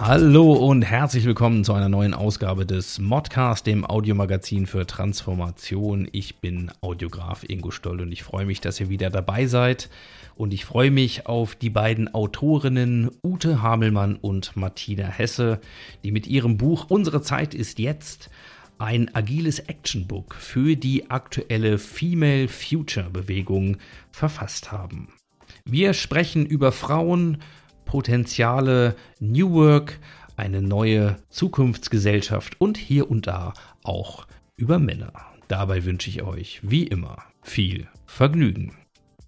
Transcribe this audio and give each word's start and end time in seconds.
Hallo 0.00 0.52
und 0.52 0.82
herzlich 0.82 1.24
willkommen 1.24 1.64
zu 1.64 1.74
einer 1.74 1.88
neuen 1.88 2.14
Ausgabe 2.14 2.64
des 2.64 2.98
Modcast, 2.98 3.66
dem 3.66 3.84
Audiomagazin 3.84 4.66
für 4.66 4.86
Transformation. 4.86 6.08
Ich 6.12 6.36
bin 6.36 6.70
Audiograf 6.80 7.44
Ingo 7.48 7.70
Stoll 7.70 8.00
und 8.00 8.12
ich 8.12 8.22
freue 8.22 8.46
mich, 8.46 8.60
dass 8.60 8.80
ihr 8.80 8.88
wieder 8.88 9.10
dabei 9.10 9.46
seid. 9.46 9.90
Und 10.34 10.54
ich 10.54 10.64
freue 10.64 10.90
mich 10.90 11.26
auf 11.26 11.54
die 11.54 11.70
beiden 11.70 12.14
Autorinnen 12.14 13.10
Ute 13.22 13.60
Hamelmann 13.60 14.16
und 14.16 14.56
Martina 14.56 15.06
Hesse, 15.06 15.60
die 16.04 16.12
mit 16.12 16.26
ihrem 16.26 16.56
Buch 16.56 16.86
Unsere 16.88 17.20
Zeit 17.20 17.54
ist 17.54 17.78
jetzt 17.78 18.30
ein 18.78 19.14
agiles 19.14 19.58
Actionbook 19.58 20.34
für 20.34 20.76
die 20.76 21.10
aktuelle 21.10 21.78
Female 21.78 22.48
Future 22.48 23.10
Bewegung 23.10 23.76
verfasst 24.10 24.72
haben. 24.72 25.08
Wir 25.64 25.92
sprechen 25.92 26.46
über 26.46 26.72
Frauen, 26.72 27.38
Potenziale, 27.88 28.96
New 29.18 29.50
Work, 29.54 29.98
eine 30.36 30.60
neue 30.60 31.16
Zukunftsgesellschaft 31.30 32.60
und 32.60 32.76
hier 32.76 33.10
und 33.10 33.26
da 33.26 33.54
auch 33.82 34.26
über 34.56 34.78
Männer. 34.78 35.14
Dabei 35.48 35.86
wünsche 35.86 36.10
ich 36.10 36.22
euch, 36.22 36.60
wie 36.62 36.82
immer, 36.82 37.16
viel 37.40 37.88
Vergnügen. 38.04 38.76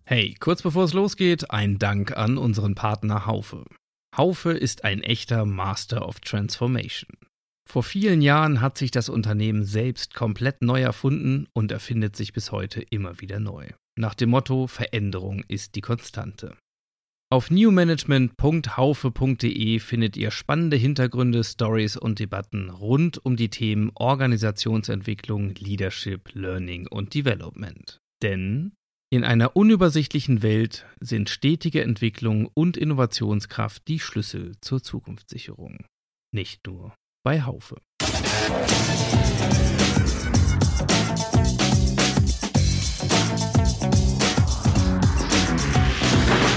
Hey, 0.04 0.36
kurz 0.38 0.60
bevor 0.60 0.84
es 0.84 0.92
losgeht, 0.92 1.50
ein 1.50 1.78
Dank 1.78 2.14
an 2.18 2.36
unseren 2.36 2.74
Partner 2.74 3.24
Haufe. 3.24 3.64
Haufe 4.14 4.52
ist 4.52 4.84
ein 4.84 5.02
echter 5.02 5.46
Master 5.46 6.06
of 6.06 6.20
Transformation. 6.20 7.16
Vor 7.66 7.82
vielen 7.82 8.20
Jahren 8.20 8.60
hat 8.60 8.76
sich 8.76 8.90
das 8.90 9.08
Unternehmen 9.08 9.64
selbst 9.64 10.12
komplett 10.12 10.60
neu 10.60 10.82
erfunden 10.82 11.48
und 11.54 11.72
erfindet 11.72 12.14
sich 12.14 12.34
bis 12.34 12.52
heute 12.52 12.82
immer 12.82 13.22
wieder 13.22 13.40
neu. 13.40 13.68
Nach 13.96 14.14
dem 14.14 14.28
Motto 14.28 14.66
Veränderung 14.66 15.44
ist 15.48 15.76
die 15.76 15.80
Konstante. 15.80 16.58
Auf 17.32 17.48
newmanagement.haufe.de 17.48 19.78
findet 19.78 20.16
ihr 20.16 20.32
spannende 20.32 20.76
Hintergründe, 20.76 21.44
Stories 21.44 21.96
und 21.96 22.18
Debatten 22.18 22.70
rund 22.70 23.24
um 23.24 23.36
die 23.36 23.50
Themen 23.50 23.92
Organisationsentwicklung, 23.94 25.54
Leadership, 25.54 26.34
Learning 26.34 26.88
und 26.88 27.14
Development. 27.14 28.00
Denn 28.20 28.72
in 29.12 29.22
einer 29.22 29.54
unübersichtlichen 29.54 30.42
Welt 30.42 30.86
sind 30.98 31.30
stetige 31.30 31.84
Entwicklung 31.84 32.50
und 32.52 32.76
Innovationskraft 32.76 33.86
die 33.86 34.00
Schlüssel 34.00 34.56
zur 34.60 34.82
Zukunftssicherung. 34.82 35.84
Nicht 36.32 36.66
nur 36.66 36.96
bei 37.22 37.42
Haufe. 37.42 37.76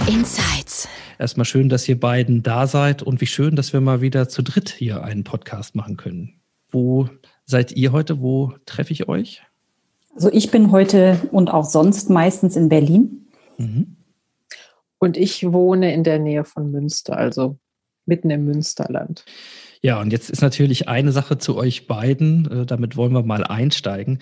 Insights. 0.08 0.90
Erstmal 1.18 1.46
schön, 1.46 1.70
dass 1.70 1.88
ihr 1.88 1.98
beiden 1.98 2.44
da 2.44 2.68
seid 2.68 3.04
und 3.04 3.22
wie 3.22 3.26
schön, 3.26 3.56
dass 3.56 3.72
wir 3.72 3.80
mal 3.80 4.02
wieder 4.02 4.28
zu 4.28 4.42
dritt 4.42 4.70
hier 4.70 5.04
einen 5.04 5.24
Podcast 5.24 5.76
machen 5.76 5.96
können. 5.96 6.42
Wo 6.72 7.08
seid 7.46 7.72
ihr 7.72 7.94
heute? 7.94 8.20
Wo 8.20 8.54
treffe 8.66 8.92
ich 8.92 9.08
euch? 9.08 9.42
Also 10.14 10.30
ich 10.32 10.52
bin 10.52 10.72
heute 10.72 11.18
und 11.32 11.50
auch 11.50 11.66
sonst 11.66 12.10
meistens 12.10 12.56
in 12.56 12.68
Berlin. 12.68 13.28
Mhm. 13.58 13.96
Und 15.00 15.16
ich 15.16 15.52
wohne 15.52 15.94
in 15.94 16.04
der 16.04 16.20
Nähe 16.20 16.44
von 16.44 16.70
Münster, 16.70 17.18
also 17.18 17.58
mitten 18.06 18.30
im 18.30 18.44
Münsterland. 18.44 19.24
Ja, 19.86 20.00
und 20.00 20.14
jetzt 20.14 20.30
ist 20.30 20.42
natürlich 20.42 20.88
eine 20.88 21.12
Sache 21.12 21.38
zu 21.38 21.58
euch 21.58 21.88
beiden, 21.88 22.50
äh, 22.50 22.66
damit 22.66 22.96
wollen 22.96 23.12
wir 23.12 23.22
mal 23.22 23.44
einsteigen. 23.44 24.20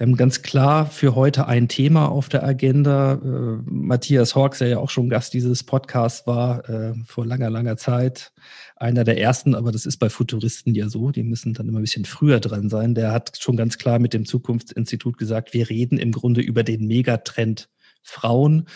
Haben 0.00 0.16
ganz 0.16 0.42
klar 0.42 0.86
für 0.86 1.14
heute 1.14 1.46
ein 1.46 1.68
Thema 1.68 2.10
auf 2.10 2.28
der 2.28 2.42
Agenda. 2.42 3.12
Äh, 3.12 3.62
Matthias 3.70 4.34
Hawks, 4.34 4.58
der 4.58 4.66
ja 4.66 4.78
auch 4.78 4.90
schon 4.90 5.08
Gast 5.08 5.32
dieses 5.32 5.62
Podcasts 5.62 6.26
war, 6.26 6.68
äh, 6.68 6.94
vor 7.06 7.24
langer, 7.24 7.50
langer 7.50 7.76
Zeit, 7.76 8.32
einer 8.74 9.04
der 9.04 9.20
ersten, 9.20 9.54
aber 9.54 9.70
das 9.70 9.86
ist 9.86 9.98
bei 9.98 10.10
Futuristen 10.10 10.74
ja 10.74 10.88
so, 10.88 11.12
die 11.12 11.22
müssen 11.22 11.54
dann 11.54 11.68
immer 11.68 11.78
ein 11.78 11.82
bisschen 11.82 12.04
früher 12.04 12.40
dran 12.40 12.68
sein. 12.68 12.96
Der 12.96 13.12
hat 13.12 13.38
schon 13.40 13.56
ganz 13.56 13.78
klar 13.78 14.00
mit 14.00 14.12
dem 14.12 14.26
Zukunftsinstitut 14.26 15.18
gesagt, 15.18 15.54
wir 15.54 15.70
reden 15.70 15.98
im 15.98 16.10
Grunde 16.10 16.40
über 16.40 16.64
den 16.64 16.84
Megatrend 16.84 17.68
Frauen 18.02 18.66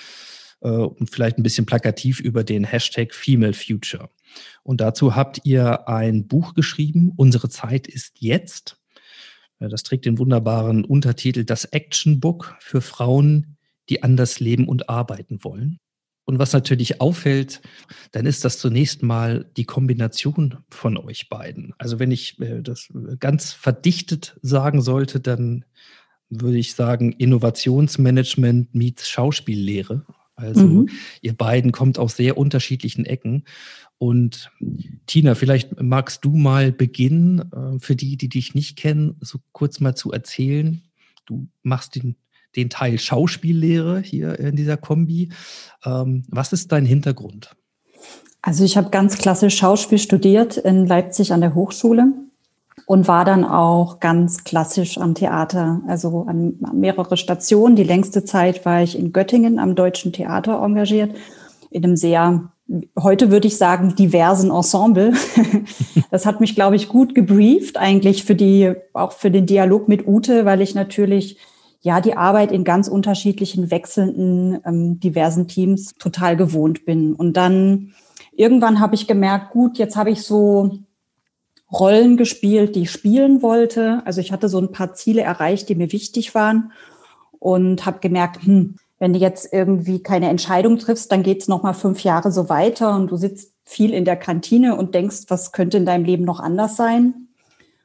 und 0.69 1.11
vielleicht 1.11 1.39
ein 1.39 1.43
bisschen 1.43 1.67
plakativ 1.67 2.21
über 2.21 2.45
den 2.45 2.65
Hashtag 2.65 3.15
Female 3.15 3.55
Future. 3.55 4.11
Und 4.63 4.81
dazu 4.81 5.17
habt 5.17 5.41
ihr 5.45 5.89
ein 5.89 6.27
Buch 6.27 6.55
geschrieben, 6.55 7.13
Unsere 7.17 7.49
Zeit 7.49 7.87
ist 7.87 8.21
jetzt. 8.21 8.77
Das 9.59 9.83
trägt 9.83 10.07
den 10.07 10.19
wunderbaren 10.19 10.85
Untertitel 10.85 11.45
Das 11.45 11.65
Action 11.67 12.21
Book 12.21 12.57
für 12.61 12.81
Frauen, 12.81 13.57
die 13.89 14.03
anders 14.03 14.41
leben 14.41 14.69
und 14.69 14.89
arbeiten 14.89 15.45
wollen. 15.45 15.79
Und 16.25 16.39
was 16.39 16.53
natürlich 16.53 17.01
auffällt, 17.01 17.61
dann 18.13 18.25
ist 18.25 18.45
das 18.45 18.59
zunächst 18.59 19.03
mal 19.03 19.51
die 19.57 19.65
Kombination 19.65 20.59
von 20.69 20.97
euch 20.97 21.29
beiden. 21.29 21.75
Also 21.77 21.99
wenn 21.99 22.13
ich 22.13 22.39
äh, 22.41 22.63
das 22.63 22.89
ganz 23.19 23.53
verdichtet 23.53 24.39
sagen 24.41 24.81
sollte, 24.81 25.19
dann 25.19 25.65
würde 26.29 26.59
ich 26.59 26.75
sagen 26.75 27.11
Innovationsmanagement 27.11 28.75
meets 28.75 29.09
Schauspiellehre. 29.09 30.07
Also 30.41 30.67
mhm. 30.67 30.89
ihr 31.21 31.35
beiden 31.35 31.73
kommt 31.73 31.99
aus 31.99 32.17
sehr 32.17 32.39
unterschiedlichen 32.39 33.05
Ecken. 33.05 33.45
Und 33.99 34.51
Tina, 35.07 35.35
vielleicht 35.35 35.81
magst 35.81 36.25
du 36.25 36.35
mal 36.35 36.73
beginnen, 36.73 37.53
äh, 37.53 37.79
für 37.79 37.97
die, 37.97 38.17
die 38.17 38.29
dich 38.29 38.55
nicht 38.55 38.77
kennen, 38.77 39.17
so 39.21 39.39
kurz 39.53 39.81
mal 39.81 39.95
zu 39.95 40.11
erzählen. 40.11 40.83
Du 41.27 41.49
machst 41.63 41.97
den, 41.97 42.17
den 42.57 42.71
Teil 42.71 42.99
Schauspiellehre 42.99 44.01
hier 44.01 44.39
in 44.39 44.57
dieser 44.57 44.77
Kombi. 44.77 45.31
Ähm, 45.85 46.25
was 46.29 46.53
ist 46.53 46.73
dein 46.73 46.87
Hintergrund? 46.87 47.55
Also 48.43 48.65
ich 48.65 48.79
habe 48.79 48.89
ganz 48.89 49.19
klassisch 49.19 49.59
Schauspiel 49.59 49.99
studiert 49.99 50.57
in 50.57 50.87
Leipzig 50.87 51.33
an 51.33 51.43
der 51.43 51.55
Hochschule 51.55 52.15
und 52.87 53.09
war 53.09 53.25
dann 53.25 53.45
auch 53.45 54.01
ganz 54.01 54.45
klassisch 54.45 54.99
am 54.99 55.15
Theater, 55.15 55.81
also 55.87 56.27
an 56.27 56.59
mehrere 56.73 57.17
Stationen. 57.17 57.77
Die 57.77 57.85
längste 57.85 58.25
Zeit 58.25 58.65
war 58.65 58.83
ich 58.83 58.99
in 58.99 59.13
Göttingen 59.13 59.59
am 59.59 59.75
Deutschen 59.75 60.13
Theater 60.13 60.63
engagiert, 60.63 61.17
in 61.71 61.85
einem 61.85 61.97
sehr, 61.97 62.51
heute 62.99 63.31
würde 63.31 63.47
ich 63.47 63.57
sagen, 63.57 63.95
diversen 63.95 64.51
Ensemble. 64.51 65.13
Das 66.11 66.27
hat 66.27 66.41
mich, 66.41 66.57
glaube 66.57 66.75
ich, 66.75 66.89
gut 66.89 67.15
gebrieft, 67.15 67.77
eigentlich 67.77 68.25
für 68.25 68.35
die, 68.35 68.73
auch 68.95 69.13
für 69.13 69.31
den 69.31 69.47
Dialog 69.47 69.87
mit 69.87 70.09
Ute, 70.09 70.45
weil 70.45 70.61
ich 70.61 70.75
natürlich 70.75 71.39
ja 71.83 72.01
die 72.01 72.17
Arbeit 72.17 72.51
in 72.51 72.65
ganz 72.65 72.89
unterschiedlichen, 72.89 73.71
wechselnden, 73.71 74.59
ähm, 74.67 74.99
diversen 74.99 75.47
Teams 75.47 75.93
total 76.01 76.37
gewohnt 76.37 76.85
bin. 76.85 77.15
Und 77.15 77.37
dann 77.37 77.93
irgendwann 78.33 78.81
habe 78.81 78.97
ich 78.97 79.07
gemerkt, 79.07 79.53
gut, 79.53 79.79
jetzt 79.79 79.97
habe 79.97 80.11
ich 80.11 80.23
so 80.23 80.81
Rollen 81.73 82.17
gespielt, 82.17 82.75
die 82.75 82.83
ich 82.83 82.91
spielen 82.91 83.43
wollte. 83.43 84.03
Also 84.05 84.21
ich 84.21 84.33
hatte 84.33 84.49
so 84.49 84.59
ein 84.59 84.73
paar 84.73 84.95
Ziele 84.95 85.23
erreicht, 85.23 85.69
die 85.69 85.75
mir 85.75 85.93
wichtig 85.93 86.35
waren 86.35 86.73
und 87.39 87.87
habe 87.87 88.01
gemerkt, 88.01 88.45
hm, 88.45 88.77
wenn 88.99 89.13
du 89.15 89.19
jetzt 89.19 89.53
irgendwie 89.53 90.03
keine 90.03 90.29
Entscheidung 90.29 90.79
triffst, 90.79 91.11
dann 91.11 91.23
geht's 91.23 91.49
noch 91.49 91.63
mal 91.63 91.73
fünf 91.73 92.05
Jahre 92.05 92.31
so 92.31 92.49
weiter 92.49 92.95
und 92.95 93.11
du 93.11 93.17
sitzt 93.17 93.53
viel 93.65 93.95
in 93.95 94.05
der 94.05 94.17
Kantine 94.17 94.77
und 94.77 94.95
denkst, 94.95 95.27
was 95.29 95.53
könnte 95.53 95.79
in 95.79 95.87
deinem 95.87 96.05
Leben 96.05 96.25
noch 96.25 96.41
anders 96.41 96.77
sein? 96.77 97.29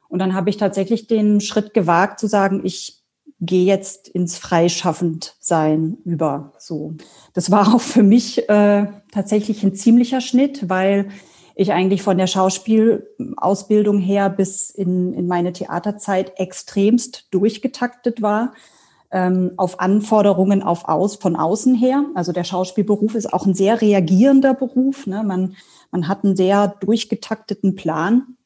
Und 0.08 0.18
dann 0.18 0.34
habe 0.34 0.50
ich 0.50 0.56
tatsächlich 0.56 1.06
den 1.06 1.40
Schritt 1.40 1.74
gewagt 1.74 2.20
zu 2.20 2.26
sagen, 2.26 2.60
ich 2.64 3.02
gehe 3.40 3.64
jetzt 3.66 4.08
ins 4.08 4.38
Freischaffendsein 4.38 5.98
über. 6.04 6.52
So, 6.58 6.94
das 7.34 7.50
war 7.50 7.74
auch 7.74 7.80
für 7.80 8.02
mich 8.02 8.48
äh, 8.48 8.86
tatsächlich 9.12 9.62
ein 9.62 9.74
ziemlicher 9.74 10.20
Schnitt, 10.20 10.68
weil 10.68 11.08
ich 11.56 11.72
eigentlich 11.72 12.02
von 12.02 12.18
der 12.18 12.26
Schauspielausbildung 12.28 13.98
her 13.98 14.30
bis 14.30 14.70
in, 14.70 15.14
in 15.14 15.26
meine 15.26 15.52
Theaterzeit 15.52 16.38
extremst 16.38 17.26
durchgetaktet 17.32 18.22
war 18.22 18.52
ähm, 19.10 19.52
auf 19.56 19.80
Anforderungen 19.80 20.62
auf 20.62 20.88
aus, 20.88 21.16
von 21.16 21.36
außen 21.36 21.74
her. 21.74 22.04
Also 22.14 22.32
der 22.32 22.44
Schauspielberuf 22.44 23.14
ist 23.14 23.32
auch 23.32 23.46
ein 23.46 23.54
sehr 23.54 23.80
reagierender 23.80 24.54
Beruf. 24.54 25.06
Ne? 25.06 25.22
Man, 25.24 25.56
man 25.90 26.08
hat 26.08 26.24
einen 26.24 26.36
sehr 26.36 26.68
durchgetakteten 26.80 27.76
Plan. 27.76 28.36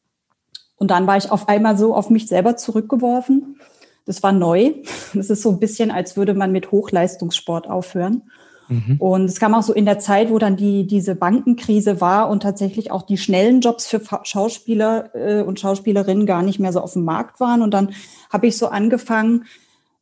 Und 0.76 0.90
dann 0.92 1.06
war 1.06 1.16
ich 1.16 1.30
auf 1.30 1.48
einmal 1.48 1.76
so 1.76 1.94
auf 1.94 2.08
mich 2.08 2.28
selber 2.28 2.56
zurückgeworfen. 2.56 3.58
Das 4.06 4.22
war 4.22 4.32
neu. 4.32 4.74
Das 5.14 5.28
ist 5.28 5.42
so 5.42 5.50
ein 5.50 5.58
bisschen, 5.58 5.90
als 5.90 6.16
würde 6.16 6.34
man 6.34 6.52
mit 6.52 6.70
Hochleistungssport 6.70 7.68
aufhören. 7.68 8.30
Mhm. 8.70 8.96
Und 8.98 9.24
es 9.24 9.40
kam 9.40 9.54
auch 9.54 9.62
so 9.62 9.74
in 9.74 9.84
der 9.84 9.98
Zeit, 9.98 10.30
wo 10.30 10.38
dann 10.38 10.56
die, 10.56 10.86
diese 10.86 11.16
Bankenkrise 11.16 12.00
war 12.00 12.30
und 12.30 12.42
tatsächlich 12.42 12.90
auch 12.90 13.02
die 13.02 13.18
schnellen 13.18 13.60
Jobs 13.60 13.86
für 13.86 14.00
Schauspieler 14.22 15.14
äh, 15.14 15.42
und 15.42 15.60
Schauspielerinnen 15.60 16.24
gar 16.24 16.42
nicht 16.42 16.60
mehr 16.60 16.72
so 16.72 16.80
auf 16.80 16.94
dem 16.94 17.04
Markt 17.04 17.40
waren. 17.40 17.62
Und 17.62 17.74
dann 17.74 17.92
habe 18.30 18.46
ich 18.46 18.56
so 18.56 18.68
angefangen, 18.68 19.44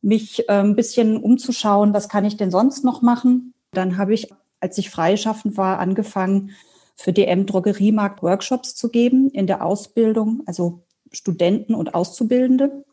mich 0.01 0.47
äh, 0.47 0.53
ein 0.53 0.75
bisschen 0.75 1.17
umzuschauen, 1.17 1.93
was 1.93 2.09
kann 2.09 2.25
ich 2.25 2.37
denn 2.37 2.51
sonst 2.51 2.85
noch 2.85 3.01
machen. 3.01 3.53
Dann 3.71 3.97
habe 3.97 4.13
ich, 4.13 4.31
als 4.59 4.77
ich 4.77 4.89
freischaffend 4.89 5.57
war, 5.57 5.79
angefangen, 5.79 6.51
für 6.95 7.13
DM 7.13 7.45
Drogeriemarkt 7.45 8.21
Workshops 8.21 8.75
zu 8.75 8.89
geben 8.89 9.29
in 9.29 9.47
der 9.47 9.65
Ausbildung, 9.65 10.43
also 10.45 10.83
Studenten 11.11 11.73
und 11.73 11.95
Auszubildende. 11.95 12.83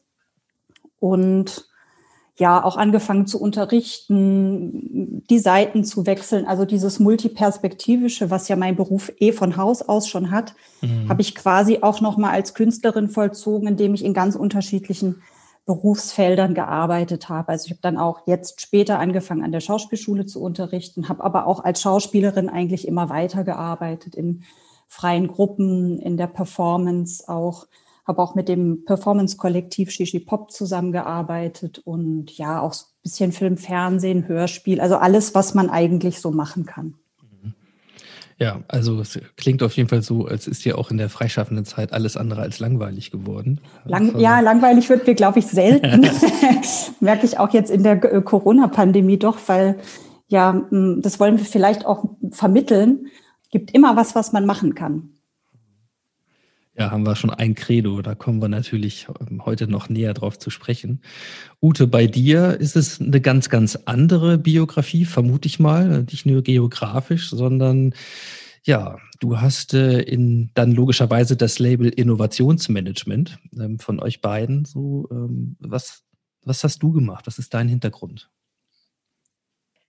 Und 1.00 1.68
ja, 2.38 2.62
auch 2.62 2.76
angefangen 2.76 3.26
zu 3.26 3.40
unterrichten, 3.40 5.22
die 5.30 5.38
Seiten 5.38 5.84
zu 5.84 6.04
wechseln. 6.04 6.46
Also 6.46 6.66
dieses 6.66 7.00
Multiperspektivische, 7.00 8.30
was 8.30 8.48
ja 8.48 8.56
mein 8.56 8.76
Beruf 8.76 9.10
eh 9.18 9.32
von 9.32 9.56
Haus 9.56 9.80
aus 9.80 10.06
schon 10.06 10.30
hat, 10.30 10.54
mhm. 10.82 11.08
habe 11.08 11.22
ich 11.22 11.34
quasi 11.34 11.78
auch 11.80 12.02
nochmal 12.02 12.32
als 12.32 12.52
Künstlerin 12.52 13.08
vollzogen, 13.08 13.68
indem 13.68 13.94
ich 13.94 14.04
in 14.04 14.12
ganz 14.12 14.36
unterschiedlichen 14.36 15.22
Berufsfeldern 15.64 16.54
gearbeitet 16.54 17.28
habe. 17.28 17.48
Also 17.48 17.66
ich 17.66 17.70
habe 17.72 17.80
dann 17.82 17.98
auch 17.98 18.20
jetzt 18.26 18.60
später 18.60 18.98
angefangen, 18.98 19.42
an 19.42 19.50
der 19.50 19.60
Schauspielschule 19.60 20.26
zu 20.26 20.40
unterrichten, 20.42 21.08
habe 21.08 21.24
aber 21.24 21.46
auch 21.46 21.64
als 21.64 21.80
Schauspielerin 21.80 22.48
eigentlich 22.48 22.86
immer 22.86 23.08
weitergearbeitet 23.08 24.14
in 24.14 24.44
freien 24.88 25.26
Gruppen, 25.26 25.98
in 25.98 26.16
der 26.16 26.28
Performance 26.28 27.28
auch, 27.28 27.66
habe 28.06 28.22
auch 28.22 28.34
mit 28.34 28.48
dem 28.48 28.84
Performance-Kollektiv 28.84 29.90
Shishi 29.90 30.20
Pop 30.20 30.50
zusammengearbeitet 30.52 31.80
und 31.84 32.30
ja, 32.38 32.60
auch 32.60 32.72
ein 32.72 33.02
bisschen 33.02 33.32
Film, 33.32 33.56
Fernsehen, 33.56 34.28
Hörspiel, 34.28 34.80
also 34.80 34.96
alles, 34.96 35.34
was 35.34 35.54
man 35.54 35.70
eigentlich 35.70 36.20
so 36.20 36.30
machen 36.30 36.66
kann. 36.66 36.94
Ja, 38.38 38.60
also 38.68 39.00
es 39.00 39.18
klingt 39.36 39.62
auf 39.62 39.74
jeden 39.76 39.88
Fall 39.88 40.02
so, 40.02 40.26
als 40.26 40.46
ist 40.46 40.64
dir 40.64 40.76
auch 40.76 40.90
in 40.90 40.98
der 40.98 41.08
freischaffenden 41.08 41.64
Zeit 41.64 41.94
alles 41.94 42.18
andere 42.18 42.42
als 42.42 42.58
langweilig 42.58 43.10
geworden. 43.10 43.60
Lang, 43.86 44.08
also, 44.08 44.18
ja, 44.18 44.40
langweilig 44.40 44.90
wird 44.90 45.06
mir, 45.06 45.14
glaube 45.14 45.38
ich, 45.38 45.46
selten. 45.46 46.06
Merke 47.00 47.24
ich 47.24 47.38
auch 47.38 47.54
jetzt 47.54 47.70
in 47.70 47.82
der 47.82 48.04
äh, 48.04 48.20
Corona-Pandemie 48.20 49.18
doch, 49.18 49.38
weil 49.46 49.78
ja, 50.28 50.66
das 50.70 51.18
wollen 51.18 51.38
wir 51.38 51.46
vielleicht 51.46 51.86
auch 51.86 52.04
vermitteln. 52.30 53.06
Gibt 53.50 53.70
immer 53.70 53.96
was, 53.96 54.14
was 54.14 54.32
man 54.32 54.44
machen 54.44 54.74
kann. 54.74 55.15
Ja, 56.78 56.90
haben 56.90 57.06
wir 57.06 57.16
schon 57.16 57.30
ein 57.30 57.54
Credo. 57.54 58.02
Da 58.02 58.14
kommen 58.14 58.42
wir 58.42 58.48
natürlich 58.48 59.06
ähm, 59.30 59.46
heute 59.46 59.66
noch 59.66 59.88
näher 59.88 60.12
drauf 60.12 60.38
zu 60.38 60.50
sprechen. 60.50 61.00
Ute, 61.62 61.86
bei 61.86 62.06
dir 62.06 62.60
ist 62.60 62.76
es 62.76 63.00
eine 63.00 63.20
ganz, 63.22 63.48
ganz 63.48 63.76
andere 63.86 64.36
Biografie, 64.36 65.06
vermute 65.06 65.46
ich 65.46 65.58
mal. 65.58 66.02
Nicht 66.02 66.26
nur 66.26 66.42
geografisch, 66.42 67.30
sondern 67.30 67.94
ja, 68.62 68.98
du 69.20 69.40
hast 69.40 69.72
äh, 69.72 70.00
in, 70.02 70.50
dann 70.52 70.72
logischerweise 70.72 71.34
das 71.36 71.58
Label 71.58 71.88
Innovationsmanagement 71.88 73.38
ähm, 73.58 73.78
von 73.78 73.98
euch 73.98 74.20
beiden. 74.20 74.66
So, 74.66 75.08
ähm, 75.10 75.56
was, 75.60 76.04
was 76.42 76.62
hast 76.62 76.82
du 76.82 76.92
gemacht? 76.92 77.26
Was 77.26 77.38
ist 77.38 77.54
dein 77.54 77.68
Hintergrund? 77.68 78.28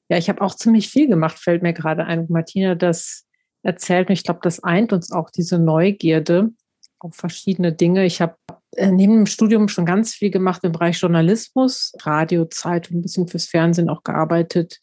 Ja, 0.08 0.18
ich 0.18 0.30
habe 0.30 0.40
auch 0.40 0.56
ziemlich 0.56 0.88
viel 0.88 1.10
gemacht, 1.10 1.38
fällt 1.38 1.64
mir 1.64 1.74
gerade 1.74 2.06
ein. 2.06 2.28
Martina 2.30 2.76
das 2.76 3.26
erzählt 3.62 4.08
und 4.08 4.14
ich 4.14 4.24
glaube, 4.24 4.40
das 4.42 4.64
eint 4.64 4.94
uns 4.94 5.12
auch 5.12 5.30
diese 5.32 5.60
Neugierde 5.60 6.52
auf 7.00 7.16
verschiedene 7.16 7.74
Dinge. 7.74 8.06
Ich 8.06 8.22
habe 8.22 8.36
äh, 8.76 8.92
neben 8.92 9.14
dem 9.14 9.26
Studium 9.26 9.68
schon 9.68 9.86
ganz 9.86 10.14
viel 10.14 10.32
gemacht 10.32 10.64
im 10.64 10.72
Bereich 10.72 11.00
Journalismus, 11.00 11.94
Radio, 12.02 12.46
Zeitung, 12.46 12.98
ein 12.98 13.02
bisschen 13.02 13.28
fürs 13.28 13.46
Fernsehen 13.46 13.90
auch 13.90 14.04
gearbeitet, 14.04 14.80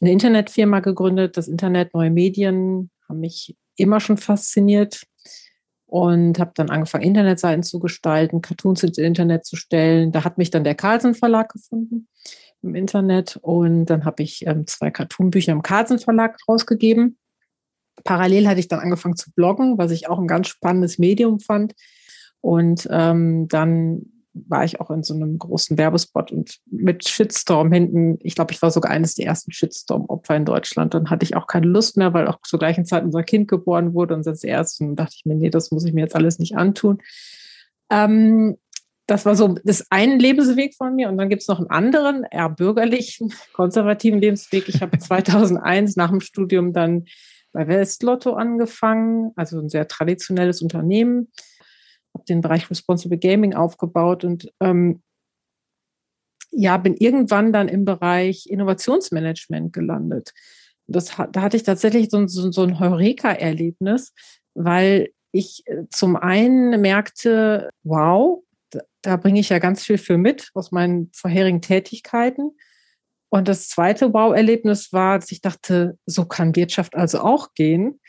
eine 0.00 0.12
Internetfirma 0.12 0.80
gegründet. 0.80 1.36
Das 1.36 1.48
Internet, 1.48 1.94
neue 1.94 2.10
Medien 2.10 2.90
haben 3.08 3.20
mich 3.20 3.56
immer 3.76 4.00
schon 4.00 4.16
fasziniert 4.16 5.04
und 5.86 6.38
habe 6.38 6.52
dann 6.54 6.70
angefangen, 6.70 7.04
Internetseiten 7.04 7.62
zu 7.62 7.78
gestalten, 7.78 8.42
Cartoons 8.42 8.82
ins 8.82 8.98
Internet 8.98 9.44
zu 9.44 9.56
stellen. 9.56 10.12
Da 10.12 10.24
hat 10.24 10.38
mich 10.38 10.50
dann 10.50 10.64
der 10.64 10.74
Carlsen 10.74 11.14
Verlag 11.14 11.52
gefunden 11.52 12.08
im 12.62 12.74
Internet 12.74 13.38
und 13.42 13.86
dann 13.86 14.04
habe 14.04 14.22
ich 14.22 14.46
ähm, 14.46 14.66
zwei 14.66 14.90
Cartoonbücher 14.90 15.52
im 15.52 15.62
Carlsen 15.62 15.98
Verlag 15.98 16.38
rausgegeben 16.48 17.18
Parallel 18.06 18.48
hatte 18.48 18.60
ich 18.60 18.68
dann 18.68 18.80
angefangen 18.80 19.16
zu 19.16 19.30
bloggen, 19.32 19.78
was 19.78 19.90
ich 19.90 20.08
auch 20.08 20.18
ein 20.18 20.26
ganz 20.26 20.48
spannendes 20.48 20.98
Medium 20.98 21.40
fand. 21.40 21.74
Und 22.40 22.88
ähm, 22.90 23.48
dann 23.48 24.06
war 24.48 24.64
ich 24.64 24.80
auch 24.80 24.90
in 24.90 25.02
so 25.02 25.14
einem 25.14 25.38
großen 25.38 25.78
Werbespot 25.78 26.30
und 26.30 26.58
mit 26.70 27.08
Shitstorm 27.08 27.72
hinten. 27.72 28.18
Ich 28.22 28.34
glaube, 28.34 28.52
ich 28.52 28.60
war 28.60 28.70
sogar 28.70 28.92
eines 28.92 29.14
der 29.14 29.26
ersten 29.26 29.52
Shitstorm-Opfer 29.52 30.36
in 30.36 30.44
Deutschland. 30.44 30.94
Dann 30.94 31.10
hatte 31.10 31.24
ich 31.24 31.36
auch 31.36 31.46
keine 31.46 31.66
Lust 31.66 31.96
mehr, 31.96 32.12
weil 32.12 32.28
auch 32.28 32.40
zur 32.42 32.58
gleichen 32.58 32.84
Zeit 32.84 33.04
unser 33.04 33.22
Kind 33.22 33.48
geboren 33.48 33.94
wurde 33.94 34.14
und 34.14 34.26
das 34.26 34.44
erste. 34.44 34.84
Und 34.84 34.96
dachte 34.96 35.14
ich 35.16 35.24
mir, 35.24 35.34
nee, 35.34 35.50
das 35.50 35.70
muss 35.70 35.84
ich 35.84 35.92
mir 35.92 36.02
jetzt 36.02 36.14
alles 36.14 36.38
nicht 36.38 36.56
antun. 36.56 36.98
Ähm, 37.90 38.56
das 39.06 39.24
war 39.24 39.36
so 39.36 39.56
das 39.64 39.86
ein 39.90 40.18
Lebensweg 40.18 40.74
von 40.74 40.94
mir. 40.94 41.08
Und 41.08 41.16
dann 41.16 41.28
gibt 41.28 41.42
es 41.42 41.48
noch 41.48 41.58
einen 41.58 41.70
anderen, 41.70 42.24
eher 42.30 42.50
bürgerlichen, 42.50 43.32
konservativen 43.52 44.20
Lebensweg. 44.20 44.68
Ich 44.68 44.82
habe 44.82 44.98
2001 44.98 45.96
nach 45.96 46.10
dem 46.10 46.20
Studium 46.20 46.72
dann 46.72 47.06
bei 47.56 47.66
Westlotto 47.68 48.34
angefangen, 48.34 49.32
also 49.34 49.58
ein 49.58 49.70
sehr 49.70 49.88
traditionelles 49.88 50.60
Unternehmen, 50.60 51.32
habe 52.12 52.24
den 52.28 52.42
Bereich 52.42 52.68
Responsible 52.68 53.16
Gaming 53.16 53.54
aufgebaut 53.54 54.24
und 54.24 54.52
ähm, 54.60 55.02
ja, 56.50 56.76
bin 56.76 56.94
irgendwann 56.98 57.54
dann 57.54 57.68
im 57.68 57.86
Bereich 57.86 58.46
Innovationsmanagement 58.46 59.72
gelandet. 59.72 60.34
Das, 60.86 61.16
da 61.32 61.40
hatte 61.40 61.56
ich 61.56 61.62
tatsächlich 61.62 62.10
so, 62.10 62.26
so, 62.26 62.52
so 62.52 62.62
ein 62.62 62.78
Heureka-Erlebnis, 62.78 64.12
weil 64.52 65.08
ich 65.32 65.62
äh, 65.64 65.84
zum 65.88 66.16
einen 66.16 66.78
merkte, 66.82 67.70
wow, 67.84 68.44
da, 68.68 68.80
da 69.00 69.16
bringe 69.16 69.40
ich 69.40 69.48
ja 69.48 69.60
ganz 69.60 69.82
viel 69.82 69.96
für 69.96 70.18
mit 70.18 70.50
aus 70.52 70.72
meinen 70.72 71.10
vorherigen 71.14 71.62
Tätigkeiten. 71.62 72.50
Und 73.28 73.48
das 73.48 73.68
zweite 73.68 74.12
Wow-Erlebnis 74.12 74.92
war, 74.92 75.18
dass 75.18 75.32
ich 75.32 75.40
dachte, 75.40 75.98
so 76.06 76.24
kann 76.24 76.56
Wirtschaft 76.56 76.94
also 76.94 77.20
auch 77.20 77.54
gehen. 77.54 78.00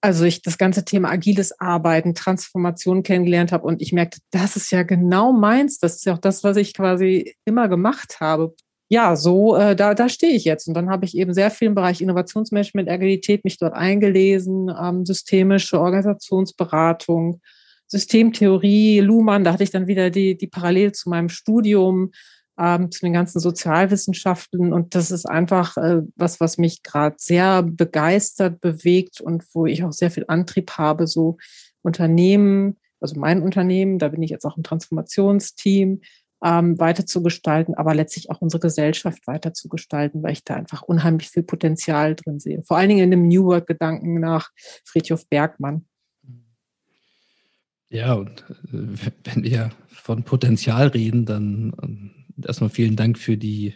Also 0.00 0.24
ich 0.24 0.42
das 0.42 0.58
ganze 0.58 0.84
Thema 0.84 1.10
agiles 1.10 1.58
Arbeiten, 1.58 2.14
Transformation 2.14 3.02
kennengelernt 3.02 3.52
habe 3.52 3.66
und 3.66 3.80
ich 3.80 3.92
merkte, 3.92 4.18
das 4.30 4.56
ist 4.56 4.70
ja 4.70 4.82
genau 4.82 5.32
meins. 5.32 5.78
Das 5.78 5.96
ist 5.96 6.04
ja 6.04 6.14
auch 6.14 6.18
das, 6.18 6.44
was 6.44 6.56
ich 6.56 6.74
quasi 6.74 7.34
immer 7.44 7.68
gemacht 7.68 8.18
habe. 8.20 8.54
Ja, 8.88 9.16
so 9.16 9.56
äh, 9.56 9.74
da, 9.74 9.94
da 9.94 10.08
stehe 10.08 10.34
ich 10.34 10.44
jetzt. 10.44 10.68
Und 10.68 10.74
dann 10.74 10.90
habe 10.90 11.06
ich 11.06 11.16
eben 11.16 11.34
sehr 11.34 11.50
viel 11.50 11.68
im 11.68 11.74
Bereich 11.74 12.00
Innovationsmanagement, 12.00 12.88
Agilität 12.88 13.44
mich 13.44 13.58
dort 13.58 13.74
eingelesen, 13.74 14.70
ähm, 14.80 15.04
systemische 15.04 15.80
Organisationsberatung, 15.80 17.40
Systemtheorie, 17.88 19.00
Luhmann, 19.00 19.44
da 19.44 19.52
hatte 19.52 19.62
ich 19.62 19.70
dann 19.70 19.86
wieder 19.86 20.10
die, 20.10 20.36
die 20.36 20.48
Parallel 20.48 20.92
zu 20.92 21.08
meinem 21.08 21.28
Studium 21.28 22.12
ähm, 22.58 22.90
zu 22.90 23.00
den 23.00 23.12
ganzen 23.12 23.40
Sozialwissenschaften. 23.40 24.72
Und 24.72 24.94
das 24.94 25.10
ist 25.10 25.26
einfach 25.26 25.76
äh, 25.76 26.02
was, 26.16 26.40
was 26.40 26.58
mich 26.58 26.82
gerade 26.82 27.16
sehr 27.18 27.62
begeistert, 27.62 28.60
bewegt 28.60 29.20
und 29.20 29.44
wo 29.52 29.66
ich 29.66 29.84
auch 29.84 29.92
sehr 29.92 30.10
viel 30.10 30.24
Antrieb 30.28 30.72
habe, 30.72 31.06
so 31.06 31.36
Unternehmen, 31.82 32.78
also 33.00 33.18
mein 33.18 33.42
Unternehmen, 33.42 33.98
da 33.98 34.08
bin 34.08 34.22
ich 34.22 34.30
jetzt 34.30 34.44
auch 34.44 34.56
im 34.56 34.62
Transformationsteam, 34.62 36.00
ähm, 36.44 36.78
weiter 36.78 37.06
zu 37.06 37.22
gestalten, 37.22 37.74
aber 37.74 37.94
letztlich 37.94 38.30
auch 38.30 38.40
unsere 38.40 38.60
Gesellschaft 38.60 39.26
weiter 39.26 39.54
zu 39.54 39.68
gestalten, 39.68 40.22
weil 40.22 40.32
ich 40.32 40.44
da 40.44 40.54
einfach 40.54 40.82
unheimlich 40.82 41.30
viel 41.30 41.42
Potenzial 41.42 42.14
drin 42.14 42.40
sehe. 42.40 42.62
Vor 42.62 42.76
allen 42.76 42.88
Dingen 42.88 43.04
in 43.04 43.10
dem 43.10 43.28
New 43.28 43.44
Work-Gedanken 43.44 44.20
nach 44.20 44.50
Friedhof 44.84 45.26
Bergmann. 45.28 45.86
Ja, 47.88 48.14
und 48.14 48.44
äh, 48.72 49.08
wenn 49.24 49.44
wir 49.44 49.70
von 49.88 50.24
Potenzial 50.24 50.88
reden, 50.88 51.24
dann 51.24 51.72
ähm, 51.82 52.15
erstmal 52.44 52.70
vielen 52.70 52.96
Dank 52.96 53.18
für 53.18 53.36
die, 53.36 53.74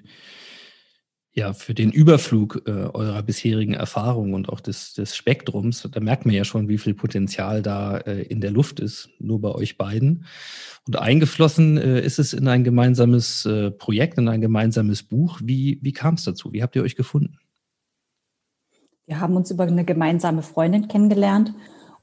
ja, 1.32 1.52
für 1.52 1.74
den 1.74 1.92
Überflug 1.92 2.62
äh, 2.66 2.70
eurer 2.70 3.22
bisherigen 3.22 3.74
Erfahrungen 3.74 4.34
und 4.34 4.48
auch 4.48 4.60
des, 4.60 4.94
des 4.94 5.16
Spektrums. 5.16 5.88
Da 5.90 6.00
merkt 6.00 6.26
man 6.26 6.34
ja 6.34 6.44
schon, 6.44 6.68
wie 6.68 6.78
viel 6.78 6.94
Potenzial 6.94 7.62
da 7.62 7.98
äh, 7.98 8.22
in 8.22 8.40
der 8.40 8.50
Luft 8.50 8.80
ist, 8.80 9.10
nur 9.18 9.40
bei 9.40 9.50
euch 9.50 9.78
beiden. 9.78 10.26
Und 10.86 10.98
eingeflossen 10.98 11.78
äh, 11.78 12.00
ist 12.00 12.18
es 12.18 12.32
in 12.32 12.48
ein 12.48 12.64
gemeinsames 12.64 13.46
äh, 13.46 13.70
Projekt, 13.70 14.18
in 14.18 14.28
ein 14.28 14.40
gemeinsames 14.40 15.02
Buch. 15.02 15.40
Wie, 15.42 15.78
wie 15.82 15.92
kam 15.92 16.14
es 16.14 16.24
dazu? 16.24 16.52
Wie 16.52 16.62
habt 16.62 16.74
ihr 16.74 16.82
euch 16.82 16.96
gefunden? 16.96 17.38
Wir 19.06 19.20
haben 19.20 19.36
uns 19.36 19.50
über 19.50 19.64
eine 19.64 19.84
gemeinsame 19.84 20.42
Freundin 20.42 20.88
kennengelernt 20.88 21.52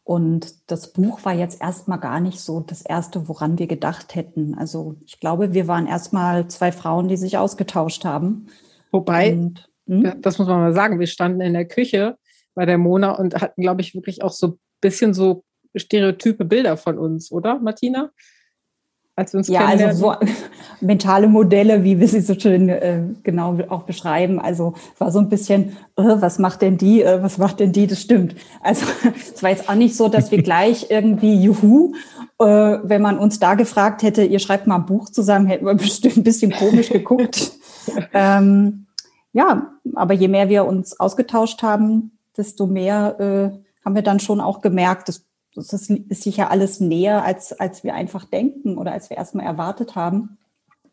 und 0.08 0.72
das 0.72 0.94
Buch 0.94 1.26
war 1.26 1.34
jetzt 1.34 1.60
erstmal 1.60 2.00
gar 2.00 2.22
nicht 2.22 2.40
so 2.40 2.62
das 2.62 2.82
erste, 2.82 3.28
woran 3.28 3.60
wir 3.60 3.68
gedacht 3.68 4.16
hätten. 4.16 4.56
Also 4.56 4.96
ich 5.06 5.20
glaube, 5.20 5.54
wir 5.54 5.68
waren 5.68 5.86
erstmal 5.86 6.48
zwei 6.48 6.72
Frauen, 6.72 7.10
die 7.10 7.18
sich 7.18 7.38
ausgetauscht 7.38 8.06
haben. 8.06 8.48
Wobei, 8.90 9.34
und, 9.34 9.70
hm? 9.86 10.14
das 10.22 10.40
muss 10.40 10.48
man 10.48 10.62
mal 10.62 10.74
sagen, 10.74 11.02
wir 11.02 11.08
standen 11.08 11.42
in 11.42 11.52
der 11.52 11.68
Küche 11.68 12.16
bei 12.56 12.66
der 12.66 12.78
Mona 12.78 13.12
und 13.16 13.36
hatten, 13.36 13.62
glaube 13.62 13.82
ich, 13.82 13.96
wirklich 13.96 14.24
auch 14.24 14.32
so 14.32 14.48
ein 14.48 14.60
bisschen 14.80 15.14
so 15.14 15.44
stereotype 15.76 16.46
Bilder 16.46 16.78
von 16.78 16.98
uns, 16.98 17.30
oder, 17.30 17.60
Martina? 17.60 18.12
Als 19.18 19.34
wir 19.34 19.40
uns 19.40 19.48
ja, 19.48 19.66
also 19.66 19.92
so, 19.92 20.16
mentale 20.80 21.28
Modelle, 21.28 21.84
wie 21.84 22.00
wir 22.00 22.08
sie 22.08 22.22
so 22.22 22.40
schön 22.40 22.70
äh, 22.70 23.02
genau 23.24 23.58
auch 23.68 23.82
beschreiben. 23.82 24.40
Also 24.40 24.76
war 25.00 25.12
so 25.12 25.18
ein 25.18 25.28
bisschen, 25.28 25.70
äh, 25.96 26.04
was 26.04 26.38
macht 26.38 26.62
denn 26.62 26.78
die, 26.78 27.02
äh, 27.02 27.24
was 27.24 27.40
macht 27.40 27.60
denn 27.60 27.72
die, 27.72 27.88
das 27.88 28.00
stimmt. 28.00 28.36
Also 28.62 28.86
es 29.34 29.42
war 29.42 29.50
jetzt 29.50 29.68
auch 29.70 29.74
nicht 29.74 29.98
so, 29.98 30.08
dass 30.08 30.30
wir 30.30 30.42
gleich 30.44 30.92
irgendwie 30.92 31.42
Juhu, 31.42 31.94
äh, 32.40 32.46
wenn 32.46 33.02
man 33.02 33.18
uns 33.18 33.40
da 33.40 33.56
gefragt 33.56 34.04
hätte, 34.04 34.24
ihr 34.24 34.38
schreibt 34.38 34.68
mal 34.68 34.76
ein 34.76 34.86
Buch 34.86 35.10
zusammen, 35.10 35.48
hätten 35.48 35.66
wir 35.66 35.74
bestimmt 35.74 36.18
ein 36.18 36.24
bisschen 36.24 36.52
komisch 36.52 36.90
geguckt. 36.90 37.54
ähm, 38.14 38.86
ja, 39.34 39.72
aber 39.96 40.14
je 40.14 40.28
mehr 40.28 40.48
wir 40.48 40.66
uns 40.66 41.00
ausgetauscht 41.00 41.64
haben, 41.64 42.12
desto 42.38 42.68
mehr 42.68 43.20
äh, 43.20 43.84
haben 43.84 43.96
wir 43.96 44.04
dann 44.04 44.20
schon 44.20 44.42
auch 44.42 44.62
gemerkt, 44.62 45.10
dass 45.10 45.27
das 45.62 45.90
ist 45.90 46.24
sicher 46.24 46.52
alles 46.52 46.80
näher, 46.80 47.24
als, 47.24 47.54
als 47.60 47.84
wir 47.84 47.94
einfach 47.94 48.26
denken 48.26 48.78
oder 48.78 48.92
als 48.92 49.10
wir 49.10 49.18
erstmal 49.18 49.46
erwartet 49.46 49.96
haben. 49.96 50.38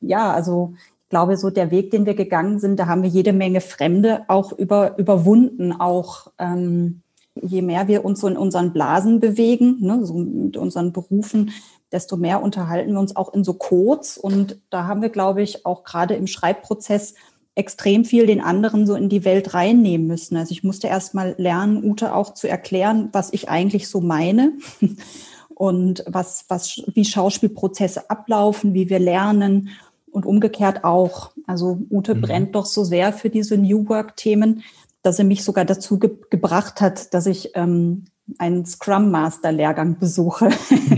Ja, 0.00 0.32
also 0.32 0.74
ich 1.02 1.08
glaube, 1.10 1.36
so 1.36 1.50
der 1.50 1.70
Weg, 1.70 1.90
den 1.90 2.06
wir 2.06 2.14
gegangen 2.14 2.58
sind, 2.58 2.78
da 2.78 2.86
haben 2.86 3.02
wir 3.02 3.10
jede 3.10 3.32
Menge 3.32 3.60
Fremde 3.60 4.24
auch 4.28 4.52
über, 4.52 4.98
überwunden. 4.98 5.72
Auch 5.72 6.32
ähm, 6.38 7.02
je 7.34 7.62
mehr 7.62 7.88
wir 7.88 8.04
uns 8.04 8.20
so 8.20 8.28
in 8.28 8.36
unseren 8.36 8.72
Blasen 8.72 9.20
bewegen, 9.20 9.76
ne, 9.80 10.04
so 10.04 10.14
mit 10.14 10.56
unseren 10.56 10.92
Berufen, 10.92 11.50
desto 11.92 12.16
mehr 12.16 12.42
unterhalten 12.42 12.92
wir 12.92 13.00
uns 13.00 13.16
auch 13.16 13.32
in 13.32 13.44
so 13.44 13.54
Codes. 13.54 14.18
Und 14.18 14.60
da 14.70 14.86
haben 14.86 15.02
wir, 15.02 15.10
glaube 15.10 15.42
ich, 15.42 15.66
auch 15.66 15.84
gerade 15.84 16.14
im 16.14 16.26
Schreibprozess 16.26 17.14
extrem 17.54 18.04
viel 18.04 18.26
den 18.26 18.40
anderen 18.40 18.86
so 18.86 18.94
in 18.94 19.08
die 19.08 19.24
Welt 19.24 19.54
reinnehmen 19.54 20.06
müssen. 20.06 20.36
Also 20.36 20.52
ich 20.52 20.64
musste 20.64 20.88
erst 20.88 21.14
mal 21.14 21.34
lernen, 21.38 21.84
Ute 21.84 22.14
auch 22.14 22.34
zu 22.34 22.48
erklären, 22.48 23.10
was 23.12 23.32
ich 23.32 23.48
eigentlich 23.48 23.88
so 23.88 24.00
meine 24.00 24.52
und 25.54 26.04
was, 26.06 26.46
was, 26.48 26.82
wie 26.94 27.04
Schauspielprozesse 27.04 28.10
ablaufen, 28.10 28.74
wie 28.74 28.90
wir 28.90 28.98
lernen 28.98 29.70
und 30.10 30.26
umgekehrt 30.26 30.82
auch. 30.82 31.30
Also 31.46 31.78
Ute 31.90 32.16
mhm. 32.16 32.20
brennt 32.22 32.54
doch 32.56 32.66
so 32.66 32.82
sehr 32.82 33.12
für 33.12 33.30
diese 33.30 33.56
New 33.56 33.88
Work-Themen, 33.88 34.62
dass 35.02 35.18
er 35.18 35.24
mich 35.24 35.44
sogar 35.44 35.64
dazu 35.64 35.98
ge 35.98 36.10
gebracht 36.30 36.80
hat, 36.80 37.14
dass 37.14 37.26
ich 37.26 37.50
ähm, 37.54 38.06
einen 38.38 38.66
Scrum 38.66 39.12
Master 39.12 39.52
Lehrgang 39.52 39.98
besuche. 39.98 40.50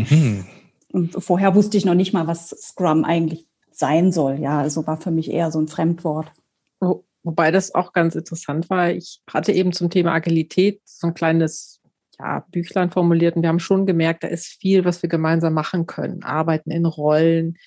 Mhm. 0.08 0.46
und 0.92 1.22
vorher 1.22 1.54
wusste 1.54 1.76
ich 1.76 1.84
noch 1.84 1.94
nicht 1.94 2.14
mal, 2.14 2.26
was 2.26 2.48
Scrum 2.48 3.04
eigentlich 3.04 3.46
sein 3.72 4.10
soll. 4.10 4.38
Ja, 4.40 4.60
also 4.60 4.86
war 4.86 4.96
für 4.96 5.10
mich 5.10 5.30
eher 5.30 5.50
so 5.50 5.58
ein 5.58 5.68
Fremdwort. 5.68 6.32
Wobei 6.80 7.50
das 7.50 7.74
auch 7.74 7.92
ganz 7.92 8.14
interessant 8.14 8.70
war. 8.70 8.90
Ich 8.90 9.20
hatte 9.28 9.50
eben 9.50 9.72
zum 9.72 9.90
Thema 9.90 10.12
Agilität 10.12 10.80
so 10.84 11.08
ein 11.08 11.14
kleines 11.14 11.80
ja, 12.20 12.46
Büchlein 12.50 12.90
formuliert 12.90 13.36
und 13.36 13.42
wir 13.42 13.48
haben 13.48 13.58
schon 13.58 13.84
gemerkt, 13.84 14.22
da 14.24 14.28
ist 14.28 14.46
viel, 14.46 14.84
was 14.84 15.02
wir 15.02 15.08
gemeinsam 15.08 15.52
machen 15.52 15.86
können. 15.86 16.22
Arbeiten 16.22 16.70
in 16.70 16.86
Rollen, 16.86 17.58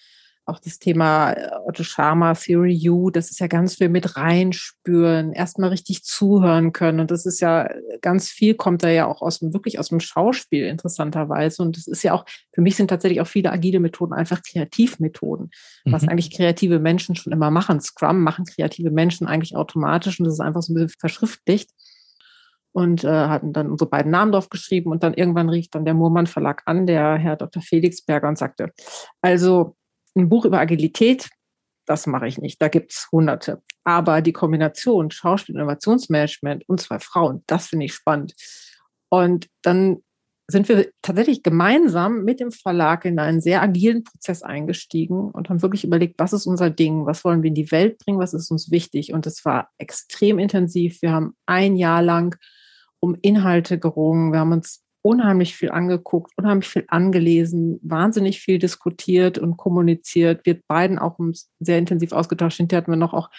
auch 0.46 0.60
das 0.60 0.80
Thema 0.80 1.34
äh, 1.34 1.50
Otto 1.66 1.84
Sharma, 1.84 2.34
Theory 2.34 2.90
U, 2.90 3.10
das 3.10 3.32
ist 3.32 3.40
ja 3.40 3.48
ganz 3.48 3.76
viel 3.76 3.90
mit 3.90 4.16
reinspüren, 4.16 5.34
erstmal 5.34 5.70
richtig 5.70 6.04
zuhören 6.04 6.74
können. 6.74 7.00
Und 7.00 7.12
das 7.12 7.26
ist 7.26 7.40
ja 7.40 7.70
ganz 8.02 8.30
viel, 8.30 8.56
kommt 8.56 8.84
da 8.84 8.90
ja 8.90 9.08
auch 9.08 9.22
aus 9.22 9.40
dem, 9.40 9.54
wirklich 9.54 9.80
aus 9.80 9.90
dem 9.90 10.00
Schauspiel 10.00 10.66
interessanterweise. 10.66 11.62
Und 11.62 11.78
das 11.78 11.88
ist 11.88 12.04
ja 12.04 12.14
auch, 12.14 12.26
für 12.54 12.62
mich 12.62 12.76
sind 12.76 12.90
tatsächlich 12.90 13.22
auch 13.22 13.28
viele 13.28 13.52
agile 13.52 13.80
Methoden 13.80 14.14
einfach 14.14 14.42
Kreativmethoden, 14.42 15.52
mhm. 15.86 15.92
was 15.92 16.08
eigentlich 16.08 16.32
kreative 16.32 16.80
Menschen 16.80 17.16
schon 17.16 17.34
immer 17.34 17.52
machen. 17.52 17.82
Scrum 17.82 18.22
machen 18.22 18.46
kreative 18.46 18.92
Menschen 18.92 19.28
eigentlich 19.28 19.56
automatisch 19.56 20.20
und 20.20 20.26
das 20.26 20.36
ist 20.36 20.42
einfach 20.42 20.62
so 20.62 20.74
ein 20.74 20.76
bisschen 20.76 21.00
verschriftlicht 21.00 21.70
und 22.72 23.04
äh, 23.04 23.08
hatten 23.08 23.54
dann 23.54 23.72
unsere 23.72 23.90
beiden 23.90 24.12
Namen 24.12 24.32
drauf 24.32 24.50
geschrieben 24.50 24.92
und 24.92 25.04
dann 25.04 25.14
irgendwann 25.14 25.50
rief 25.50 25.70
dann 25.70 25.86
der 25.86 25.94
Murmann 25.94 26.28
Verlag 26.28 26.64
an, 26.66 26.86
der 26.86 27.18
Herr 27.18 27.36
Dr. 27.36 27.62
Felix 27.62 28.04
Berger 28.04 28.30
und 28.30 28.38
sagte, 28.38 28.72
also 29.22 29.76
ein 30.16 30.30
Buch 30.30 30.46
über 30.46 30.60
Agilität, 30.60 31.30
das 31.90 32.06
mache 32.06 32.28
ich 32.28 32.38
nicht. 32.38 32.62
Da 32.62 32.68
gibt 32.68 32.92
es 32.92 33.08
hunderte. 33.12 33.64
Aber 33.84 34.22
die 34.22 34.32
Kombination 34.32 35.10
Schauspiel 35.10 35.56
und 35.56 35.62
Innovationsmanagement 35.62 36.70
und 36.70 36.80
zwei 36.80 37.00
Frauen, 37.00 37.44
das 37.48 37.68
finde 37.68 37.88
ich 37.88 37.96
spannend. 37.96 38.36
Und 39.10 39.48
dann 39.64 40.04
sind 40.48 40.70
wir 40.70 40.92
tatsächlich 41.02 41.42
gemeinsam 41.42 42.24
mit 42.24 42.40
dem 42.40 42.52
Verlag 42.52 43.06
in 43.06 43.18
einen 43.18 43.42
sehr 43.42 43.64
agilen 43.64 44.04
Prozess 44.04 44.44
eingestiegen 44.44 45.32
und 45.32 45.50
haben 45.50 45.64
wirklich 45.64 45.84
überlegt, 45.84 46.20
was 46.20 46.34
ist 46.34 46.46
unser 46.46 46.70
Ding, 46.70 47.08
was 47.08 47.24
wollen 47.24 47.42
wir 47.42 47.50
in 47.50 47.56
die 47.56 47.72
Welt 47.72 47.98
bringen, 47.98 48.20
was 48.20 48.36
ist 48.36 48.52
uns 48.52 48.70
wichtig. 48.70 49.12
Und 49.12 49.26
es 49.26 49.44
war 49.44 49.70
extrem 49.80 50.38
intensiv. 50.38 51.02
Wir 51.02 51.12
haben 51.12 51.36
ein 51.48 51.76
Jahr 51.76 52.04
lang 52.04 52.36
um 53.00 53.16
Inhalte 53.22 53.80
gerungen. 53.80 54.32
Wir 54.32 54.40
haben 54.40 54.52
uns 54.52 54.84
unheimlich 55.02 55.56
viel 55.56 55.72
angeguckt, 55.72 56.34
unheimlich 56.38 56.68
viel 56.68 56.86
angelesen, 56.88 57.80
wahnsinnig 57.82 58.42
viel 58.42 58.60
diskutiert 58.60 59.38
und 59.38 59.58
kommuniziert. 59.58 60.46
Wir 60.46 60.60
beiden 60.68 61.00
auch 61.00 61.18
sehr 61.60 61.78
intensiv 61.78 62.12
ausgetauscht. 62.12 62.58
Hinterher 62.58 62.82
hatten 62.82 62.92
wir 62.92 62.98
noch 62.98 63.14
auch 63.14 63.30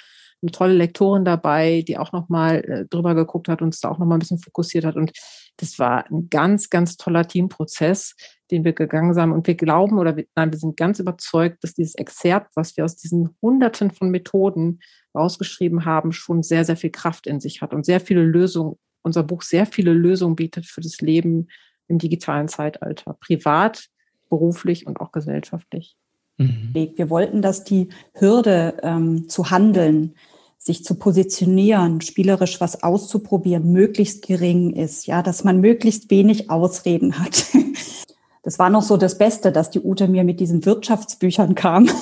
eine 0.42 0.52
tolle 0.52 0.74
Lektorin 0.74 1.24
dabei, 1.24 1.84
die 1.86 1.98
auch 1.98 2.12
nochmal 2.12 2.64
äh, 2.64 2.86
drüber 2.86 3.14
geguckt 3.14 3.48
hat, 3.48 3.60
uns 3.60 3.80
da 3.80 3.90
auch 3.90 3.98
nochmal 3.98 4.16
ein 4.16 4.20
bisschen 4.20 4.38
fokussiert 4.38 4.84
hat. 4.84 4.96
Und 4.96 5.12
das 5.58 5.78
war 5.78 6.06
ein 6.10 6.28
ganz, 6.30 6.70
ganz 6.70 6.96
toller 6.96 7.26
Teamprozess, 7.26 8.14
den 8.50 8.64
wir 8.64 8.72
gegangen 8.72 9.12
sind. 9.12 9.32
Und 9.32 9.46
wir 9.46 9.54
glauben 9.54 9.98
oder 9.98 10.16
wir, 10.16 10.24
nein, 10.34 10.50
wir 10.50 10.58
sind 10.58 10.78
ganz 10.78 10.98
überzeugt, 10.98 11.62
dass 11.62 11.74
dieses 11.74 11.94
Exzerpt, 11.94 12.56
was 12.56 12.76
wir 12.76 12.84
aus 12.84 12.96
diesen 12.96 13.36
Hunderten 13.42 13.90
von 13.90 14.10
Methoden 14.10 14.80
rausgeschrieben 15.14 15.84
haben, 15.84 16.12
schon 16.12 16.42
sehr, 16.42 16.64
sehr 16.64 16.76
viel 16.76 16.90
Kraft 16.90 17.26
in 17.26 17.40
sich 17.40 17.60
hat 17.60 17.74
und 17.74 17.84
sehr 17.84 18.00
viele 18.00 18.22
Lösungen 18.22 18.76
unser 19.02 19.22
Buch 19.22 19.42
sehr 19.42 19.66
viele 19.66 19.92
Lösungen 19.92 20.36
bietet 20.36 20.66
für 20.66 20.80
das 20.80 21.00
Leben 21.00 21.48
im 21.88 21.98
digitalen 21.98 22.48
Zeitalter, 22.48 23.16
privat, 23.20 23.88
beruflich 24.28 24.86
und 24.86 25.00
auch 25.00 25.12
gesellschaftlich. 25.12 25.96
Mhm. 26.38 26.70
Wir 26.72 27.10
wollten, 27.10 27.42
dass 27.42 27.64
die 27.64 27.88
Hürde 28.14 28.78
ähm, 28.82 29.28
zu 29.28 29.50
handeln, 29.50 30.14
sich 30.56 30.84
zu 30.84 30.94
positionieren, 30.94 32.00
spielerisch 32.00 32.60
was 32.60 32.82
auszuprobieren, 32.82 33.72
möglichst 33.72 34.26
gering 34.26 34.74
ist, 34.74 35.06
ja, 35.06 35.22
dass 35.22 35.42
man 35.42 35.60
möglichst 35.60 36.10
wenig 36.10 36.50
Ausreden 36.50 37.18
hat. 37.18 37.46
Das 38.42 38.58
war 38.58 38.70
noch 38.70 38.82
so 38.82 38.96
das 38.96 39.18
Beste, 39.18 39.52
dass 39.52 39.70
die 39.70 39.80
Ute 39.80 40.08
mir 40.08 40.24
mit 40.24 40.40
diesen 40.40 40.64
Wirtschaftsbüchern 40.64 41.54
kam. 41.54 41.88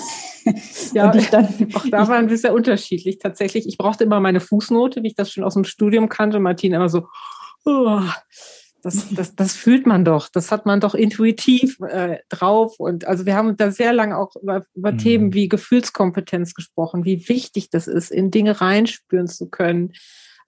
Ja, 0.94 1.10
dann, 1.10 1.46
auch 1.74 1.84
da 1.90 2.08
waren 2.08 2.30
wir 2.30 2.38
sehr 2.38 2.54
unterschiedlich 2.54 3.18
tatsächlich. 3.18 3.66
Ich 3.66 3.76
brauchte 3.76 4.04
immer 4.04 4.18
meine 4.18 4.40
Fußnote, 4.40 5.02
wie 5.02 5.08
ich 5.08 5.14
das 5.14 5.30
schon 5.30 5.44
aus 5.44 5.52
dem 5.52 5.64
Studium 5.64 6.08
kannte. 6.08 6.40
Martin 6.40 6.72
immer 6.72 6.88
so, 6.88 7.06
oh, 7.66 8.00
das, 8.82 9.08
das, 9.10 9.34
das 9.34 9.54
fühlt 9.54 9.86
man 9.86 10.04
doch, 10.04 10.28
das 10.28 10.52
hat 10.52 10.64
man 10.64 10.80
doch 10.80 10.94
intuitiv 10.94 11.78
äh, 11.80 12.18
drauf. 12.28 12.78
Und 12.78 13.06
also 13.06 13.26
wir 13.26 13.34
haben 13.34 13.56
da 13.56 13.70
sehr 13.70 13.92
lange 13.92 14.16
auch 14.16 14.36
über, 14.40 14.64
über 14.74 14.92
mhm. 14.92 14.98
Themen 14.98 15.34
wie 15.34 15.48
Gefühlskompetenz 15.48 16.54
gesprochen, 16.54 17.04
wie 17.04 17.28
wichtig 17.28 17.70
das 17.70 17.86
ist, 17.86 18.10
in 18.10 18.30
Dinge 18.30 18.60
reinspüren 18.60 19.26
zu 19.26 19.50
können. 19.50 19.92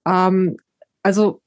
Ähm, 0.06 0.56
also 1.02 1.42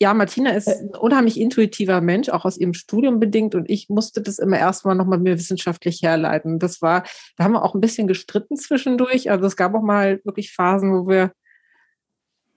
ja, 0.00 0.14
Martina 0.14 0.50
ist 0.50 0.68
ein 0.68 0.90
unheimlich 0.90 1.40
intuitiver 1.40 2.00
Mensch, 2.00 2.28
auch 2.28 2.44
aus 2.44 2.56
ihrem 2.56 2.74
Studium 2.74 3.18
bedingt. 3.18 3.54
Und 3.54 3.68
ich 3.68 3.88
musste 3.88 4.22
das 4.22 4.38
immer 4.38 4.58
erstmal 4.58 4.94
nochmal 4.94 5.18
mir 5.18 5.36
wissenschaftlich 5.36 6.02
herleiten. 6.02 6.60
Das 6.60 6.80
war, 6.80 7.02
da 7.36 7.44
haben 7.44 7.52
wir 7.52 7.64
auch 7.64 7.74
ein 7.74 7.80
bisschen 7.80 8.06
gestritten 8.06 8.56
zwischendurch. 8.56 9.30
Also 9.30 9.46
es 9.46 9.56
gab 9.56 9.74
auch 9.74 9.82
mal 9.82 10.20
wirklich 10.24 10.52
Phasen, 10.52 10.92
wo 10.92 11.08
wir 11.08 11.32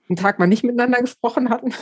einen 0.07 0.17
Tag 0.17 0.37
mal 0.37 0.47
nicht 0.47 0.63
miteinander 0.63 1.01
gesprochen 1.01 1.49
hatten. 1.49 1.73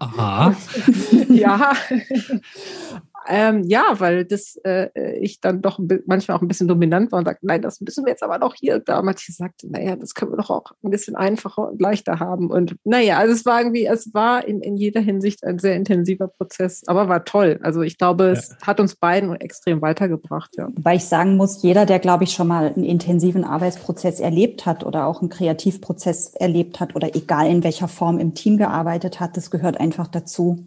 Aha. 0.00 0.56
ja. 1.28 1.72
Ähm, 3.26 3.62
ja, 3.64 3.84
weil 3.98 4.24
das 4.24 4.56
äh, 4.64 5.18
ich 5.18 5.40
dann 5.40 5.62
doch 5.62 5.78
manchmal 6.06 6.36
auch 6.36 6.42
ein 6.42 6.48
bisschen 6.48 6.68
dominant 6.68 7.12
war 7.12 7.20
und 7.20 7.24
sagte, 7.24 7.46
nein, 7.46 7.62
das 7.62 7.80
müssen 7.80 8.04
wir 8.04 8.10
jetzt 8.10 8.22
aber 8.22 8.38
noch 8.38 8.54
hier 8.54 8.76
und 8.76 8.88
da. 8.88 9.02
Matthias 9.02 9.36
sagte, 9.36 9.70
naja, 9.70 9.96
das 9.96 10.14
können 10.14 10.32
wir 10.32 10.36
doch 10.36 10.50
auch 10.50 10.72
ein 10.82 10.90
bisschen 10.90 11.16
einfacher 11.16 11.68
und 11.70 11.80
leichter 11.80 12.20
haben. 12.20 12.50
Und 12.50 12.76
naja, 12.84 13.18
also 13.18 13.32
es 13.32 13.44
war 13.46 13.60
irgendwie, 13.60 13.86
es 13.86 14.12
war 14.12 14.46
in, 14.46 14.60
in 14.60 14.76
jeder 14.76 15.00
Hinsicht 15.00 15.44
ein 15.44 15.58
sehr 15.58 15.76
intensiver 15.76 16.28
Prozess, 16.28 16.82
aber 16.86 17.08
war 17.08 17.24
toll. 17.24 17.58
Also 17.62 17.82
ich 17.82 17.98
glaube, 17.98 18.24
ja. 18.24 18.32
es 18.32 18.56
hat 18.62 18.80
uns 18.80 18.96
beiden 18.96 19.34
extrem 19.36 19.80
weitergebracht, 19.80 20.50
ja. 20.56 20.68
Weil 20.76 20.96
ich 20.96 21.06
sagen 21.06 21.36
muss, 21.36 21.62
jeder, 21.62 21.86
der, 21.86 21.98
glaube 21.98 22.24
ich, 22.24 22.32
schon 22.32 22.48
mal 22.48 22.72
einen 22.74 22.84
intensiven 22.84 23.44
Arbeitsprozess 23.44 24.20
erlebt 24.20 24.66
hat 24.66 24.84
oder 24.84 25.06
auch 25.06 25.20
einen 25.20 25.30
Kreativprozess 25.30 26.34
erlebt 26.34 26.80
hat 26.80 26.94
oder 26.94 27.14
egal 27.14 27.48
in 27.48 27.64
welcher 27.64 27.88
Form 27.88 28.18
im 28.18 28.34
Team 28.34 28.58
gearbeitet 28.58 29.20
hat, 29.20 29.36
das 29.36 29.50
gehört 29.50 29.80
einfach 29.80 30.08
dazu. 30.08 30.64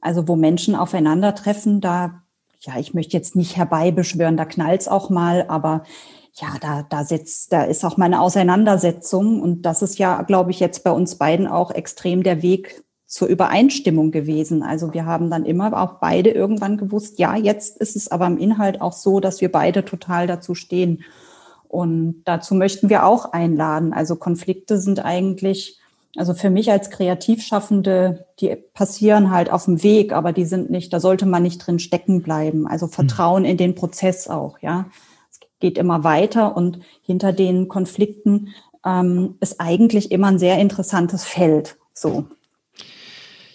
Also 0.00 0.28
wo 0.28 0.36
Menschen 0.36 0.74
aufeinandertreffen, 0.74 1.80
da, 1.80 2.22
ja, 2.60 2.78
ich 2.78 2.94
möchte 2.94 3.16
jetzt 3.16 3.36
nicht 3.36 3.56
herbeibeschwören, 3.56 4.36
da 4.36 4.44
knallt's 4.44 4.88
auch 4.88 5.10
mal, 5.10 5.46
aber 5.48 5.84
ja, 6.34 6.48
da, 6.60 6.84
da 6.88 7.04
sitzt, 7.04 7.52
da 7.52 7.64
ist 7.64 7.84
auch 7.84 7.96
meine 7.96 8.20
Auseinandersetzung. 8.20 9.40
Und 9.42 9.62
das 9.62 9.82
ist 9.82 9.98
ja, 9.98 10.22
glaube 10.22 10.50
ich, 10.50 10.60
jetzt 10.60 10.84
bei 10.84 10.90
uns 10.90 11.16
beiden 11.16 11.46
auch 11.46 11.70
extrem 11.70 12.22
der 12.22 12.42
Weg 12.42 12.84
zur 13.06 13.26
Übereinstimmung 13.26 14.12
gewesen. 14.12 14.62
Also 14.62 14.94
wir 14.94 15.04
haben 15.04 15.30
dann 15.30 15.44
immer 15.44 15.76
auch 15.82 15.94
beide 15.94 16.30
irgendwann 16.30 16.76
gewusst, 16.76 17.18
ja, 17.18 17.34
jetzt 17.34 17.76
ist 17.78 17.96
es 17.96 18.08
aber 18.08 18.28
im 18.28 18.38
Inhalt 18.38 18.80
auch 18.80 18.92
so, 18.92 19.18
dass 19.18 19.40
wir 19.40 19.50
beide 19.50 19.84
total 19.84 20.28
dazu 20.28 20.54
stehen. 20.54 21.02
Und 21.66 22.22
dazu 22.24 22.54
möchten 22.54 22.88
wir 22.88 23.04
auch 23.04 23.32
einladen. 23.32 23.92
Also 23.92 24.14
Konflikte 24.14 24.78
sind 24.78 25.04
eigentlich 25.04 25.79
also 26.16 26.34
für 26.34 26.50
mich 26.50 26.70
als 26.70 26.90
Kreativschaffende, 26.90 28.26
die 28.40 28.56
passieren 28.74 29.30
halt 29.30 29.50
auf 29.50 29.66
dem 29.66 29.82
Weg, 29.82 30.12
aber 30.12 30.32
die 30.32 30.44
sind 30.44 30.70
nicht, 30.70 30.92
da 30.92 31.00
sollte 31.00 31.26
man 31.26 31.42
nicht 31.42 31.58
drin 31.58 31.78
stecken 31.78 32.22
bleiben. 32.22 32.66
Also 32.66 32.88
Vertrauen 32.88 33.44
in 33.44 33.56
den 33.56 33.74
Prozess 33.74 34.28
auch, 34.28 34.58
ja. 34.60 34.86
geht 35.60 35.78
immer 35.78 36.02
weiter 36.02 36.56
und 36.56 36.80
hinter 37.02 37.32
den 37.32 37.68
Konflikten 37.68 38.48
ähm, 38.84 39.36
ist 39.40 39.60
eigentlich 39.60 40.10
immer 40.10 40.28
ein 40.28 40.38
sehr 40.38 40.58
interessantes 40.58 41.24
Feld. 41.24 41.76
So. 41.94 42.26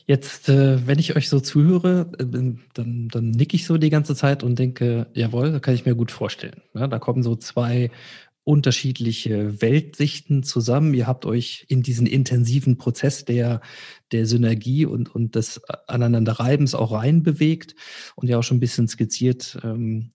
Jetzt, 0.07 0.49
äh, 0.49 0.85
wenn 0.85 0.99
ich 0.99 1.15
euch 1.15 1.29
so 1.29 1.39
zuhöre, 1.39 2.11
äh, 2.19 2.25
dann, 2.25 3.09
dann 3.09 3.31
nicke 3.31 3.55
ich 3.55 3.65
so 3.65 3.77
die 3.77 3.89
ganze 3.89 4.15
Zeit 4.15 4.43
und 4.43 4.59
denke, 4.59 5.07
jawohl, 5.13 5.51
da 5.51 5.59
kann 5.59 5.73
ich 5.73 5.85
mir 5.85 5.95
gut 5.95 6.11
vorstellen. 6.11 6.61
Ja, 6.75 6.87
da 6.87 6.99
kommen 6.99 7.23
so 7.23 7.35
zwei 7.35 7.89
unterschiedliche 8.45 9.61
Weltsichten 9.61 10.43
zusammen. 10.43 10.93
Ihr 10.93 11.07
habt 11.07 11.25
euch 11.25 11.65
in 11.67 11.81
diesen 11.81 12.05
intensiven 12.05 12.77
Prozess 12.77 13.25
der, 13.25 13.59
der 14.11 14.27
Synergie 14.27 14.85
und, 14.85 15.13
und 15.13 15.35
des 15.35 15.61
Aneinanderreibens 15.87 16.75
auch 16.75 16.91
reinbewegt 16.93 17.75
und 18.15 18.27
ja 18.27 18.37
auch 18.37 18.43
schon 18.43 18.57
ein 18.57 18.61
bisschen 18.61 18.87
skizziert, 18.87 19.57
ähm, 19.63 20.11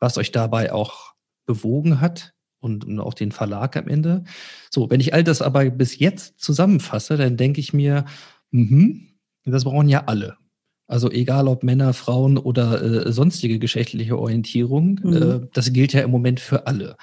was 0.00 0.18
euch 0.18 0.32
dabei 0.32 0.72
auch 0.72 1.14
bewogen 1.46 2.00
hat 2.00 2.34
und, 2.60 2.84
und 2.84 2.98
auch 2.98 3.14
den 3.14 3.30
Verlag 3.30 3.76
am 3.76 3.86
Ende. 3.86 4.24
So, 4.70 4.90
wenn 4.90 5.00
ich 5.00 5.14
all 5.14 5.22
das 5.22 5.40
aber 5.40 5.70
bis 5.70 6.00
jetzt 6.00 6.40
zusammenfasse, 6.40 7.16
dann 7.16 7.36
denke 7.36 7.60
ich 7.60 7.72
mir, 7.72 8.06
mhm, 8.50 9.08
das 9.44 9.64
brauchen 9.64 9.88
ja 9.88 10.04
alle. 10.06 10.36
Also 10.88 11.10
egal 11.10 11.48
ob 11.48 11.62
Männer, 11.62 11.92
Frauen 11.92 12.38
oder 12.38 13.06
äh, 13.06 13.12
sonstige 13.12 13.58
geschlechtliche 13.58 14.18
Orientierung, 14.18 14.98
mhm. 15.02 15.12
äh, 15.12 15.40
das 15.52 15.72
gilt 15.72 15.92
ja 15.92 16.00
im 16.00 16.10
Moment 16.10 16.40
für 16.40 16.66
alle. 16.66 16.96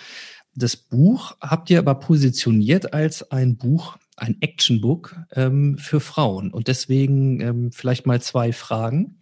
Das 0.55 0.77
Buch 0.77 1.35
habt 1.41 1.69
ihr 1.69 1.79
aber 1.79 1.95
positioniert 1.95 2.93
als 2.93 3.29
ein 3.31 3.57
Buch, 3.57 3.97
ein 4.15 4.41
Actionbook 4.41 5.17
ähm, 5.33 5.77
für 5.77 5.99
Frauen. 5.99 6.51
Und 6.51 6.69
deswegen 6.69 7.41
ähm, 7.41 7.71
vielleicht 7.73 8.05
mal 8.05 8.21
zwei 8.21 8.53
Fragen. 8.53 9.19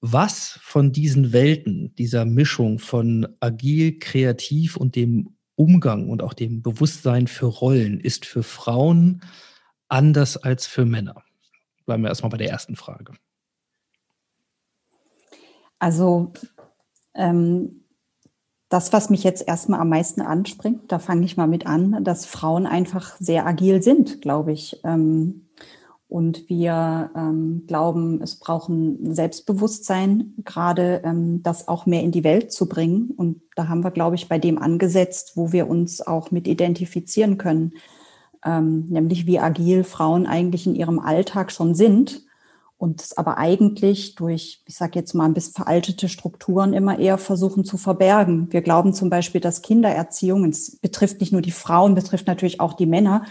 Was 0.00 0.58
von 0.62 0.92
diesen 0.92 1.32
Welten, 1.32 1.94
dieser 1.94 2.24
Mischung 2.24 2.80
von 2.80 3.28
agil, 3.38 3.98
kreativ 4.00 4.76
und 4.76 4.96
dem 4.96 5.36
Umgang 5.54 6.08
und 6.08 6.22
auch 6.22 6.32
dem 6.32 6.62
Bewusstsein 6.62 7.28
für 7.28 7.46
Rollen 7.46 8.00
ist 8.00 8.26
für 8.26 8.42
Frauen 8.42 9.22
anders 9.88 10.36
als 10.36 10.66
für 10.66 10.86
Männer? 10.86 11.22
Bleiben 11.86 12.02
wir 12.02 12.08
erstmal 12.08 12.30
bei 12.30 12.38
der 12.38 12.50
ersten 12.50 12.74
Frage. 12.74 13.12
Also 15.78 16.32
ähm, 17.14 17.84
das, 18.70 18.92
was 18.92 19.10
mich 19.10 19.24
jetzt 19.24 19.46
erstmal 19.46 19.80
am 19.80 19.88
meisten 19.88 20.22
anspringt, 20.22 20.90
da 20.92 21.00
fange 21.00 21.26
ich 21.26 21.36
mal 21.36 21.48
mit 21.48 21.66
an, 21.66 22.02
dass 22.04 22.24
Frauen 22.24 22.66
einfach 22.66 23.16
sehr 23.18 23.44
agil 23.44 23.82
sind, 23.82 24.22
glaube 24.22 24.52
ich. 24.52 24.80
Ähm, 24.84 25.48
und 26.08 26.48
wir 26.48 27.10
ähm, 27.16 27.64
glauben, 27.66 28.22
es 28.22 28.36
brauchen 28.36 29.12
Selbstbewusstsein, 29.14 30.34
gerade 30.44 31.02
ähm, 31.04 31.42
das 31.42 31.68
auch 31.68 31.84
mehr 31.84 32.02
in 32.02 32.12
die 32.12 32.24
Welt 32.24 32.52
zu 32.52 32.68
bringen. 32.68 33.10
Und 33.16 33.42
da 33.56 33.68
haben 33.68 33.82
wir, 33.82 33.90
glaube 33.90 34.14
ich, 34.14 34.28
bei 34.28 34.38
dem 34.38 34.58
angesetzt, 34.58 35.32
wo 35.34 35.52
wir 35.52 35.68
uns 35.68 36.00
auch 36.00 36.30
mit 36.30 36.46
identifizieren 36.46 37.38
können, 37.38 37.74
ähm, 38.44 38.86
nämlich 38.88 39.26
wie 39.26 39.40
agil 39.40 39.82
Frauen 39.82 40.26
eigentlich 40.26 40.66
in 40.66 40.76
ihrem 40.76 41.00
Alltag 41.00 41.50
schon 41.50 41.74
sind 41.74 42.24
und 42.80 43.02
es 43.02 43.14
aber 43.14 43.36
eigentlich 43.36 44.14
durch, 44.14 44.62
ich 44.66 44.74
sage 44.74 44.98
jetzt 44.98 45.12
mal, 45.12 45.26
ein 45.26 45.34
bisschen 45.34 45.52
veraltete 45.52 46.08
Strukturen 46.08 46.72
immer 46.72 46.98
eher 46.98 47.18
versuchen 47.18 47.62
zu 47.62 47.76
verbergen. 47.76 48.48
Wir 48.50 48.62
glauben 48.62 48.94
zum 48.94 49.10
Beispiel, 49.10 49.42
dass 49.42 49.60
Kindererziehung, 49.60 50.46
es 50.46 50.78
betrifft 50.78 51.20
nicht 51.20 51.30
nur 51.30 51.42
die 51.42 51.50
Frauen, 51.50 51.94
betrifft 51.94 52.26
natürlich 52.26 52.58
auch 52.58 52.72
die 52.72 52.86
Männer, 52.86 53.26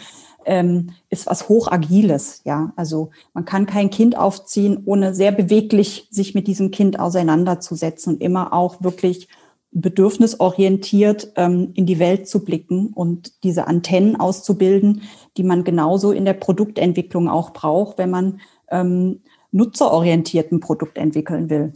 ähm, 0.45 0.91
ist 1.09 1.25
was 1.25 1.49
hochagiles. 1.49 2.41
Ja, 2.43 2.73
also 2.75 3.09
man 3.33 3.45
kann 3.45 3.65
kein 3.65 3.89
Kind 3.89 4.15
aufziehen, 4.15 4.83
ohne 4.85 5.15
sehr 5.15 5.31
beweglich 5.31 6.07
sich 6.11 6.35
mit 6.35 6.45
diesem 6.45 6.69
Kind 6.69 6.99
auseinanderzusetzen 6.99 8.13
und 8.13 8.21
immer 8.21 8.53
auch 8.53 8.83
wirklich 8.83 9.29
bedürfnisorientiert 9.71 11.33
ähm, 11.37 11.71
in 11.73 11.87
die 11.87 11.97
Welt 11.97 12.27
zu 12.27 12.45
blicken 12.45 12.93
und 12.93 13.43
diese 13.43 13.65
Antennen 13.65 14.15
auszubilden, 14.15 15.01
die 15.37 15.43
man 15.43 15.63
genauso 15.63 16.11
in 16.11 16.25
der 16.25 16.33
Produktentwicklung 16.33 17.27
auch 17.27 17.51
braucht, 17.51 17.97
wenn 17.97 18.11
man 18.11 18.41
ähm, 18.69 19.21
nutzerorientierten 19.51 20.59
Produkt 20.59 20.97
entwickeln 20.97 21.49
will. 21.49 21.73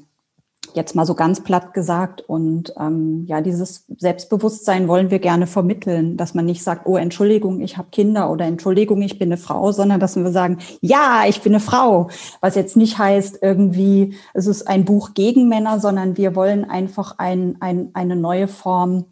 Jetzt 0.74 0.96
mal 0.96 1.06
so 1.06 1.14
ganz 1.14 1.44
platt 1.44 1.74
gesagt. 1.74 2.22
Und 2.22 2.74
ähm, 2.80 3.26
ja, 3.28 3.42
dieses 3.42 3.86
Selbstbewusstsein 3.98 4.88
wollen 4.88 5.12
wir 5.12 5.20
gerne 5.20 5.46
vermitteln, 5.46 6.18
dass 6.18 6.34
man 6.34 6.46
nicht 6.46 6.64
sagt, 6.64 6.88
oh, 6.88 6.98
Entschuldigung, 6.98 7.62
ich 7.62 7.78
habe 7.78 7.90
Kinder 7.92 8.32
oder 8.32 8.46
Entschuldigung, 8.46 9.02
ich 9.02 9.20
bin 9.20 9.30
eine 9.30 9.38
Frau, 9.38 9.72
sondern 9.72 10.00
dass 10.00 10.16
wir 10.16 10.32
sagen, 10.32 10.58
ja, 10.82 11.26
ich 11.28 11.42
bin 11.42 11.54
eine 11.54 11.60
Frau. 11.60 12.10
Was 12.42 12.56
jetzt 12.56 12.76
nicht 12.76 12.98
heißt, 12.98 13.40
irgendwie, 13.42 14.16
es 14.34 14.48
ist 14.48 14.68
ein 14.68 14.86
Buch 14.86 15.14
gegen 15.14 15.48
Männer, 15.48 15.80
sondern 15.80 16.18
wir 16.18 16.36
wollen 16.36 16.66
einfach 16.66 17.20
ein, 17.20 17.58
ein, 17.60 17.90
eine 17.94 18.16
neue 18.16 18.48
Form 18.48 19.06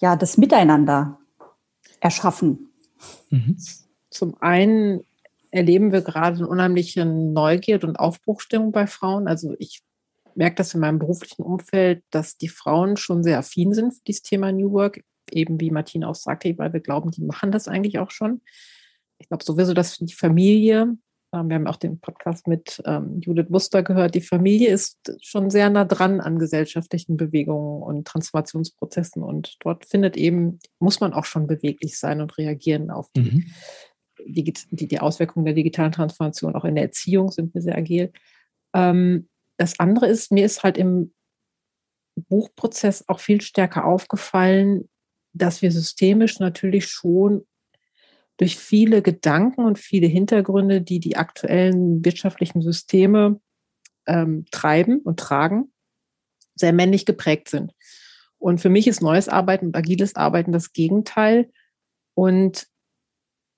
ja, 0.00 0.14
des 0.14 0.36
Miteinander 0.36 1.18
erschaffen. 2.00 2.70
Mhm. 3.30 3.56
Zum 4.10 4.34
einen 4.40 5.00
erleben 5.50 5.92
wir 5.92 6.02
gerade 6.02 6.38
eine 6.38 6.48
unheimliche 6.48 7.04
Neugierde 7.04 7.86
und 7.86 7.96
Aufbruchstimmung 7.96 8.72
bei 8.72 8.86
Frauen. 8.86 9.28
Also 9.28 9.54
ich 9.58 9.82
merke 10.34 10.56
das 10.56 10.74
in 10.74 10.80
meinem 10.80 10.98
beruflichen 10.98 11.42
Umfeld, 11.42 12.02
dass 12.10 12.36
die 12.36 12.48
Frauen 12.48 12.96
schon 12.96 13.22
sehr 13.22 13.38
affin 13.38 13.74
sind 13.74 13.92
für 13.92 14.02
dieses 14.06 14.22
Thema 14.22 14.52
New 14.52 14.72
Work, 14.72 15.02
eben 15.30 15.60
wie 15.60 15.70
Martina 15.70 16.08
auch 16.08 16.14
sagte, 16.14 16.56
weil 16.58 16.72
wir 16.72 16.80
glauben, 16.80 17.10
die 17.10 17.22
machen 17.22 17.50
das 17.50 17.68
eigentlich 17.68 17.98
auch 17.98 18.10
schon. 18.10 18.40
Ich 19.18 19.28
glaube 19.28 19.44
sowieso, 19.44 19.74
dass 19.74 19.96
die 19.98 20.12
Familie, 20.12 20.96
ähm, 21.32 21.48
wir 21.48 21.56
haben 21.56 21.66
auch 21.66 21.76
den 21.76 21.98
Podcast 21.98 22.46
mit 22.46 22.80
ähm, 22.86 23.20
Judith 23.20 23.48
Buster 23.48 23.82
gehört, 23.82 24.14
die 24.14 24.20
Familie 24.20 24.68
ist 24.68 24.98
schon 25.20 25.50
sehr 25.50 25.70
nah 25.70 25.84
dran 25.84 26.20
an 26.20 26.38
gesellschaftlichen 26.38 27.16
Bewegungen 27.16 27.82
und 27.82 28.06
Transformationsprozessen 28.06 29.22
und 29.24 29.56
dort 29.60 29.86
findet 29.86 30.16
eben, 30.16 30.60
muss 30.78 31.00
man 31.00 31.12
auch 31.12 31.24
schon 31.24 31.48
beweglich 31.48 31.98
sein 31.98 32.20
und 32.20 32.38
reagieren 32.38 32.90
auf 32.90 33.10
die 33.16 33.22
mhm 33.22 33.44
die, 34.26 34.52
die 34.70 35.00
Auswirkungen 35.00 35.44
der 35.44 35.54
digitalen 35.54 35.92
Transformation 35.92 36.54
auch 36.54 36.64
in 36.64 36.74
der 36.74 36.84
Erziehung 36.84 37.30
sind 37.30 37.54
wir 37.54 37.62
sehr 37.62 37.76
agil. 37.76 38.12
Ähm, 38.74 39.28
das 39.56 39.78
andere 39.80 40.06
ist, 40.06 40.32
mir 40.32 40.44
ist 40.44 40.62
halt 40.62 40.78
im 40.78 41.12
Buchprozess 42.16 43.08
auch 43.08 43.20
viel 43.20 43.40
stärker 43.40 43.84
aufgefallen, 43.84 44.88
dass 45.32 45.62
wir 45.62 45.70
systemisch 45.70 46.40
natürlich 46.40 46.86
schon 46.86 47.46
durch 48.38 48.56
viele 48.56 49.02
Gedanken 49.02 49.64
und 49.64 49.78
viele 49.78 50.06
Hintergründe, 50.06 50.80
die 50.80 51.00
die 51.00 51.16
aktuellen 51.16 52.04
wirtschaftlichen 52.04 52.62
Systeme 52.62 53.40
ähm, 54.06 54.46
treiben 54.50 55.00
und 55.00 55.18
tragen, 55.18 55.72
sehr 56.54 56.72
männlich 56.72 57.04
geprägt 57.04 57.48
sind. 57.48 57.72
Und 58.38 58.60
für 58.60 58.68
mich 58.68 58.86
ist 58.86 59.02
neues 59.02 59.28
Arbeiten 59.28 59.66
und 59.66 59.76
agiles 59.76 60.14
Arbeiten 60.14 60.52
das 60.52 60.72
Gegenteil. 60.72 61.50
Und 62.14 62.68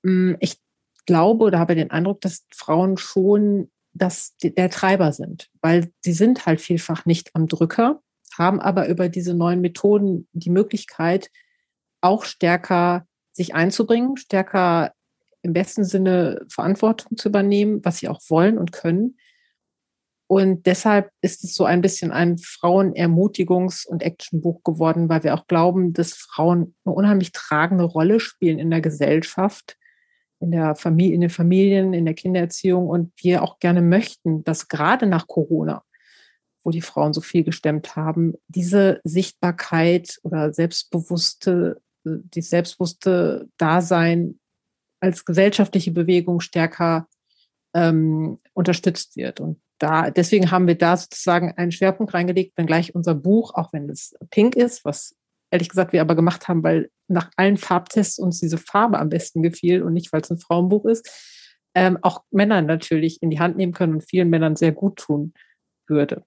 ich 0.03 0.59
glaube 1.07 1.45
oder 1.45 1.59
habe 1.59 1.75
den 1.75 1.91
Eindruck, 1.91 2.21
dass 2.21 2.47
Frauen 2.55 2.97
schon 2.97 3.71
das, 3.93 4.37
der 4.43 4.71
Treiber 4.71 5.13
sind, 5.13 5.51
weil 5.61 5.93
sie 6.01 6.13
sind 6.13 6.47
halt 6.47 6.61
vielfach 6.61 7.07
nicht 7.07 7.35
am 7.35 7.49
Drücker, 7.49 8.03
haben 8.39 8.61
aber 8.61 8.89
über 8.89 9.09
diese 9.09 9.35
neuen 9.35 9.61
Methoden 9.61 10.29
die 10.33 10.51
Möglichkeit, 10.51 11.31
auch 12.01 12.25
stärker 12.25 13.07
sich 13.33 13.55
einzubringen, 13.55 14.17
stärker 14.17 14.93
im 15.43 15.53
besten 15.53 15.85
Sinne 15.85 16.45
Verantwortung 16.49 17.17
zu 17.17 17.29
übernehmen, 17.29 17.85
was 17.85 17.99
sie 17.99 18.09
auch 18.09 18.21
wollen 18.29 18.59
und 18.59 18.73
können. 18.73 19.17
Und 20.29 20.67
deshalb 20.67 21.11
ist 21.23 21.43
es 21.43 21.55
so 21.55 21.65
ein 21.65 21.81
bisschen 21.81 22.13
ein 22.13 22.37
Frauenermutigungs- 22.37 23.85
und 23.85 24.03
Actionbuch 24.03 24.63
geworden, 24.63 25.09
weil 25.09 25.25
wir 25.25 25.35
auch 25.35 25.49
glauben, 25.49 25.93
dass 25.93 26.13
Frauen 26.13 26.77
eine 26.85 26.95
unheimlich 26.95 27.33
tragende 27.33 27.85
Rolle 27.85 28.21
spielen 28.21 28.61
in 28.61 28.71
der 28.71 28.81
Gesellschaft 28.81 29.77
in 30.41 30.51
der 30.51 30.75
Familie, 30.75 31.15
in 31.15 31.21
den 31.21 31.31
Familien, 31.31 31.93
in 31.93 32.07
der 32.07 32.15
Kindererziehung 32.15 32.89
und 32.89 33.13
wir 33.17 33.43
auch 33.43 33.59
gerne 33.59 33.83
möchten, 33.83 34.43
dass 34.43 34.69
gerade 34.69 35.07
nach 35.07 35.27
Corona, 35.27 35.85
wo 36.65 36.71
die 36.71 36.81
Frauen 36.81 37.13
so 37.13 37.21
viel 37.21 37.45
gestemmt 37.45 37.95
haben, 37.95 38.35
diese 38.49 39.01
Sichtbarkeit 39.05 40.19
oder 40.23 40.53
selbstbewusste, 40.53 41.81
die 42.05 42.43
selbstbewusste 42.43 43.49
Dasein 43.59 44.41
als 45.01 45.25
gesellschaftliche 45.25 45.93
Bewegung 45.93 46.41
stärker 46.41 47.07
ähm, 47.75 48.39
unterstützt 48.55 49.17
wird. 49.17 49.41
Und 49.41 49.61
da, 49.79 50.11
deswegen 50.11 50.51
haben 50.51 50.67
wir 50.67 50.77
da 50.77 50.97
sozusagen 50.97 51.53
einen 51.53 51.73
Schwerpunkt 51.73 52.13
reingelegt, 52.13 52.57
wenngleich 52.57 52.95
unser 52.95 53.15
Buch, 53.15 53.55
auch 53.55 53.73
wenn 53.73 53.89
es 53.89 54.15
pink 54.31 54.57
ist, 54.57 54.85
was 54.85 55.17
ehrlich 55.51 55.69
gesagt 55.69 55.93
wir 55.93 56.01
aber 56.01 56.15
gemacht 56.15 56.49
haben, 56.49 56.63
weil 56.63 56.91
nach 57.09 57.31
allen 57.37 57.57
Farbtests 57.57 58.19
uns 58.19 58.41
diese 58.41 58.59
Farbe 58.59 58.99
am 58.99 59.09
besten 59.09 59.43
gefiel 59.43 59.83
und 59.83 59.93
nicht, 59.93 60.13
weil 60.13 60.21
es 60.21 60.31
ein 60.31 60.39
Frauenbuch 60.39 60.85
ist, 60.87 61.09
ähm, 61.75 61.99
auch 62.03 62.23
Männer 62.31 62.63
natürlich 62.63 63.23
in 63.23 63.31
die 63.31 63.41
Hand 63.41 63.57
nehmen 63.57 63.73
können 63.73 63.95
und 63.95 64.09
vielen 64.09 64.31
Männern 64.31 64.57
sehr 64.57 64.73
gut 64.73 64.97
tun 64.97 65.33
würde, 65.89 66.25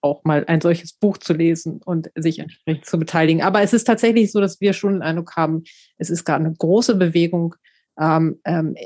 auch 0.00 0.24
mal 0.24 0.44
ein 0.46 0.60
solches 0.60 0.92
Buch 0.92 1.18
zu 1.18 1.32
lesen 1.32 1.80
und 1.84 2.10
sich 2.14 2.38
entsprechend 2.38 2.86
zu 2.86 2.98
beteiligen. 2.98 3.42
Aber 3.42 3.62
es 3.62 3.72
ist 3.72 3.84
tatsächlich 3.84 4.30
so, 4.30 4.40
dass 4.40 4.60
wir 4.60 4.72
schon 4.72 4.94
den 4.94 5.02
Eindruck 5.02 5.36
haben, 5.36 5.64
es 5.96 6.10
ist 6.10 6.24
gerade 6.24 6.44
eine 6.44 6.54
große 6.54 6.96
Bewegung 6.96 7.54
ähm, 7.98 8.40
ähm, 8.44 8.76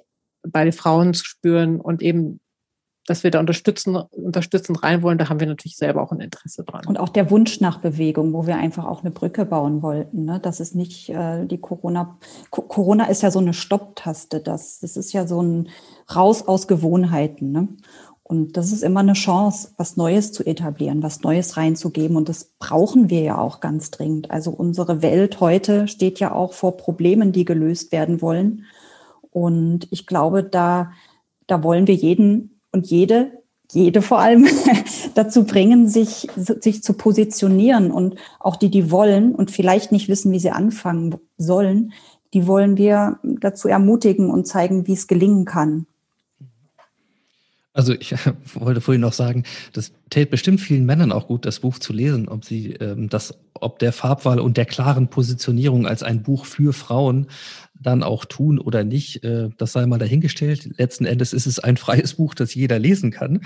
bei 0.46 0.64
den 0.64 0.72
Frauen 0.72 1.14
zu 1.14 1.24
spüren 1.24 1.80
und 1.80 2.02
eben 2.02 2.40
dass 3.06 3.24
wir 3.24 3.32
da 3.32 3.40
unterstützen, 3.40 3.96
unterstützend 3.96 4.82
rein 4.82 5.02
wollen, 5.02 5.18
da 5.18 5.28
haben 5.28 5.40
wir 5.40 5.46
natürlich 5.46 5.76
selber 5.76 6.02
auch 6.02 6.12
ein 6.12 6.20
Interesse 6.20 6.62
dran. 6.62 6.86
Und 6.86 7.00
auch 7.00 7.08
der 7.08 7.30
Wunsch 7.30 7.60
nach 7.60 7.80
Bewegung, 7.80 8.32
wo 8.32 8.46
wir 8.46 8.56
einfach 8.56 8.84
auch 8.84 9.00
eine 9.00 9.10
Brücke 9.10 9.44
bauen 9.44 9.82
wollten. 9.82 10.24
Ne? 10.24 10.38
Das 10.40 10.60
ist 10.60 10.76
nicht 10.76 11.08
äh, 11.08 11.44
die 11.46 11.58
Corona. 11.58 12.18
Co 12.50 12.62
Corona 12.62 13.06
ist 13.06 13.22
ja 13.22 13.30
so 13.30 13.40
eine 13.40 13.54
Stopptaste. 13.54 14.40
Das, 14.40 14.78
das 14.80 14.96
ist 14.96 15.12
ja 15.12 15.26
so 15.26 15.42
ein 15.42 15.68
Raus 16.14 16.46
aus 16.46 16.68
Gewohnheiten. 16.68 17.50
Ne? 17.50 17.68
Und 18.22 18.56
das 18.56 18.70
ist 18.70 18.84
immer 18.84 19.00
eine 19.00 19.14
Chance, 19.14 19.72
was 19.76 19.96
Neues 19.96 20.32
zu 20.32 20.44
etablieren, 20.44 21.02
was 21.02 21.22
Neues 21.22 21.56
reinzugeben. 21.56 22.16
Und 22.16 22.28
das 22.28 22.52
brauchen 22.60 23.10
wir 23.10 23.22
ja 23.22 23.38
auch 23.38 23.58
ganz 23.58 23.90
dringend. 23.90 24.30
Also 24.30 24.52
unsere 24.52 25.02
Welt 25.02 25.40
heute 25.40 25.88
steht 25.88 26.20
ja 26.20 26.32
auch 26.32 26.52
vor 26.52 26.76
Problemen, 26.76 27.32
die 27.32 27.44
gelöst 27.44 27.90
werden 27.90 28.22
wollen. 28.22 28.64
Und 29.32 29.88
ich 29.90 30.06
glaube, 30.06 30.44
da, 30.44 30.92
da 31.48 31.64
wollen 31.64 31.88
wir 31.88 31.94
jeden 31.94 32.61
und 32.72 32.86
jede, 32.86 33.32
jede 33.70 34.02
vor 34.02 34.18
allem, 34.18 34.46
dazu 35.14 35.44
bringen, 35.44 35.88
sich, 35.88 36.28
sich 36.36 36.82
zu 36.82 36.94
positionieren. 36.94 37.90
Und 37.90 38.16
auch 38.40 38.56
die, 38.56 38.70
die 38.70 38.90
wollen 38.90 39.34
und 39.34 39.50
vielleicht 39.50 39.92
nicht 39.92 40.08
wissen, 40.08 40.32
wie 40.32 40.40
sie 40.40 40.50
anfangen 40.50 41.16
sollen, 41.38 41.92
die 42.34 42.46
wollen 42.46 42.76
wir 42.76 43.18
dazu 43.22 43.68
ermutigen 43.68 44.30
und 44.30 44.46
zeigen, 44.46 44.86
wie 44.86 44.94
es 44.94 45.06
gelingen 45.06 45.44
kann. 45.44 45.86
Also 47.74 47.94
ich 47.94 48.14
wollte 48.54 48.80
vorhin 48.80 49.00
noch 49.00 49.12
sagen, 49.12 49.44
das 49.72 49.92
täte 50.10 50.30
bestimmt 50.30 50.60
vielen 50.60 50.84
Männern 50.84 51.12
auch 51.12 51.26
gut, 51.26 51.46
das 51.46 51.60
Buch 51.60 51.78
zu 51.78 51.92
lesen, 51.92 52.28
ob 52.28 52.44
sie 52.44 52.72
ähm, 52.74 53.08
das, 53.08 53.34
ob 53.62 53.78
der 53.78 53.92
Farbwahl 53.92 54.40
und 54.40 54.56
der 54.56 54.66
klaren 54.66 55.08
Positionierung 55.08 55.86
als 55.86 56.02
ein 56.02 56.22
Buch 56.22 56.46
für 56.46 56.72
Frauen 56.72 57.28
dann 57.74 58.02
auch 58.02 58.24
tun 58.24 58.58
oder 58.58 58.84
nicht, 58.84 59.24
äh, 59.24 59.50
das 59.56 59.72
sei 59.72 59.86
mal 59.86 59.98
dahingestellt. 59.98 60.78
Letzten 60.78 61.04
Endes 61.04 61.32
ist 61.32 61.46
es 61.46 61.58
ein 61.58 61.76
freies 61.76 62.14
Buch, 62.14 62.34
das 62.34 62.54
jeder 62.54 62.78
lesen 62.78 63.10
kann. 63.10 63.44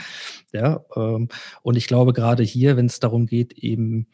Ja, 0.53 0.85
ähm, 0.95 1.29
und 1.63 1.77
ich 1.77 1.87
glaube 1.87 2.13
gerade 2.13 2.43
hier, 2.43 2.77
wenn 2.77 2.87
es 2.87 3.01
darum 3.01 3.27
geht, 3.27 3.53
eben 3.55 4.07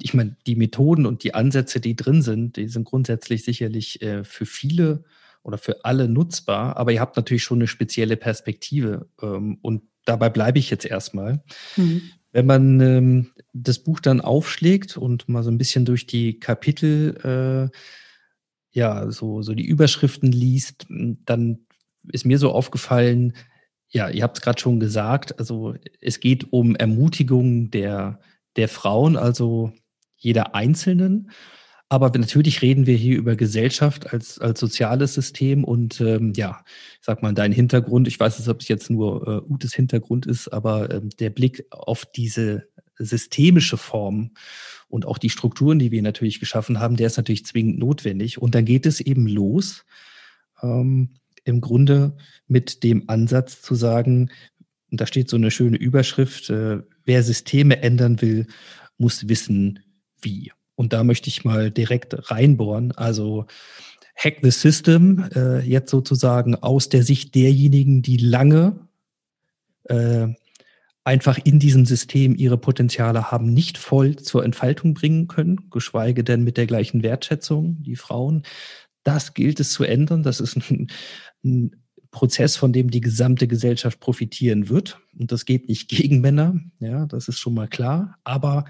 ich 0.00 0.14
meine, 0.14 0.36
die 0.46 0.56
Methoden 0.56 1.06
und 1.06 1.22
die 1.22 1.34
Ansätze, 1.34 1.80
die 1.80 1.94
drin 1.94 2.22
sind, 2.22 2.56
die 2.56 2.68
sind 2.68 2.84
grundsätzlich 2.84 3.44
sicherlich 3.44 4.02
äh, 4.02 4.24
für 4.24 4.46
viele 4.46 5.04
oder 5.42 5.58
für 5.58 5.84
alle 5.84 6.08
nutzbar, 6.08 6.76
aber 6.76 6.92
ihr 6.92 7.00
habt 7.00 7.16
natürlich 7.16 7.44
schon 7.44 7.58
eine 7.58 7.68
spezielle 7.68 8.16
Perspektive 8.16 9.08
ähm, 9.22 9.58
und 9.62 9.82
dabei 10.04 10.28
bleibe 10.28 10.58
ich 10.58 10.70
jetzt 10.70 10.84
erstmal. 10.84 11.42
Mhm. 11.76 12.02
Wenn 12.32 12.46
man 12.46 12.80
ähm, 12.80 13.30
das 13.52 13.80
Buch 13.80 14.00
dann 14.00 14.20
aufschlägt 14.20 14.96
und 14.96 15.28
mal 15.28 15.42
so 15.42 15.50
ein 15.50 15.58
bisschen 15.58 15.84
durch 15.84 16.06
die 16.06 16.38
Kapitel, 16.38 17.70
äh, 17.72 17.76
ja, 18.72 19.10
so, 19.10 19.42
so 19.42 19.54
die 19.54 19.66
Überschriften 19.66 20.30
liest, 20.30 20.86
dann 20.88 21.66
ist 22.08 22.24
mir 22.24 22.38
so 22.38 22.52
aufgefallen, 22.52 23.34
ja, 23.88 24.08
ihr 24.08 24.22
habt 24.22 24.38
es 24.38 24.42
gerade 24.42 24.60
schon 24.60 24.78
gesagt, 24.78 25.38
also 25.38 25.74
es 26.00 26.20
geht 26.20 26.52
um 26.52 26.76
Ermutigung 26.76 27.70
der, 27.70 28.20
der 28.56 28.68
Frauen, 28.68 29.16
also 29.16 29.72
jeder 30.16 30.54
Einzelnen. 30.54 31.32
Aber 31.92 32.16
natürlich 32.16 32.62
reden 32.62 32.86
wir 32.86 32.96
hier 32.96 33.18
über 33.18 33.34
Gesellschaft 33.34 34.12
als, 34.12 34.38
als 34.38 34.60
soziales 34.60 35.12
System 35.12 35.64
und 35.64 36.00
ähm, 36.00 36.32
ja, 36.36 36.64
sag 37.00 37.20
mal, 37.20 37.34
dein 37.34 37.50
Hintergrund, 37.50 38.06
ich 38.06 38.18
weiß 38.18 38.38
nicht, 38.38 38.48
ob 38.48 38.60
es 38.60 38.68
jetzt 38.68 38.90
nur 38.90 39.26
äh, 39.26 39.52
Utes 39.52 39.74
Hintergrund 39.74 40.24
ist, 40.24 40.46
aber 40.48 40.88
ähm, 40.94 41.10
der 41.18 41.30
Blick 41.30 41.66
auf 41.70 42.06
diese 42.06 42.68
systemische 42.96 43.76
Form 43.76 44.30
und 44.88 45.04
auch 45.04 45.18
die 45.18 45.30
Strukturen, 45.30 45.80
die 45.80 45.90
wir 45.90 46.00
natürlich 46.02 46.38
geschaffen 46.38 46.78
haben, 46.78 46.96
der 46.96 47.08
ist 47.08 47.16
natürlich 47.16 47.44
zwingend 47.44 47.80
notwendig. 47.80 48.40
Und 48.40 48.54
dann 48.54 48.66
geht 48.66 48.86
es 48.86 49.00
eben 49.00 49.26
los, 49.26 49.84
ähm, 50.62 51.14
im 51.42 51.60
Grunde 51.60 52.16
mit 52.46 52.84
dem 52.84 53.08
Ansatz 53.08 53.62
zu 53.62 53.74
sagen, 53.74 54.30
und 54.92 55.00
da 55.00 55.08
steht 55.08 55.28
so 55.28 55.36
eine 55.36 55.50
schöne 55.50 55.76
Überschrift, 55.76 56.50
äh, 56.50 56.82
wer 57.04 57.22
Systeme 57.24 57.82
ändern 57.82 58.20
will, 58.22 58.46
muss 58.96 59.28
wissen, 59.28 59.80
wie. 60.22 60.52
Und 60.80 60.94
da 60.94 61.04
möchte 61.04 61.28
ich 61.28 61.44
mal 61.44 61.70
direkt 61.70 62.30
reinbohren. 62.30 62.92
Also 62.92 63.44
Hack 64.16 64.38
the 64.40 64.50
System, 64.50 65.28
äh, 65.34 65.60
jetzt 65.60 65.90
sozusagen 65.90 66.54
aus 66.54 66.88
der 66.88 67.02
Sicht 67.02 67.34
derjenigen, 67.34 68.00
die 68.00 68.16
lange 68.16 68.88
äh, 69.84 70.28
einfach 71.04 71.36
in 71.44 71.58
diesem 71.58 71.84
System 71.84 72.34
ihre 72.34 72.56
Potenziale 72.56 73.30
haben 73.30 73.52
nicht 73.52 73.76
voll 73.76 74.16
zur 74.16 74.42
Entfaltung 74.42 74.94
bringen 74.94 75.28
können, 75.28 75.68
geschweige 75.68 76.24
denn 76.24 76.44
mit 76.44 76.56
der 76.56 76.66
gleichen 76.66 77.02
Wertschätzung, 77.02 77.82
die 77.82 77.96
Frauen. 77.96 78.44
Das 79.02 79.34
gilt 79.34 79.60
es 79.60 79.72
zu 79.72 79.84
ändern. 79.84 80.22
Das 80.22 80.40
ist 80.40 80.56
ein, 80.70 80.90
ein 81.44 81.76
Prozess, 82.10 82.56
von 82.56 82.72
dem 82.72 82.90
die 82.90 83.02
gesamte 83.02 83.46
Gesellschaft 83.46 84.00
profitieren 84.00 84.70
wird. 84.70 84.98
Und 85.18 85.30
das 85.30 85.44
geht 85.44 85.68
nicht 85.68 85.90
gegen 85.90 86.22
Männer, 86.22 86.58
ja, 86.78 87.04
das 87.04 87.28
ist 87.28 87.38
schon 87.38 87.52
mal 87.52 87.68
klar. 87.68 88.16
Aber 88.24 88.64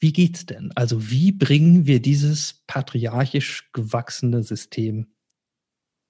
wie 0.00 0.12
geht's 0.12 0.46
denn? 0.46 0.70
Also 0.74 1.10
wie 1.10 1.32
bringen 1.32 1.86
wir 1.86 2.00
dieses 2.00 2.62
patriarchisch 2.66 3.70
gewachsene 3.72 4.42
System 4.42 5.12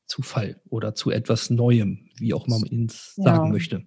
zu 0.06 0.22
Fall 0.22 0.60
oder 0.68 0.94
zu 0.94 1.10
etwas 1.10 1.50
Neuem, 1.50 2.10
wie 2.16 2.34
auch 2.34 2.46
man 2.46 2.86
es 2.86 3.14
sagen 3.14 3.46
ja, 3.46 3.52
möchte? 3.52 3.84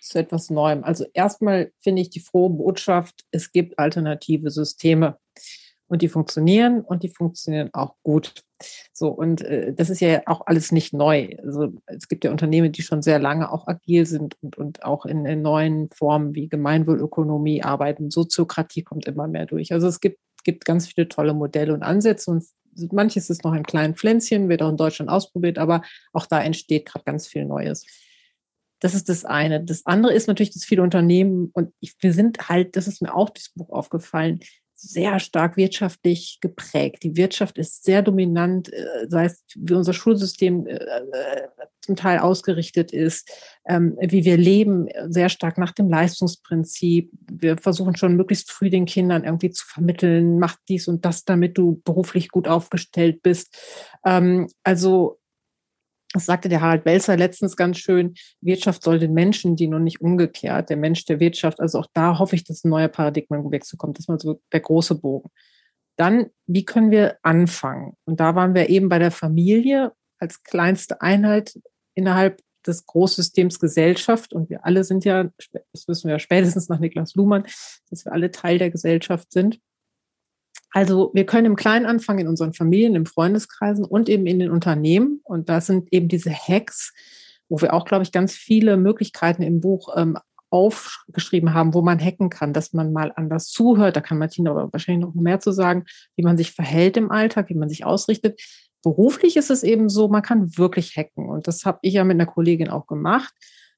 Zu 0.00 0.18
etwas 0.18 0.50
Neuem. 0.50 0.84
Also 0.84 1.04
erstmal 1.12 1.72
finde 1.78 2.02
ich 2.02 2.10
die 2.10 2.20
frohe 2.20 2.50
Botschaft, 2.50 3.26
es 3.30 3.52
gibt 3.52 3.78
alternative 3.78 4.50
Systeme 4.50 5.18
und 5.86 6.02
die 6.02 6.08
funktionieren 6.08 6.80
und 6.82 7.02
die 7.02 7.08
funktionieren 7.08 7.70
auch 7.72 7.96
gut. 8.02 8.44
So, 8.92 9.08
und 9.08 9.42
äh, 9.42 9.72
das 9.72 9.90
ist 9.90 10.00
ja 10.00 10.22
auch 10.26 10.46
alles 10.46 10.72
nicht 10.72 10.92
neu. 10.92 11.36
Also 11.44 11.72
es 11.86 12.08
gibt 12.08 12.24
ja 12.24 12.30
Unternehmen, 12.30 12.72
die 12.72 12.82
schon 12.82 13.02
sehr 13.02 13.18
lange 13.18 13.52
auch 13.52 13.66
agil 13.66 14.06
sind 14.06 14.36
und, 14.42 14.56
und 14.56 14.82
auch 14.82 15.06
in, 15.06 15.24
in 15.26 15.42
neuen 15.42 15.90
Formen 15.90 16.34
wie 16.34 16.48
Gemeinwohlökonomie 16.48 17.62
arbeiten. 17.62 18.10
Soziokratie 18.10 18.82
kommt 18.82 19.06
immer 19.06 19.28
mehr 19.28 19.46
durch. 19.46 19.72
Also 19.72 19.86
es 19.86 20.00
gibt, 20.00 20.18
gibt 20.44 20.64
ganz 20.64 20.88
viele 20.88 21.08
tolle 21.08 21.34
Modelle 21.34 21.72
und 21.72 21.82
Ansätze 21.82 22.30
und 22.30 22.44
manches 22.92 23.30
ist 23.30 23.44
noch 23.44 23.52
ein 23.52 23.64
kleinen 23.64 23.94
Pflänzchen, 23.94 24.48
wird 24.48 24.62
auch 24.62 24.70
in 24.70 24.76
Deutschland 24.76 25.10
ausprobiert, 25.10 25.58
aber 25.58 25.82
auch 26.12 26.26
da 26.26 26.40
entsteht 26.40 26.86
gerade 26.86 27.04
ganz 27.04 27.26
viel 27.26 27.44
Neues. 27.44 27.84
Das 28.80 28.94
ist 28.94 29.08
das 29.08 29.24
eine. 29.24 29.64
Das 29.64 29.84
andere 29.86 30.12
ist 30.12 30.28
natürlich, 30.28 30.52
dass 30.52 30.64
viele 30.64 30.82
Unternehmen, 30.82 31.50
und 31.52 31.72
wir 32.00 32.12
sind 32.12 32.48
halt, 32.48 32.76
das 32.76 32.86
ist 32.86 33.02
mir 33.02 33.14
auch 33.14 33.30
das 33.30 33.50
Buch 33.54 33.70
aufgefallen, 33.70 34.40
sehr 34.80 35.18
stark 35.18 35.56
wirtschaftlich 35.56 36.38
geprägt. 36.40 37.02
Die 37.02 37.16
Wirtschaft 37.16 37.58
ist 37.58 37.84
sehr 37.84 38.00
dominant, 38.00 38.72
äh, 38.72 39.08
sei 39.08 39.24
es 39.24 39.44
wie 39.56 39.74
unser 39.74 39.92
Schulsystem 39.92 40.68
äh, 40.68 40.76
äh, 40.76 41.48
zum 41.80 41.96
Teil 41.96 42.20
ausgerichtet 42.20 42.92
ist, 42.92 43.28
ähm, 43.66 43.96
wie 44.00 44.24
wir 44.24 44.36
leben, 44.36 44.88
sehr 45.08 45.30
stark 45.30 45.58
nach 45.58 45.72
dem 45.72 45.88
Leistungsprinzip. 45.88 47.10
Wir 47.28 47.56
versuchen 47.56 47.96
schon 47.96 48.14
möglichst 48.14 48.52
früh 48.52 48.70
den 48.70 48.86
Kindern 48.86 49.24
irgendwie 49.24 49.50
zu 49.50 49.66
vermitteln, 49.66 50.38
mach 50.38 50.56
dies 50.68 50.86
und 50.86 51.04
das, 51.04 51.24
damit 51.24 51.58
du 51.58 51.82
beruflich 51.84 52.28
gut 52.28 52.46
aufgestellt 52.46 53.22
bist. 53.22 53.58
Ähm, 54.04 54.46
also 54.62 55.18
das 56.12 56.26
sagte 56.26 56.48
der 56.48 56.60
Harald 56.60 56.84
Welzer 56.84 57.16
letztens 57.16 57.56
ganz 57.56 57.78
schön, 57.78 58.14
Wirtschaft 58.40 58.82
soll 58.82 58.98
den 58.98 59.12
Menschen 59.12 59.56
dienen 59.56 59.74
und 59.74 59.84
nicht 59.84 60.00
umgekehrt, 60.00 60.70
der 60.70 60.76
Mensch 60.76 61.04
der 61.04 61.20
Wirtschaft. 61.20 61.60
Also 61.60 61.78
auch 61.78 61.88
da 61.92 62.18
hoffe 62.18 62.34
ich, 62.34 62.44
dass 62.44 62.64
ein 62.64 62.70
neuer 62.70 62.88
Paradigmenwechsel 62.88 63.76
kommt. 63.76 63.98
Das 63.98 64.04
ist 64.04 64.08
mal 64.08 64.18
so 64.18 64.40
der 64.52 64.60
große 64.60 64.94
Bogen. 64.94 65.30
Dann, 65.96 66.30
wie 66.46 66.64
können 66.64 66.90
wir 66.90 67.18
anfangen? 67.22 67.94
Und 68.04 68.20
da 68.20 68.34
waren 68.34 68.54
wir 68.54 68.68
eben 68.70 68.88
bei 68.88 68.98
der 68.98 69.10
Familie 69.10 69.92
als 70.18 70.42
kleinste 70.42 71.00
Einheit 71.02 71.58
innerhalb 71.94 72.40
des 72.66 72.86
Großsystems 72.86 73.58
Gesellschaft. 73.58 74.32
Und 74.32 74.48
wir 74.48 74.64
alle 74.64 74.84
sind 74.84 75.04
ja, 75.04 75.24
das 75.72 75.88
wissen 75.88 76.08
wir 76.08 76.14
ja 76.14 76.18
spätestens 76.18 76.68
nach 76.68 76.78
Niklas 76.78 77.14
Luhmann, 77.16 77.44
dass 77.90 78.04
wir 78.04 78.12
alle 78.12 78.30
Teil 78.30 78.58
der 78.58 78.70
Gesellschaft 78.70 79.32
sind. 79.32 79.60
Also 80.70 81.10
wir 81.14 81.24
können 81.24 81.46
im 81.46 81.56
Kleinen 81.56 81.86
anfangen, 81.86 82.20
in 82.20 82.28
unseren 82.28 82.52
Familien, 82.52 82.94
im 82.94 83.06
Freundeskreisen 83.06 83.84
und 83.84 84.08
eben 84.08 84.26
in 84.26 84.38
den 84.38 84.50
Unternehmen. 84.50 85.20
Und 85.24 85.48
das 85.48 85.66
sind 85.66 85.92
eben 85.92 86.08
diese 86.08 86.32
Hacks, 86.32 86.92
wo 87.48 87.60
wir 87.60 87.72
auch, 87.72 87.84
glaube 87.84 88.02
ich, 88.02 88.12
ganz 88.12 88.34
viele 88.34 88.76
Möglichkeiten 88.76 89.42
im 89.42 89.60
Buch 89.60 89.94
ähm, 89.96 90.18
aufgeschrieben 90.50 91.52
haben, 91.52 91.74
wo 91.74 91.82
man 91.82 91.98
hacken 91.98 92.30
kann, 92.30 92.52
dass 92.52 92.72
man 92.72 92.92
mal 92.92 93.12
anders 93.16 93.46
zuhört. 93.46 93.96
Da 93.96 94.00
kann 94.00 94.18
Martina 94.18 94.50
aber 94.50 94.72
wahrscheinlich 94.72 95.04
noch 95.04 95.14
mehr 95.14 95.40
zu 95.40 95.52
sagen, 95.52 95.84
wie 96.16 96.22
man 96.22 96.36
sich 96.36 96.52
verhält 96.52 96.96
im 96.96 97.10
Alltag, 97.10 97.48
wie 97.48 97.54
man 97.54 97.68
sich 97.68 97.84
ausrichtet. 97.84 98.40
Beruflich 98.82 99.36
ist 99.36 99.50
es 99.50 99.62
eben 99.62 99.88
so, 99.88 100.08
man 100.08 100.22
kann 100.22 100.56
wirklich 100.56 100.96
hacken. 100.96 101.28
Und 101.28 101.48
das 101.48 101.64
habe 101.64 101.78
ich 101.82 101.94
ja 101.94 102.04
mit 102.04 102.14
einer 102.14 102.26
Kollegin 102.26 102.70
auch 102.70 102.86
gemacht. 102.86 103.32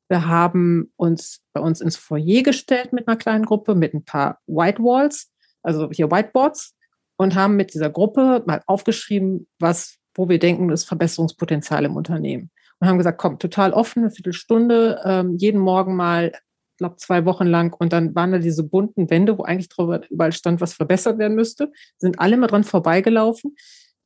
Wir 0.09 0.27
haben 0.27 0.93
uns 0.97 1.41
bei 1.53 1.61
uns 1.61 1.81
ins 1.81 1.97
Foyer 1.97 2.43
gestellt 2.43 2.93
mit 2.93 3.07
einer 3.07 3.17
kleinen 3.17 3.47
Gruppe, 3.47 3.75
mit 3.75 3.95
ein 3.95 4.05
paar 4.05 4.41
Whitewalls, 4.47 5.33
also 5.63 5.91
hier 5.91 6.11
Whiteboards 6.11 6.75
und 7.21 7.35
haben 7.35 7.55
mit 7.55 7.75
dieser 7.75 7.91
Gruppe 7.91 8.43
mal 8.47 8.63
aufgeschrieben, 8.67 9.47
was, 9.59 9.99
wo 10.15 10.31
wir 10.31 10.39
denken, 10.39 10.69
das 10.69 10.85
Verbesserungspotenzial 10.85 11.85
im 11.85 11.95
Unternehmen. 11.95 12.51
Und 12.79 12.89
haben 12.89 12.97
gesagt, 12.97 13.19
komm, 13.19 13.39
total 13.39 13.75
offen, 13.75 14.05
eine 14.05 14.11
Viertelstunde, 14.11 15.03
ähm, 15.05 15.37
jeden 15.37 15.61
Morgen 15.61 15.97
mal, 15.97 16.33
glaube 16.79 16.97
zwei 16.97 17.27
Wochen 17.27 17.47
lang. 17.47 17.77
Und 17.79 17.93
dann 17.93 18.15
waren 18.15 18.33
da 18.33 18.39
diese 18.39 18.63
bunten 18.63 19.11
Wände, 19.11 19.37
wo 19.37 19.43
eigentlich 19.43 19.69
drüber 19.69 20.01
überall 20.09 20.33
stand, 20.33 20.63
was 20.63 20.73
verbessert 20.73 21.19
werden 21.19 21.35
müsste. 21.35 21.71
Sind 21.99 22.19
alle 22.19 22.39
mal 22.39 22.47
dran 22.47 22.65
vorbeigelaufen. 22.65 23.55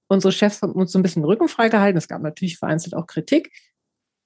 Unsere 0.09 0.33
Chefs 0.33 0.61
haben 0.61 0.73
uns 0.73 0.91
so 0.91 0.99
ein 0.99 1.05
bisschen 1.05 1.23
den 1.23 1.29
Rücken 1.29 1.47
freigehalten. 1.47 1.97
Es 1.97 2.09
gab 2.09 2.21
natürlich 2.21 2.59
vereinzelt 2.59 2.97
auch 2.97 3.07
Kritik. 3.07 3.53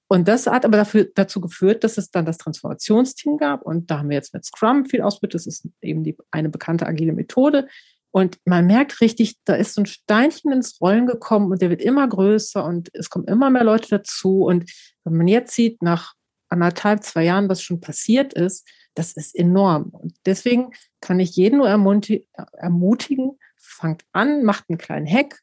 Und 0.07 0.27
das 0.27 0.47
hat 0.47 0.65
aber 0.65 0.77
dafür, 0.77 1.07
dazu 1.13 1.41
geführt, 1.41 1.83
dass 1.83 1.99
es 1.99 2.09
dann 2.09 2.25
das 2.25 2.39
Transformationsteam 2.39 3.37
gab. 3.37 3.61
Und 3.61 3.91
da 3.91 3.99
haben 3.99 4.09
wir 4.09 4.17
jetzt 4.17 4.33
mit 4.33 4.45
Scrum 4.45 4.87
viel 4.87 5.03
ausprobiert. 5.03 5.35
Das 5.35 5.45
ist 5.45 5.67
eben 5.79 6.03
die, 6.03 6.17
eine 6.31 6.49
bekannte 6.49 6.87
agile 6.87 7.13
Methode. 7.13 7.67
Und 8.11 8.37
man 8.45 8.65
merkt 8.65 9.01
richtig, 9.01 9.37
da 9.45 9.53
ist 9.53 9.75
so 9.75 9.81
ein 9.81 9.85
Steinchen 9.85 10.51
ins 10.51 10.81
Rollen 10.81 11.05
gekommen 11.05 11.51
und 11.51 11.61
der 11.61 11.69
wird 11.69 11.81
immer 11.81 12.07
größer 12.07 12.63
und 12.65 12.89
es 12.93 13.09
kommen 13.09 13.27
immer 13.27 13.49
mehr 13.49 13.63
Leute 13.63 13.89
dazu. 13.89 14.45
Und 14.45 14.71
wenn 15.03 15.17
man 15.17 15.27
jetzt 15.27 15.53
sieht, 15.53 15.81
nach 15.83 16.13
anderthalb, 16.49 17.03
zwei 17.03 17.23
Jahren, 17.25 17.49
was 17.49 17.61
schon 17.61 17.81
passiert 17.81 18.33
ist, 18.33 18.67
das 18.95 19.13
ist 19.13 19.35
enorm. 19.35 19.89
Und 19.89 20.15
deswegen 20.25 20.71
kann 21.01 21.19
ich 21.19 21.35
jeden 21.35 21.59
nur 21.59 21.69
ermutigen, 21.69 23.37
fangt 23.55 24.03
an, 24.11 24.43
macht 24.43 24.65
einen 24.69 24.79
kleinen 24.79 25.07
Hack, 25.07 25.39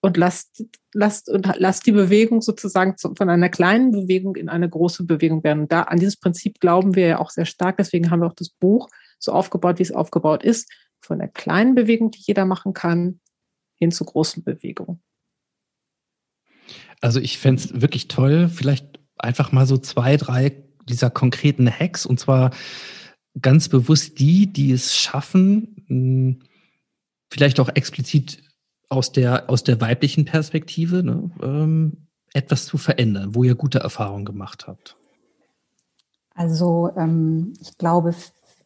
und 0.00 0.16
lasst, 0.16 0.64
lasst, 0.94 1.28
und 1.28 1.52
lasst 1.58 1.86
die 1.86 1.92
Bewegung 1.92 2.40
sozusagen 2.40 2.96
von 2.98 3.28
einer 3.28 3.50
kleinen 3.50 3.92
Bewegung 3.92 4.34
in 4.36 4.48
eine 4.48 4.68
große 4.68 5.04
Bewegung 5.04 5.44
werden. 5.44 5.60
Und 5.60 5.72
da 5.72 5.82
an 5.82 5.98
dieses 5.98 6.16
Prinzip 6.16 6.58
glauben 6.58 6.94
wir 6.94 7.06
ja 7.06 7.18
auch 7.18 7.30
sehr 7.30 7.44
stark. 7.44 7.76
Deswegen 7.76 8.10
haben 8.10 8.20
wir 8.20 8.26
auch 8.26 8.34
das 8.34 8.48
Buch 8.48 8.88
so 9.18 9.32
aufgebaut, 9.32 9.78
wie 9.78 9.82
es 9.82 9.92
aufgebaut 9.92 10.42
ist. 10.42 10.72
Von 11.00 11.18
der 11.18 11.28
kleinen 11.28 11.74
Bewegung, 11.74 12.10
die 12.10 12.20
jeder 12.20 12.44
machen 12.44 12.74
kann, 12.74 13.20
hin 13.74 13.90
zur 13.90 14.06
großen 14.06 14.44
Bewegung. 14.44 15.00
Also 17.00 17.20
ich 17.20 17.38
fände 17.38 17.62
es 17.62 17.80
wirklich 17.80 18.08
toll, 18.08 18.48
vielleicht 18.48 19.00
einfach 19.16 19.52
mal 19.52 19.66
so 19.66 19.78
zwei, 19.78 20.16
drei 20.16 20.62
dieser 20.88 21.10
konkreten 21.10 21.70
Hacks 21.70 22.04
und 22.04 22.20
zwar 22.20 22.50
ganz 23.40 23.68
bewusst 23.68 24.18
die, 24.18 24.52
die 24.52 24.72
es 24.72 24.96
schaffen, 24.96 25.84
hm, 25.86 26.42
vielleicht 27.32 27.60
auch 27.60 27.68
explizit 27.68 28.42
aus 28.88 29.12
der, 29.12 29.48
aus 29.48 29.64
der 29.64 29.80
weiblichen 29.80 30.24
Perspektive 30.24 31.02
ne, 31.02 31.30
ähm, 31.42 32.08
etwas 32.34 32.66
zu 32.66 32.76
verändern, 32.76 33.34
wo 33.34 33.44
ihr 33.44 33.54
gute 33.54 33.78
Erfahrungen 33.78 34.24
gemacht 34.24 34.66
habt? 34.66 34.96
Also 36.34 36.90
ähm, 36.96 37.52
ich 37.60 37.76
glaube, 37.78 38.14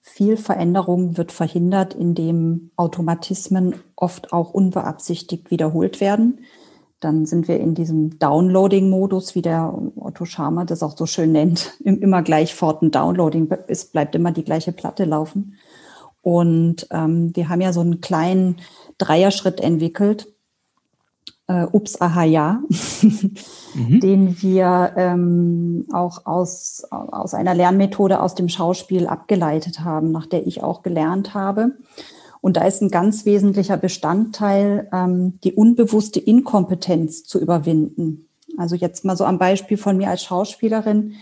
viel 0.07 0.37
Veränderung 0.37 1.17
wird 1.17 1.33
verhindert, 1.33 1.95
indem 1.95 2.71
Automatismen 2.77 3.75
oft 3.97 4.35
auch 4.35 4.53
unbeabsichtigt 4.53 5.51
wiederholt 5.51 6.01
werden. 6.01 6.41
Dann 7.01 7.25
sind 7.25 7.49
wir 7.49 7.59
in 7.59 7.75
diesem 7.75 8.19
Downloading-Modus, 8.19 9.35
wie 9.35 9.41
der 9.41 9.77
Otto 9.97 10.27
Scharmer 10.27 10.67
das 10.67 10.83
auch 10.83 10.97
so 10.97 11.07
schön 11.07 11.33
nennt, 11.33 11.73
im 11.83 12.01
immer 12.03 12.23
gleich 12.23 12.55
forten 12.55 12.91
Downloading. 12.91 13.49
Es 13.67 13.87
bleibt 13.87 14.15
immer 14.15 14.31
die 14.31 14.45
gleiche 14.45 14.73
Platte 14.73 15.07
laufen. 15.07 15.55
Und 16.21 16.87
ähm, 16.91 17.35
wir 17.35 17.49
haben 17.49 17.63
ja 17.63 17.73
so 17.73 17.81
einen 17.81 18.03
kleinen 18.03 18.57
Dreierschritt 18.99 19.61
entwickelt, 19.61 20.34
äh, 21.47 21.67
Ups, 21.71 22.01
aha, 22.01 22.25
ja, 22.25 22.63
mhm. 23.75 24.01
den 24.01 24.43
wir 24.43 24.93
ähm, 24.97 25.87
auch 25.93 26.27
aus, 26.27 26.85
aus 26.91 27.35
einer 27.35 27.55
Lernmethode 27.55 28.21
aus 28.21 28.35
dem 28.35 28.49
Schauspiel 28.49 29.07
abgeleitet 29.07 29.81
haben, 29.81 30.11
nach 30.11 30.27
der 30.27 30.47
ich 30.47 30.63
auch 30.63 30.83
gelernt 30.83 31.35
habe. 31.35 31.73
Und 32.41 32.57
da 32.59 32.65
ist 32.67 32.83
ein 32.83 32.91
ganz 32.91 33.25
wesentlicher 33.25 33.77
Bestandteil, 33.77 34.89
ähm, 34.93 35.41
die 35.45 35.55
unbewusste 35.55 36.21
Inkompetenz 36.21 37.25
zu 37.25 37.41
überwinden. 37.41 38.29
Also 38.57 38.77
jetzt 38.77 39.05
mal 39.05 39.17
so 39.17 39.25
am 39.25 39.39
Beispiel 39.39 39.77
von 39.77 39.97
mir 39.97 40.11
als 40.11 40.23
Schauspielerin. 40.25 41.15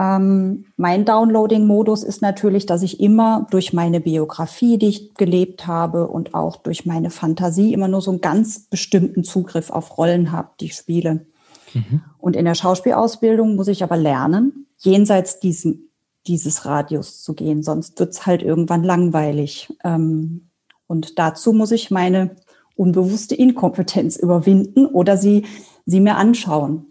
Ähm, 0.00 0.64
mein 0.78 1.04
Downloading-Modus 1.04 2.04
ist 2.04 2.22
natürlich, 2.22 2.64
dass 2.64 2.82
ich 2.82 3.00
immer 3.00 3.46
durch 3.50 3.74
meine 3.74 4.00
Biografie, 4.00 4.78
die 4.78 4.88
ich 4.88 5.14
gelebt 5.14 5.66
habe 5.66 6.08
und 6.08 6.34
auch 6.34 6.56
durch 6.56 6.86
meine 6.86 7.10
Fantasie 7.10 7.74
immer 7.74 7.86
nur 7.86 8.00
so 8.00 8.10
einen 8.10 8.22
ganz 8.22 8.60
bestimmten 8.60 9.24
Zugriff 9.24 9.68
auf 9.68 9.98
Rollen 9.98 10.32
habe, 10.32 10.48
die 10.58 10.66
ich 10.66 10.74
spiele. 10.74 11.26
Mhm. 11.74 12.00
Und 12.16 12.34
in 12.34 12.46
der 12.46 12.54
Schauspielausbildung 12.54 13.56
muss 13.56 13.68
ich 13.68 13.82
aber 13.82 13.98
lernen, 13.98 14.66
jenseits 14.78 15.38
diesen, 15.38 15.90
dieses 16.26 16.64
Radius 16.64 17.22
zu 17.22 17.34
gehen, 17.34 17.62
sonst 17.62 18.00
wird 18.00 18.12
es 18.12 18.24
halt 18.24 18.42
irgendwann 18.42 18.82
langweilig. 18.82 19.68
Ähm, 19.84 20.48
und 20.86 21.18
dazu 21.18 21.52
muss 21.52 21.72
ich 21.72 21.90
meine 21.90 22.36
unbewusste 22.74 23.34
Inkompetenz 23.34 24.16
überwinden 24.16 24.86
oder 24.86 25.18
sie, 25.18 25.44
sie 25.84 26.00
mir 26.00 26.16
anschauen. 26.16 26.86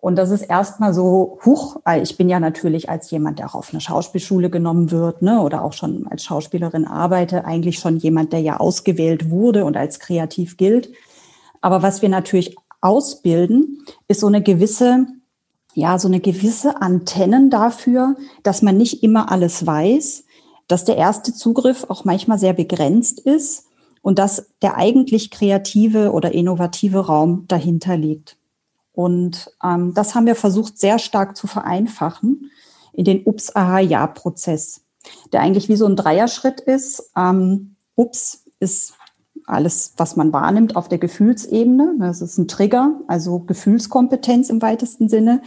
Und 0.00 0.16
das 0.16 0.30
ist 0.30 0.42
erstmal 0.42 0.94
so, 0.94 1.38
huch, 1.44 1.80
ich 2.02 2.16
bin 2.16 2.28
ja 2.28 2.38
natürlich 2.40 2.88
als 2.88 3.10
jemand, 3.10 3.38
der 3.38 3.46
auch 3.46 3.54
auf 3.54 3.70
eine 3.72 3.80
Schauspielschule 3.80 4.48
genommen 4.48 4.90
wird, 4.90 5.22
ne, 5.22 5.40
oder 5.42 5.64
auch 5.64 5.72
schon 5.72 6.06
als 6.08 6.24
Schauspielerin 6.24 6.86
arbeite, 6.86 7.44
eigentlich 7.44 7.78
schon 7.78 7.96
jemand, 7.96 8.32
der 8.32 8.40
ja 8.40 8.58
ausgewählt 8.58 9.30
wurde 9.30 9.64
und 9.64 9.76
als 9.76 9.98
kreativ 9.98 10.56
gilt. 10.56 10.90
Aber 11.60 11.82
was 11.82 12.02
wir 12.02 12.08
natürlich 12.08 12.56
ausbilden, 12.80 13.84
ist 14.06 14.20
so 14.20 14.28
eine 14.28 14.42
gewisse, 14.42 15.06
ja, 15.74 15.98
so 15.98 16.08
eine 16.08 16.20
gewisse 16.20 16.80
Antennen 16.80 17.50
dafür, 17.50 18.16
dass 18.42 18.62
man 18.62 18.76
nicht 18.76 19.02
immer 19.02 19.32
alles 19.32 19.66
weiß, 19.66 20.24
dass 20.68 20.84
der 20.84 20.96
erste 20.96 21.34
Zugriff 21.34 21.86
auch 21.88 22.04
manchmal 22.04 22.38
sehr 22.38 22.52
begrenzt 22.52 23.20
ist 23.20 23.66
und 24.02 24.18
dass 24.18 24.50
der 24.62 24.76
eigentlich 24.76 25.30
kreative 25.30 26.12
oder 26.12 26.32
innovative 26.32 27.06
Raum 27.06 27.46
dahinter 27.48 27.96
liegt. 27.96 28.37
Und 28.98 29.52
ähm, 29.62 29.94
das 29.94 30.16
haben 30.16 30.26
wir 30.26 30.34
versucht 30.34 30.76
sehr 30.76 30.98
stark 30.98 31.36
zu 31.36 31.46
vereinfachen 31.46 32.50
in 32.92 33.04
den 33.04 33.22
Ups, 33.22 33.54
Aha, 33.54 33.78
Ja-Prozess, 33.78 34.80
der 35.32 35.40
eigentlich 35.40 35.68
wie 35.68 35.76
so 35.76 35.86
ein 35.86 35.94
Dreierschritt 35.94 36.58
ist. 36.58 37.12
Ähm, 37.16 37.76
Ups 37.94 38.42
ist 38.58 38.94
alles, 39.44 39.92
was 39.98 40.16
man 40.16 40.32
wahrnimmt 40.32 40.74
auf 40.74 40.88
der 40.88 40.98
Gefühlsebene. 40.98 41.94
Das 42.00 42.20
ist 42.20 42.38
ein 42.38 42.48
Trigger, 42.48 42.98
also 43.06 43.38
Gefühlskompetenz 43.38 44.50
im 44.50 44.60
weitesten 44.62 45.08
Sinne, 45.08 45.42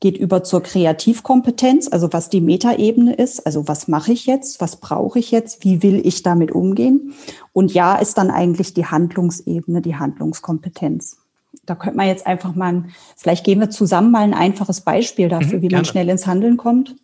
geht 0.00 0.16
über 0.16 0.42
zur 0.42 0.62
Kreativkompetenz, 0.62 1.92
also 1.92 2.10
was 2.14 2.30
die 2.30 2.40
Metaebene 2.40 3.12
ist, 3.12 3.44
also 3.44 3.68
was 3.68 3.86
mache 3.86 4.12
ich 4.14 4.24
jetzt, 4.24 4.62
was 4.62 4.76
brauche 4.76 5.18
ich 5.18 5.30
jetzt, 5.30 5.62
wie 5.62 5.82
will 5.82 6.00
ich 6.06 6.22
damit 6.22 6.52
umgehen. 6.52 7.12
Und 7.52 7.74
ja 7.74 7.96
ist 7.96 8.16
dann 8.16 8.30
eigentlich 8.30 8.72
die 8.72 8.86
Handlungsebene, 8.86 9.82
die 9.82 9.96
Handlungskompetenz 9.96 11.18
da 11.66 11.74
könnte 11.74 11.96
man 11.96 12.06
jetzt 12.06 12.26
einfach 12.26 12.54
mal, 12.54 12.84
vielleicht 13.16 13.44
geben 13.44 13.60
wir 13.60 13.70
zusammen 13.70 14.10
mal 14.10 14.22
ein 14.22 14.34
einfaches 14.34 14.80
Beispiel 14.82 15.28
dafür, 15.28 15.58
mhm, 15.58 15.62
wie 15.62 15.68
man 15.68 15.84
schnell 15.84 16.08
ins 16.08 16.26
Handeln 16.26 16.56
kommt. 16.56 16.96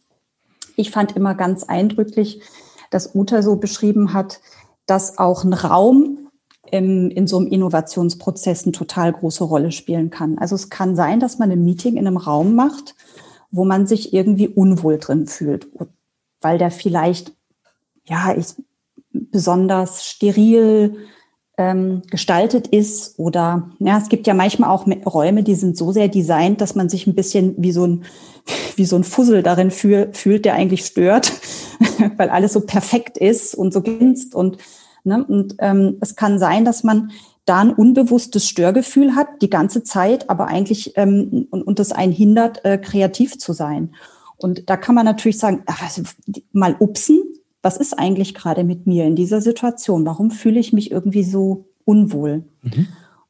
Ich 0.76 0.90
fand 0.90 1.16
immer 1.16 1.34
ganz 1.34 1.64
eindrücklich, 1.64 2.42
dass 2.90 3.14
Uta 3.14 3.42
so 3.42 3.56
beschrieben 3.56 4.12
hat, 4.12 4.40
dass 4.86 5.18
auch 5.18 5.44
ein 5.44 5.52
Raum 5.52 6.30
im, 6.70 7.10
in 7.10 7.26
so 7.26 7.38
einem 7.38 7.48
Innovationsprozess 7.48 8.64
eine 8.64 8.72
total 8.72 9.12
große 9.12 9.44
Rolle 9.44 9.72
spielen 9.72 10.10
kann. 10.10 10.38
Also 10.38 10.54
es 10.54 10.70
kann 10.70 10.96
sein, 10.96 11.20
dass 11.20 11.38
man 11.38 11.50
ein 11.50 11.64
Meeting 11.64 11.96
in 11.96 12.06
einem 12.06 12.16
Raum 12.16 12.54
macht, 12.54 12.94
wo 13.50 13.64
man 13.64 13.86
sich 13.86 14.12
irgendwie 14.12 14.48
unwohl 14.48 14.98
drin 14.98 15.26
fühlt, 15.26 15.68
weil 16.40 16.58
der 16.58 16.70
vielleicht, 16.70 17.32
ja, 18.04 18.34
ich, 18.36 18.54
besonders 19.12 20.04
steril, 20.06 20.96
ähm, 21.60 22.00
gestaltet 22.10 22.68
ist 22.68 23.18
oder 23.18 23.68
ja, 23.80 23.98
es 23.98 24.08
gibt 24.08 24.26
ja 24.26 24.32
manchmal 24.32 24.70
auch 24.70 24.86
Räume, 25.04 25.42
die 25.42 25.54
sind 25.54 25.76
so 25.76 25.92
sehr 25.92 26.08
designt, 26.08 26.62
dass 26.62 26.74
man 26.74 26.88
sich 26.88 27.06
ein 27.06 27.14
bisschen 27.14 27.54
wie 27.58 27.70
so 27.70 27.86
ein 27.86 28.04
wie 28.76 28.86
so 28.86 28.96
ein 28.96 29.04
Fussel 29.04 29.42
darin 29.42 29.70
fühl, 29.70 30.08
fühlt, 30.14 30.46
der 30.46 30.54
eigentlich 30.54 30.86
stört, 30.86 31.32
weil 32.16 32.30
alles 32.30 32.54
so 32.54 32.62
perfekt 32.62 33.18
ist 33.18 33.54
und 33.54 33.74
so 33.74 33.82
glänzt 33.82 34.34
und 34.34 34.56
ne, 35.04 35.22
und 35.22 35.56
ähm, 35.58 35.98
es 36.00 36.16
kann 36.16 36.38
sein, 36.38 36.64
dass 36.64 36.82
man 36.82 37.10
da 37.44 37.60
ein 37.60 37.74
unbewusstes 37.74 38.48
Störgefühl 38.48 39.14
hat 39.14 39.28
die 39.42 39.50
ganze 39.50 39.82
Zeit, 39.82 40.30
aber 40.30 40.46
eigentlich 40.46 40.96
ähm, 40.96 41.46
und, 41.50 41.62
und 41.62 41.78
das 41.78 41.92
einen 41.92 42.12
hindert, 42.12 42.64
äh, 42.64 42.78
kreativ 42.78 43.38
zu 43.38 43.52
sein. 43.52 43.94
Und 44.38 44.70
da 44.70 44.78
kann 44.78 44.94
man 44.94 45.04
natürlich 45.04 45.36
sagen, 45.36 45.62
ach, 45.66 45.82
also, 45.82 46.02
mal 46.52 46.74
upsen, 46.80 47.19
was 47.62 47.76
ist 47.76 47.98
eigentlich 47.98 48.34
gerade 48.34 48.64
mit 48.64 48.86
mir 48.86 49.04
in 49.04 49.16
dieser 49.16 49.40
Situation? 49.40 50.06
Warum 50.06 50.30
fühle 50.30 50.60
ich 50.60 50.72
mich 50.72 50.90
irgendwie 50.90 51.24
so 51.24 51.66
unwohl? 51.84 52.44
Mhm. 52.62 52.86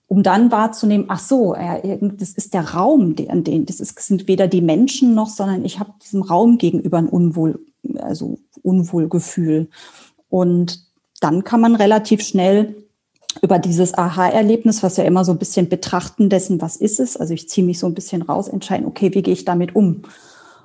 Um 0.07 0.23
dann 0.23 0.51
wahrzunehmen, 0.51 1.07
ach 1.09 1.21
so, 1.21 1.55
das 1.55 2.31
ist 2.31 2.55
der 2.55 2.71
Raum, 2.71 3.14
an 3.29 3.45
den, 3.45 3.66
das 3.66 3.79
ist, 3.79 3.99
sind 4.01 4.27
weder 4.27 4.49
die 4.49 4.61
Menschen 4.61 5.14
noch, 5.14 5.29
sondern 5.29 5.64
ich 5.64 5.79
habe 5.79 5.93
diesem 6.03 6.23
Raum 6.23 6.59
gegenüber 6.59 6.99
ein 6.99 7.09
Unwohl, 7.09 7.64
also 7.99 8.38
Unwohlgefühl. 8.62 9.69
Und 10.29 10.85
dann 11.21 11.45
kann 11.45 11.61
man 11.61 11.77
relativ 11.77 12.23
schnell 12.23 12.75
über 13.43 13.61
dieses 13.61 13.95
Aha-Erlebnis, 13.95 14.83
was 14.83 14.97
ja 14.97 15.05
immer 15.05 15.25
so 15.25 15.31
ein 15.31 15.38
bisschen 15.38 15.69
betrachten 15.69 16.29
dessen, 16.29 16.61
was 16.61 16.77
ist 16.77 16.99
es, 16.99 17.16
also 17.16 17.33
ich 17.33 17.49
ziehe 17.49 17.66
mich 17.66 17.79
so 17.79 17.87
ein 17.87 17.95
bisschen 17.95 18.23
raus, 18.23 18.49
entscheiden, 18.49 18.87
okay, 18.87 19.14
wie 19.14 19.23
gehe 19.23 19.35
ich 19.35 19.45
damit 19.45 19.77
um? 19.77 20.03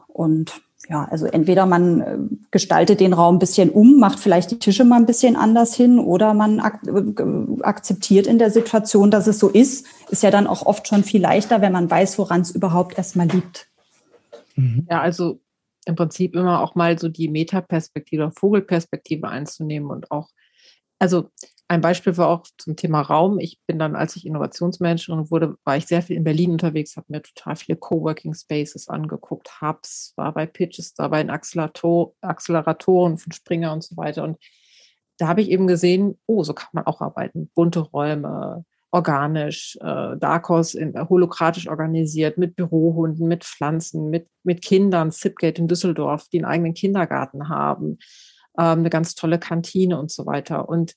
Und 0.08 0.62
ja, 0.90 1.06
also 1.06 1.26
entweder 1.26 1.66
man 1.66 2.02
äh, 2.02 2.18
gestaltet 2.52 3.00
den 3.00 3.14
Raum 3.14 3.36
ein 3.36 3.40
bisschen 3.40 3.70
um, 3.70 4.00
macht 4.00 4.20
vielleicht 4.20 4.52
die 4.52 4.60
Tische 4.60 4.84
mal 4.84 4.98
ein 4.98 5.06
bisschen 5.06 5.36
anders 5.36 5.74
hin 5.74 6.00
oder 6.00 6.34
man 6.34 6.60
ak 6.60 6.82
äh, 6.88 7.64
akzeptiert 7.64 8.28
in 8.28 8.38
der 8.38 8.52
Situation, 8.52 9.10
dass 9.10 9.28
es 9.28 9.40
so 9.40 9.50
ist. 9.50 9.88
Ist 10.10 10.24
ja 10.24 10.32
dann 10.32 10.48
auch 10.48 10.66
oft 10.66 10.88
schon 10.88 11.04
viel 11.04 11.22
leichter, 11.22 11.62
wenn 11.62 11.72
man 11.72 11.90
weiß, 11.90 12.18
woran 12.20 12.42
es 12.42 12.52
überhaupt 12.52 12.98
erstmal 12.98 13.28
liegt. 13.28 13.68
Mhm. 14.56 14.86
Ja, 14.90 15.02
also 15.02 15.40
im 15.86 15.96
Prinzip 15.96 16.36
immer 16.36 16.62
auch 16.62 16.76
mal 16.76 16.98
so 17.00 17.10
die 17.10 17.30
Metaperspektive, 17.30 18.32
Vogelperspektive 18.32 19.28
einzunehmen 19.28 19.90
und 19.90 20.12
auch, 20.12 20.30
also 21.00 21.30
ein 21.68 21.82
Beispiel 21.82 22.16
war 22.18 22.28
auch 22.28 22.46
zum 22.58 22.76
Thema 22.76 23.02
Raum. 23.02 23.40
Ich 23.40 23.60
bin 23.66 23.80
dann, 23.80 23.96
als 23.96 24.16
ich 24.16 24.26
Innovationsmanagerin 24.26 25.32
wurde, 25.32 25.56
war 25.64 25.78
ich 25.78 25.88
sehr 25.88 26.04
viel 26.04 26.16
in 26.16 26.24
Berlin 26.24 26.52
unterwegs, 26.52 26.96
habe 26.96 27.08
mir 27.10 27.24
total 27.24 27.56
viele 27.56 27.78
Coworking 27.78 28.36
Spaces 28.36 28.88
angeguckt, 28.88 29.62
Hubs, 29.62 30.14
war 30.16 30.34
bei 30.34 30.46
Pitches, 30.46 30.94
da 30.94 31.08
bei 31.08 31.24
den 31.24 31.32
Accelerator 31.32 32.14
Acceleratoren 32.22 33.18
von 33.18 33.32
Springer 33.32 33.74
und 33.74 33.84
so 33.84 33.98
weiter. 33.98 34.24
Und 34.24 34.38
da 35.18 35.28
habe 35.28 35.42
ich 35.42 35.50
eben 35.50 35.66
gesehen, 35.66 36.20
oh, 36.28 36.44
so 36.44 36.54
kann 36.54 36.70
man 36.74 36.86
auch 36.86 37.02
arbeiten. 37.02 37.50
Bunte 37.56 37.80
Räume, 37.80 38.64
organisch, 38.92 39.78
äh, 39.82 40.18
Darkos 40.18 40.76
in, 40.76 40.94
holokratisch 40.98 41.68
organisiert, 41.68 42.38
mit 42.38 42.56
Bürohunden, 42.56 43.28
mit 43.28 43.44
Pflanzen, 43.44 44.10
mit, 44.10 44.28
mit 44.44 44.64
Kindern, 44.64 45.12
Zipgate 45.12 45.60
in 45.60 45.68
Düsseldorf, 45.68 46.28
die 46.30 46.38
einen 46.38 46.46
eigenen 46.46 46.74
Kindergarten 46.76 47.50
haben, 47.50 47.98
ähm, 48.58 48.80
eine 48.80 48.90
ganz 48.90 49.16
tolle 49.16 49.40
Kantine 49.40 50.00
und 50.00 50.12
so 50.12 50.26
weiter. 50.26 50.70
Und 50.70 50.94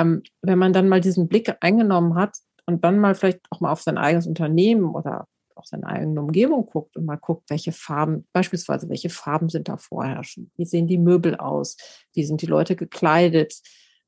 ähm, 0.00 0.22
wenn 0.42 0.58
man 0.58 0.72
dann 0.72 0.88
mal 0.88 1.00
diesen 1.00 1.28
Blick 1.28 1.54
eingenommen 1.60 2.14
hat 2.14 2.36
und 2.66 2.84
dann 2.84 2.98
mal 2.98 3.14
vielleicht 3.14 3.40
auch 3.50 3.60
mal 3.60 3.72
auf 3.72 3.82
sein 3.82 3.98
eigenes 3.98 4.26
Unternehmen 4.26 4.94
oder 4.94 5.26
auch 5.54 5.64
seine 5.64 5.86
eigene 5.86 6.20
Umgebung 6.20 6.66
guckt 6.66 6.96
und 6.96 7.04
mal 7.04 7.16
guckt, 7.16 7.50
welche 7.50 7.72
Farben, 7.72 8.26
beispielsweise 8.32 8.88
welche 8.88 9.10
Farben 9.10 9.48
sind 9.48 9.68
da 9.68 9.76
vorherrschend, 9.76 10.50
wie 10.56 10.64
sehen 10.64 10.86
die 10.86 10.98
Möbel 10.98 11.36
aus, 11.36 11.76
wie 12.14 12.24
sind 12.24 12.42
die 12.42 12.46
Leute 12.46 12.76
gekleidet, 12.76 13.60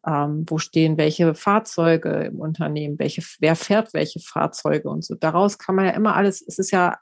ähm, 0.06 0.44
wo 0.48 0.58
stehen 0.58 0.96
welche 0.96 1.34
Fahrzeuge 1.34 2.10
im 2.24 2.40
Unternehmen, 2.40 2.98
welche, 2.98 3.22
wer 3.40 3.56
fährt 3.56 3.92
welche 3.92 4.20
Fahrzeuge 4.20 4.88
und 4.88 5.04
so. 5.04 5.14
Daraus 5.14 5.58
kann 5.58 5.74
man 5.74 5.86
ja 5.86 5.90
immer 5.92 6.14
alles, 6.14 6.40
es 6.46 6.58
ist 6.58 6.70
ja 6.70 6.98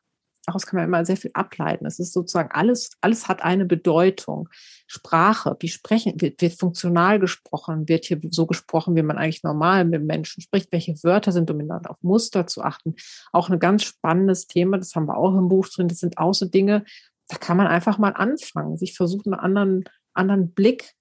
daraus 0.48 0.66
kann 0.66 0.78
man 0.78 0.86
immer 0.86 1.04
sehr 1.04 1.18
viel 1.18 1.30
ableiten. 1.34 1.84
Es 1.84 1.98
ist 1.98 2.14
sozusagen 2.14 2.50
alles, 2.52 2.92
alles 3.02 3.28
hat 3.28 3.42
eine 3.44 3.66
Bedeutung. 3.66 4.48
Sprache, 4.86 5.54
wie 5.60 5.68
sprechen, 5.68 6.18
wird, 6.20 6.40
wird 6.40 6.58
funktional 6.58 7.18
gesprochen, 7.18 7.86
wird 7.86 8.06
hier 8.06 8.18
so 8.30 8.46
gesprochen, 8.46 8.96
wie 8.96 9.02
man 9.02 9.18
eigentlich 9.18 9.42
normal 9.42 9.84
mit 9.84 10.02
Menschen 10.04 10.40
spricht, 10.40 10.72
welche 10.72 10.94
Wörter 11.04 11.32
sind 11.32 11.50
dominant, 11.50 11.90
auf 11.90 12.02
Muster 12.02 12.46
zu 12.46 12.62
achten. 12.62 12.96
Auch 13.30 13.50
ein 13.50 13.58
ganz 13.58 13.84
spannendes 13.84 14.46
Thema, 14.46 14.78
das 14.78 14.94
haben 14.94 15.06
wir 15.06 15.18
auch 15.18 15.36
im 15.36 15.48
Buch 15.48 15.68
drin, 15.68 15.88
das 15.88 15.98
sind 15.98 16.16
auch 16.16 16.32
so 16.32 16.46
Dinge, 16.46 16.84
da 17.28 17.36
kann 17.36 17.58
man 17.58 17.66
einfach 17.66 17.98
mal 17.98 18.12
anfangen, 18.12 18.78
sich 18.78 18.96
versuchen, 18.96 19.34
einen 19.34 19.42
anderen, 19.42 19.84
anderen 20.14 20.54
Blick 20.54 20.94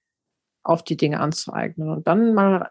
auf 0.63 0.83
die 0.83 0.97
Dinge 0.97 1.21
anzueignen 1.21 1.89
und 1.89 2.05
dann 2.05 2.33
mal 2.33 2.69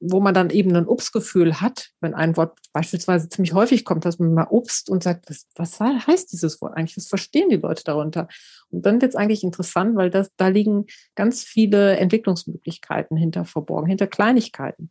wo 0.00 0.20
man 0.20 0.34
dann 0.34 0.50
eben 0.50 0.74
ein 0.76 0.86
Obstgefühl 0.86 1.60
hat, 1.60 1.90
wenn 2.00 2.14
ein 2.14 2.36
Wort 2.36 2.58
beispielsweise 2.72 3.28
ziemlich 3.28 3.52
häufig 3.52 3.84
kommt, 3.84 4.04
dass 4.04 4.18
man 4.18 4.32
mal 4.32 4.46
Obst 4.48 4.90
und 4.90 5.02
sagt, 5.02 5.28
was, 5.28 5.46
was 5.56 5.80
heißt 5.80 6.32
dieses 6.32 6.60
Wort 6.60 6.76
eigentlich? 6.76 6.96
Was 6.96 7.08
verstehen 7.08 7.48
die 7.48 7.56
Leute 7.56 7.82
darunter? 7.84 8.28
Und 8.70 8.86
dann 8.86 9.00
wird 9.00 9.10
es 9.10 9.16
eigentlich 9.16 9.42
interessant, 9.42 9.96
weil 9.96 10.10
das, 10.10 10.30
da 10.36 10.48
liegen 10.48 10.86
ganz 11.16 11.42
viele 11.42 11.96
Entwicklungsmöglichkeiten 11.96 13.16
hinter 13.16 13.44
verborgen, 13.44 13.88
hinter 13.88 14.06
Kleinigkeiten. 14.06 14.90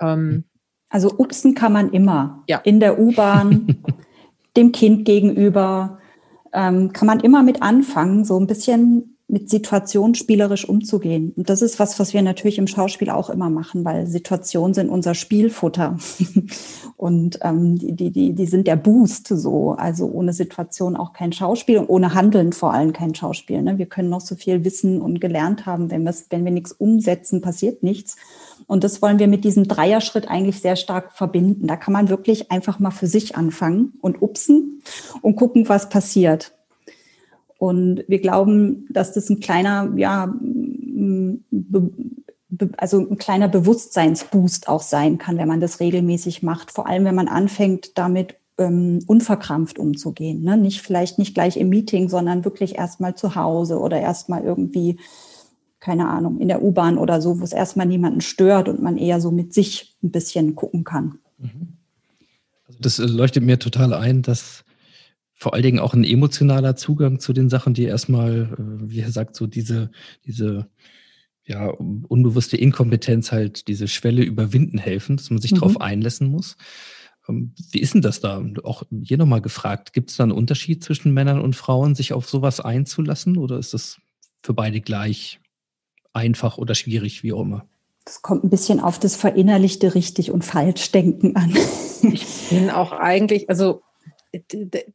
Ähm, 0.00 0.44
also 0.90 1.18
Obsten 1.18 1.54
kann 1.54 1.72
man 1.72 1.90
immer. 1.90 2.44
Ja. 2.46 2.58
In 2.58 2.80
der 2.80 2.98
U-Bahn, 2.98 3.82
dem 4.56 4.72
Kind 4.72 5.06
gegenüber, 5.06 5.98
ähm, 6.52 6.92
kann 6.92 7.06
man 7.06 7.20
immer 7.20 7.42
mit 7.42 7.62
anfangen, 7.62 8.24
so 8.24 8.38
ein 8.38 8.46
bisschen 8.46 9.15
mit 9.28 9.50
Situationen 9.50 10.14
spielerisch 10.14 10.68
umzugehen. 10.68 11.32
Und 11.36 11.50
das 11.50 11.60
ist 11.60 11.80
was, 11.80 11.98
was 11.98 12.14
wir 12.14 12.22
natürlich 12.22 12.58
im 12.58 12.68
Schauspiel 12.68 13.10
auch 13.10 13.28
immer 13.28 13.50
machen, 13.50 13.84
weil 13.84 14.06
Situationen 14.06 14.72
sind 14.72 14.88
unser 14.88 15.14
Spielfutter. 15.14 15.98
und 16.96 17.40
ähm, 17.42 17.76
die, 17.76 18.12
die, 18.12 18.34
die 18.34 18.46
sind 18.46 18.68
der 18.68 18.76
Boost 18.76 19.26
so. 19.26 19.72
Also 19.72 20.06
ohne 20.06 20.32
Situation 20.32 20.96
auch 20.96 21.12
kein 21.12 21.32
Schauspiel 21.32 21.78
und 21.78 21.88
ohne 21.88 22.14
Handeln 22.14 22.52
vor 22.52 22.72
allem 22.72 22.92
kein 22.92 23.16
Schauspiel. 23.16 23.62
Ne? 23.62 23.78
Wir 23.78 23.86
können 23.86 24.10
noch 24.10 24.20
so 24.20 24.36
viel 24.36 24.64
wissen 24.64 25.00
und 25.00 25.20
gelernt 25.20 25.66
haben. 25.66 25.90
Wenn, 25.90 26.04
wenn 26.04 26.44
wir 26.44 26.52
nichts 26.52 26.70
umsetzen, 26.70 27.40
passiert 27.40 27.82
nichts. 27.82 28.16
Und 28.68 28.84
das 28.84 29.02
wollen 29.02 29.18
wir 29.18 29.26
mit 29.26 29.44
diesem 29.44 29.66
Dreierschritt 29.66 30.28
eigentlich 30.28 30.60
sehr 30.60 30.76
stark 30.76 31.12
verbinden. 31.12 31.66
Da 31.66 31.76
kann 31.76 31.92
man 31.92 32.08
wirklich 32.08 32.52
einfach 32.52 32.78
mal 32.78 32.92
für 32.92 33.08
sich 33.08 33.36
anfangen 33.36 33.94
und 34.00 34.22
upsen 34.22 34.82
und 35.20 35.34
gucken, 35.34 35.68
was 35.68 35.88
passiert. 35.88 36.55
Und 37.58 38.04
wir 38.08 38.20
glauben, 38.20 38.86
dass 38.90 39.12
das 39.12 39.30
ein 39.30 39.40
kleiner, 39.40 39.92
ja, 39.96 40.34
also 42.76 42.98
ein 42.98 43.18
kleiner 43.18 43.48
Bewusstseinsboost 43.48 44.68
auch 44.68 44.82
sein 44.82 45.18
kann, 45.18 45.38
wenn 45.38 45.48
man 45.48 45.60
das 45.60 45.80
regelmäßig 45.80 46.42
macht. 46.42 46.70
Vor 46.70 46.86
allem, 46.86 47.04
wenn 47.04 47.14
man 47.14 47.28
anfängt, 47.28 47.96
damit 47.98 48.36
ähm, 48.58 49.00
unverkrampft 49.06 49.78
umzugehen. 49.78 50.42
Ne? 50.42 50.56
Nicht 50.56 50.80
vielleicht 50.80 51.18
nicht 51.18 51.34
gleich 51.34 51.56
im 51.56 51.68
Meeting, 51.68 52.08
sondern 52.08 52.44
wirklich 52.44 52.76
erstmal 52.76 53.14
zu 53.14 53.34
Hause 53.34 53.78
oder 53.78 54.00
erstmal 54.00 54.42
irgendwie, 54.44 54.98
keine 55.80 56.08
Ahnung, 56.08 56.40
in 56.40 56.48
der 56.48 56.62
U-Bahn 56.62 56.98
oder 56.98 57.20
so, 57.20 57.40
wo 57.40 57.44
es 57.44 57.52
erstmal 57.52 57.86
niemanden 57.86 58.20
stört 58.20 58.68
und 58.68 58.82
man 58.82 58.96
eher 58.96 59.20
so 59.20 59.30
mit 59.30 59.52
sich 59.52 59.96
ein 60.02 60.10
bisschen 60.10 60.54
gucken 60.54 60.84
kann. 60.84 61.18
Mhm. 61.38 61.76
Also 62.66 62.78
das 62.80 62.98
äh, 62.98 63.06
leuchtet 63.06 63.44
mir 63.44 63.58
total 63.58 63.92
ein, 63.92 64.22
dass 64.22 64.64
vor 65.36 65.52
allen 65.52 65.62
Dingen 65.62 65.78
auch 65.78 65.94
ein 65.94 66.04
emotionaler 66.04 66.76
Zugang 66.76 67.20
zu 67.20 67.32
den 67.32 67.50
Sachen, 67.50 67.74
die 67.74 67.84
erstmal, 67.84 68.54
äh, 68.58 68.90
wie 68.90 69.00
er 69.00 69.12
sagt, 69.12 69.36
so 69.36 69.46
diese, 69.46 69.90
diese 70.24 70.68
ja, 71.44 71.68
unbewusste 71.68 72.56
Inkompetenz 72.56 73.30
halt 73.30 73.68
diese 73.68 73.86
Schwelle 73.86 74.22
überwinden 74.22 74.78
helfen, 74.78 75.16
dass 75.16 75.30
man 75.30 75.40
sich 75.40 75.52
mhm. 75.52 75.56
darauf 75.56 75.80
einlassen 75.80 76.28
muss. 76.28 76.56
Ähm, 77.28 77.54
wie 77.70 77.80
ist 77.80 77.94
denn 77.94 78.02
das 78.02 78.20
da? 78.20 78.42
Auch 78.64 78.82
hier 79.02 79.18
nochmal 79.18 79.42
gefragt, 79.42 79.92
gibt 79.92 80.10
es 80.10 80.16
da 80.16 80.24
einen 80.24 80.32
Unterschied 80.32 80.82
zwischen 80.82 81.12
Männern 81.12 81.40
und 81.40 81.54
Frauen, 81.54 81.94
sich 81.94 82.14
auf 82.14 82.28
sowas 82.28 82.60
einzulassen 82.60 83.36
oder 83.36 83.58
ist 83.58 83.74
das 83.74 83.98
für 84.42 84.54
beide 84.54 84.80
gleich 84.80 85.38
einfach 86.14 86.56
oder 86.56 86.74
schwierig, 86.74 87.22
wie 87.22 87.32
auch 87.32 87.42
immer? 87.42 87.66
Das 88.06 88.22
kommt 88.22 88.44
ein 88.44 88.50
bisschen 88.50 88.80
auf 88.80 88.98
das 88.98 89.16
verinnerlichte 89.16 89.94
richtig 89.94 90.30
und 90.30 90.44
falsch 90.44 90.90
denken 90.92 91.36
an. 91.36 91.54
Ich 92.02 92.50
bin 92.50 92.70
auch 92.70 92.92
eigentlich, 92.92 93.50
also 93.50 93.82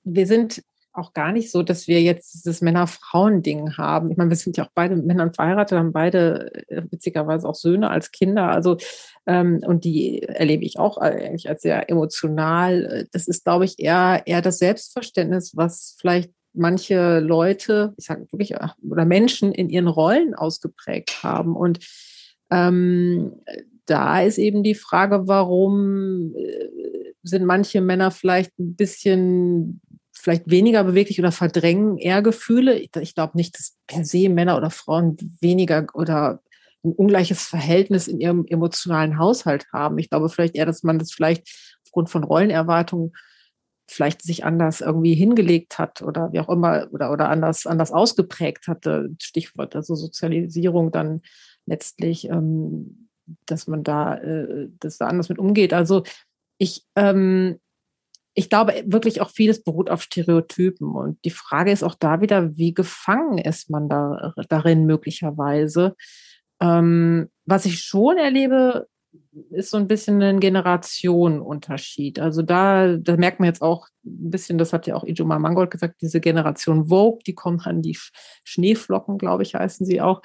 wir 0.04 0.28
sind 0.28 0.64
auch 0.94 1.14
gar 1.14 1.32
nicht 1.32 1.52
so, 1.52 1.64
dass 1.64 1.88
wir 1.88 2.02
jetzt 2.02 2.34
dieses 2.34 2.62
Männer-Frauen-Ding 2.62 3.78
haben. 3.78 4.12
Ich 4.12 4.18
meine, 4.18 4.30
wir 4.30 4.38
sind 4.38 4.58
ja 4.58 4.66
auch 4.66 4.72
beide 4.74 4.98
Männer 4.98 5.32
verheiratet, 5.34 5.78
haben 5.78 5.94
beide 5.94 6.52
äh, 6.68 6.82
witzigerweise 6.90 7.48
auch 7.48 7.56
Söhne 7.56 7.90
als 7.90 8.12
Kinder. 8.12 8.50
Also 8.50 8.78
ähm, 9.26 9.62
und 9.66 9.86
die 9.86 10.24
erlebe 10.24 10.66
ich 10.66 10.80
auch 10.80 10.98
eigentlich 10.98 11.48
als 11.50 11.62
sehr 11.62 11.90
emotional. 11.90 13.08
Das 13.14 13.28
ist, 13.28 13.46
glaube 13.46 13.66
ich, 13.66 13.80
eher 13.80 14.24
eher 14.26 14.42
das 14.42 14.60
Selbstverständnis, 14.60 15.56
was 15.56 15.96
vielleicht 16.00 16.32
manche 16.54 17.20
Leute, 17.20 17.94
ich 17.98 18.06
sage 18.06 18.28
wirklich, 18.32 18.56
äh, 18.56 18.68
oder 18.90 19.06
Menschen 19.06 19.54
in 19.54 19.70
ihren 19.70 19.88
Rollen 19.88 20.34
ausgeprägt 20.34 21.24
haben. 21.24 21.56
Und 21.56 21.80
ähm, 22.50 23.42
da 23.86 24.22
ist 24.22 24.38
eben 24.38 24.64
die 24.64 24.76
Frage, 24.76 25.28
warum 25.28 26.34
äh, 26.36 26.91
sind 27.24 27.46
manche 27.46 27.82
Männer 27.82 28.12
vielleicht 28.12 28.58
ein 28.60 28.76
bisschen 28.76 29.82
vielleicht 30.14 30.50
weniger 30.50 30.84
beweglich 30.84 31.20
oder 31.20 31.32
verdrängen 31.32 31.98
eher 31.98 32.22
Gefühle. 32.22 32.76
Ich 32.78 33.16
glaube 33.16 33.38
nicht, 33.38 33.58
dass 33.58 33.78
per 33.88 34.06
se 34.06 34.30
Männer 34.30 34.58
oder 34.58 34.70
Frauen 34.70 35.18
weniger 35.42 35.88
oder 35.94 36.42
ein 36.84 36.94
ungleiches 36.94 37.44
Verhältnis 37.44 38.08
in 38.08 38.20
ihrem 38.20 38.46
emotionalen 38.48 39.18
Haushalt 39.18 39.68
haben. 39.74 39.98
Ich 39.98 40.10
glaube 40.10 40.30
vielleicht 40.30 40.56
eher, 40.56 40.66
dass 40.66 40.84
man 40.84 41.00
das 41.00 41.12
vielleicht 41.12 41.48
aufgrund 41.86 42.10
von 42.10 42.24
Rollenerwartungen 42.24 43.14
vielleicht 43.90 44.22
sich 44.22 44.46
anders 44.46 44.82
irgendwie 44.82 45.16
hingelegt 45.16 45.78
hat 45.78 46.02
oder 46.02 46.32
wie 46.32 46.40
auch 46.40 46.50
immer 46.50 46.88
oder, 46.92 47.12
oder 47.12 47.30
anders, 47.30 47.66
anders 47.66 47.92
ausgeprägt 47.92 48.68
hatte. 48.68 49.10
Stichwort, 49.22 49.76
also 49.76 49.96
Sozialisierung 49.96 50.92
dann 50.92 51.22
letztlich, 51.66 52.30
ähm, 52.30 53.10
dass 53.46 53.68
man 53.68 53.84
da, 53.84 54.16
äh, 54.18 54.70
dass 54.80 54.98
da 54.98 55.08
anders 55.08 55.30
mit 55.30 55.40
umgeht. 55.40 55.74
Also 55.74 56.04
ich, 56.62 56.86
ähm, 56.96 57.60
ich 58.36 58.48
glaube 58.48 58.84
wirklich 58.86 59.20
auch 59.20 59.32
vieles 59.32 59.64
beruht 59.64 59.90
auf 59.90 60.04
Stereotypen. 60.04 60.96
Und 60.96 61.18
die 61.26 61.32
Frage 61.32 61.72
ist 61.72 61.82
auch 61.82 61.96
da 61.96 62.22
wieder, 62.22 62.56
wie 62.56 62.72
gefangen 62.76 63.40
ist 63.40 63.72
man 63.72 63.90
da, 63.90 64.36
darin 64.48 64.86
möglicherweise? 64.86 65.96
Ähm, 66.62 67.30
was 67.46 67.66
ich 67.66 67.82
schon 67.82 68.20
erlebe, 68.20 68.88
ist 69.50 69.72
so 69.72 69.78
ein 69.78 69.88
bisschen 69.88 70.22
ein 70.22 70.40
Generationenunterschied. 70.40 72.20
Also 72.20 72.44
da, 72.44 72.96
da 72.96 73.18
merkt 73.18 73.40
man 73.40 73.48
jetzt 73.48 73.64
auch 73.64 73.88
ein 74.06 74.30
bisschen, 74.30 74.60
das 74.60 74.72
hat 74.72 74.86
ja 74.86 74.96
auch 74.96 75.04
Ijoma 75.04 75.40
Mangold 75.40 75.72
gesagt, 75.72 75.96
diese 76.02 76.22
Generation 76.22 76.86
Vogue, 76.90 77.22
die 77.26 77.34
kommen 77.34 77.60
an 77.62 77.82
die 77.82 77.98
Schneeflocken, 78.44 79.18
glaube 79.18 79.42
ich, 79.42 79.56
heißen 79.56 79.84
sie 79.84 80.00
auch 80.00 80.22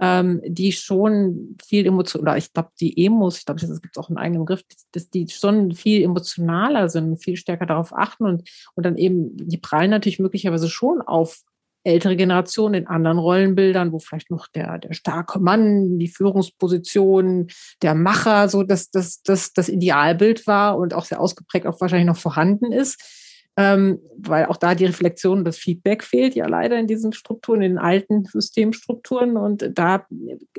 ähm, 0.00 0.40
die 0.46 0.72
schon 0.72 1.56
viel 1.64 1.86
emotional, 1.86 2.22
oder 2.22 2.36
ich 2.38 2.52
glaube, 2.52 2.70
die 2.80 3.04
Emos, 3.04 3.38
ich 3.38 3.44
glaube, 3.44 3.60
das 3.60 3.82
gibt 3.82 3.98
auch 3.98 4.08
einen 4.08 4.18
eigenen 4.18 4.44
Begriff, 4.44 4.62
dass 4.92 5.10
die 5.10 5.28
schon 5.28 5.72
viel 5.72 6.02
emotionaler 6.02 6.88
sind, 6.88 7.22
viel 7.22 7.36
stärker 7.36 7.66
darauf 7.66 7.92
achten 7.94 8.24
und, 8.24 8.48
und 8.74 8.86
dann 8.86 8.96
eben, 8.96 9.36
die 9.36 9.58
prallen 9.58 9.90
natürlich 9.90 10.18
möglicherweise 10.18 10.68
schon 10.68 11.02
auf 11.02 11.42
ältere 11.82 12.16
Generationen 12.16 12.74
in 12.74 12.86
anderen 12.86 13.18
Rollenbildern, 13.18 13.92
wo 13.92 13.98
vielleicht 13.98 14.30
noch 14.30 14.48
der, 14.48 14.78
der 14.78 14.92
starke 14.92 15.38
Mann, 15.38 15.98
die 15.98 16.08
Führungsposition, 16.08 17.48
der 17.82 17.94
Macher, 17.94 18.48
so 18.48 18.62
dass 18.62 18.90
das, 18.90 19.22
das, 19.22 19.52
das 19.52 19.68
Idealbild 19.68 20.46
war 20.46 20.76
und 20.76 20.92
auch 20.92 21.04
sehr 21.04 21.20
ausgeprägt 21.20 21.66
auch 21.66 21.80
wahrscheinlich 21.80 22.06
noch 22.06 22.18
vorhanden 22.18 22.72
ist 22.72 23.19
ähm, 23.56 24.00
weil 24.16 24.46
auch 24.46 24.56
da 24.56 24.74
die 24.74 24.86
Reflexion 24.86 25.38
und 25.38 25.44
das 25.44 25.58
Feedback 25.58 26.02
fehlt 26.04 26.34
ja 26.34 26.46
leider 26.46 26.78
in 26.78 26.86
diesen 26.86 27.12
Strukturen, 27.12 27.62
in 27.62 27.72
den 27.72 27.78
alten 27.78 28.24
Systemstrukturen. 28.24 29.36
Und 29.36 29.70
da 29.74 30.06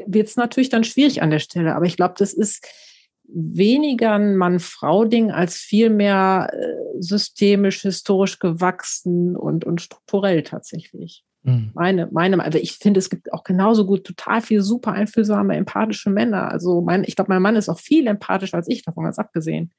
wird 0.06 0.28
es 0.28 0.36
natürlich 0.36 0.70
dann 0.70 0.84
schwierig 0.84 1.22
an 1.22 1.32
der 1.32 1.40
Stelle. 1.40 1.76
Aber 1.76 1.86
ich 1.86 1.96
glaube, 1.96 2.16
das 2.18 2.34
ist 2.34 2.68
weniger 3.34 4.14
ein 4.14 4.36
Mann-Frau-Ding 4.36 5.32
als 5.32 5.56
vielmehr 5.56 6.52
äh, 6.54 7.02
systemisch, 7.02 7.82
historisch 7.82 8.40
gewachsen 8.40 9.36
und, 9.36 9.66
und 9.66 9.82
strukturell 9.82 10.44
tatsächlich. 10.44 11.24
Mhm. 11.44 11.72
Meine, 11.74 12.08
meine, 12.12 12.44
also 12.44 12.60
ich 12.60 12.74
finde, 12.74 13.00
es 13.00 13.10
gibt 13.10 13.34
auch 13.34 13.44
genauso 13.44 13.86
gut 13.86 14.04
total 14.04 14.42
viel 14.42 14.62
super 14.62 14.92
einfühlsame, 14.92 15.56
empathische 15.56 16.10
Männer. 16.10 16.52
Also 16.52 16.82
mein, 16.82 17.04
ich 17.04 17.16
glaube, 17.16 17.32
mein 17.32 17.42
Mann 17.42 17.56
ist 17.56 17.70
auch 17.70 17.80
viel 17.80 18.06
empathischer 18.08 18.58
als 18.58 18.68
ich, 18.70 18.84
davon 18.84 19.06
ganz 19.06 19.18
abgesehen. 19.18 19.72